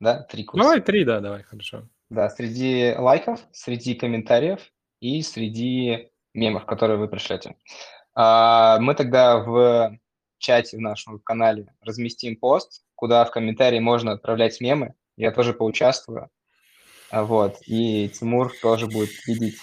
да, 0.00 0.22
три 0.22 0.44
курса. 0.44 0.64
Давай 0.64 0.80
три, 0.80 1.04
да, 1.04 1.20
давай, 1.20 1.42
хорошо. 1.42 1.88
Да, 2.10 2.28
среди 2.30 2.94
лайков, 2.96 3.40
среди 3.52 3.94
комментариев 3.94 4.60
и 5.00 5.22
среди 5.22 6.10
мемов, 6.34 6.66
которые 6.66 6.98
вы 6.98 7.08
пришлете. 7.08 7.56
А, 8.14 8.78
мы 8.80 8.94
тогда 8.94 9.38
в 9.38 9.96
чате 10.38 10.76
в 10.76 10.80
нашем 10.80 11.20
канале 11.20 11.74
разместим 11.80 12.36
пост, 12.36 12.84
куда 12.94 13.24
в 13.24 13.30
комментарии 13.30 13.78
можно 13.78 14.12
отправлять 14.12 14.60
мемы. 14.60 14.94
Я 15.16 15.30
тоже 15.30 15.54
поучаствую. 15.54 16.30
А, 17.10 17.24
вот. 17.24 17.58
И 17.66 18.08
Тимур 18.08 18.52
тоже 18.60 18.86
будет 18.86 19.10
видеть 19.26 19.58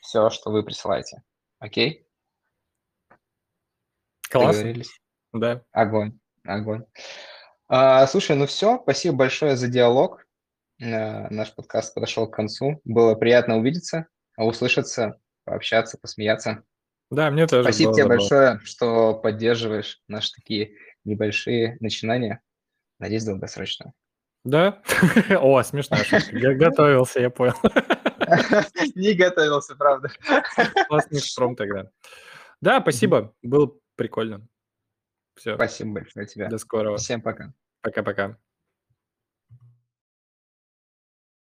все, 0.00 0.30
что 0.30 0.50
вы 0.50 0.62
присылаете. 0.62 1.22
Окей? 1.58 2.06
Класс. 4.30 4.62
Да. 5.32 5.62
Огонь. 5.72 6.18
Огонь. 6.44 6.84
А, 7.68 8.06
слушай, 8.06 8.36
ну 8.36 8.46
все. 8.46 8.78
Спасибо 8.82 9.16
большое 9.16 9.56
за 9.56 9.68
диалог. 9.68 10.26
А, 10.80 11.28
наш 11.30 11.54
подкаст 11.54 11.94
подошел 11.94 12.26
к 12.26 12.34
концу. 12.34 12.80
Было 12.84 13.14
приятно 13.14 13.58
увидеться 13.58 14.06
услышаться, 14.36 15.18
пообщаться, 15.44 15.98
посмеяться. 15.98 16.64
Да, 17.12 17.30
мне 17.30 17.46
тоже. 17.46 17.64
Спасибо 17.64 17.92
тебе 17.92 18.06
большое, 18.06 18.58
что 18.64 19.14
поддерживаешь 19.14 20.00
наши 20.08 20.32
такие 20.32 20.76
небольшие 21.04 21.76
начинания. 21.80 22.40
Надеюсь, 22.98 23.24
долгосрочно. 23.24 23.92
Да? 24.44 24.82
О, 25.38 25.62
шутка. 25.62 25.96
Я 26.32 26.54
готовился, 26.54 27.20
я 27.20 27.28
понял. 27.28 27.54
Не 28.94 29.12
готовился, 29.12 29.76
правда. 29.76 30.10
Классный 30.88 31.20
шпром 31.20 31.54
тогда. 31.54 31.90
Да, 32.62 32.80
спасибо. 32.80 33.34
Было 33.42 33.72
прикольно. 33.96 34.46
Все. 35.36 35.56
Спасибо 35.56 35.92
большое 35.92 36.26
тебе. 36.26 36.48
До 36.48 36.56
скорого. 36.56 36.96
Всем 36.96 37.20
пока. 37.20 37.52
Пока-пока. 37.82 38.38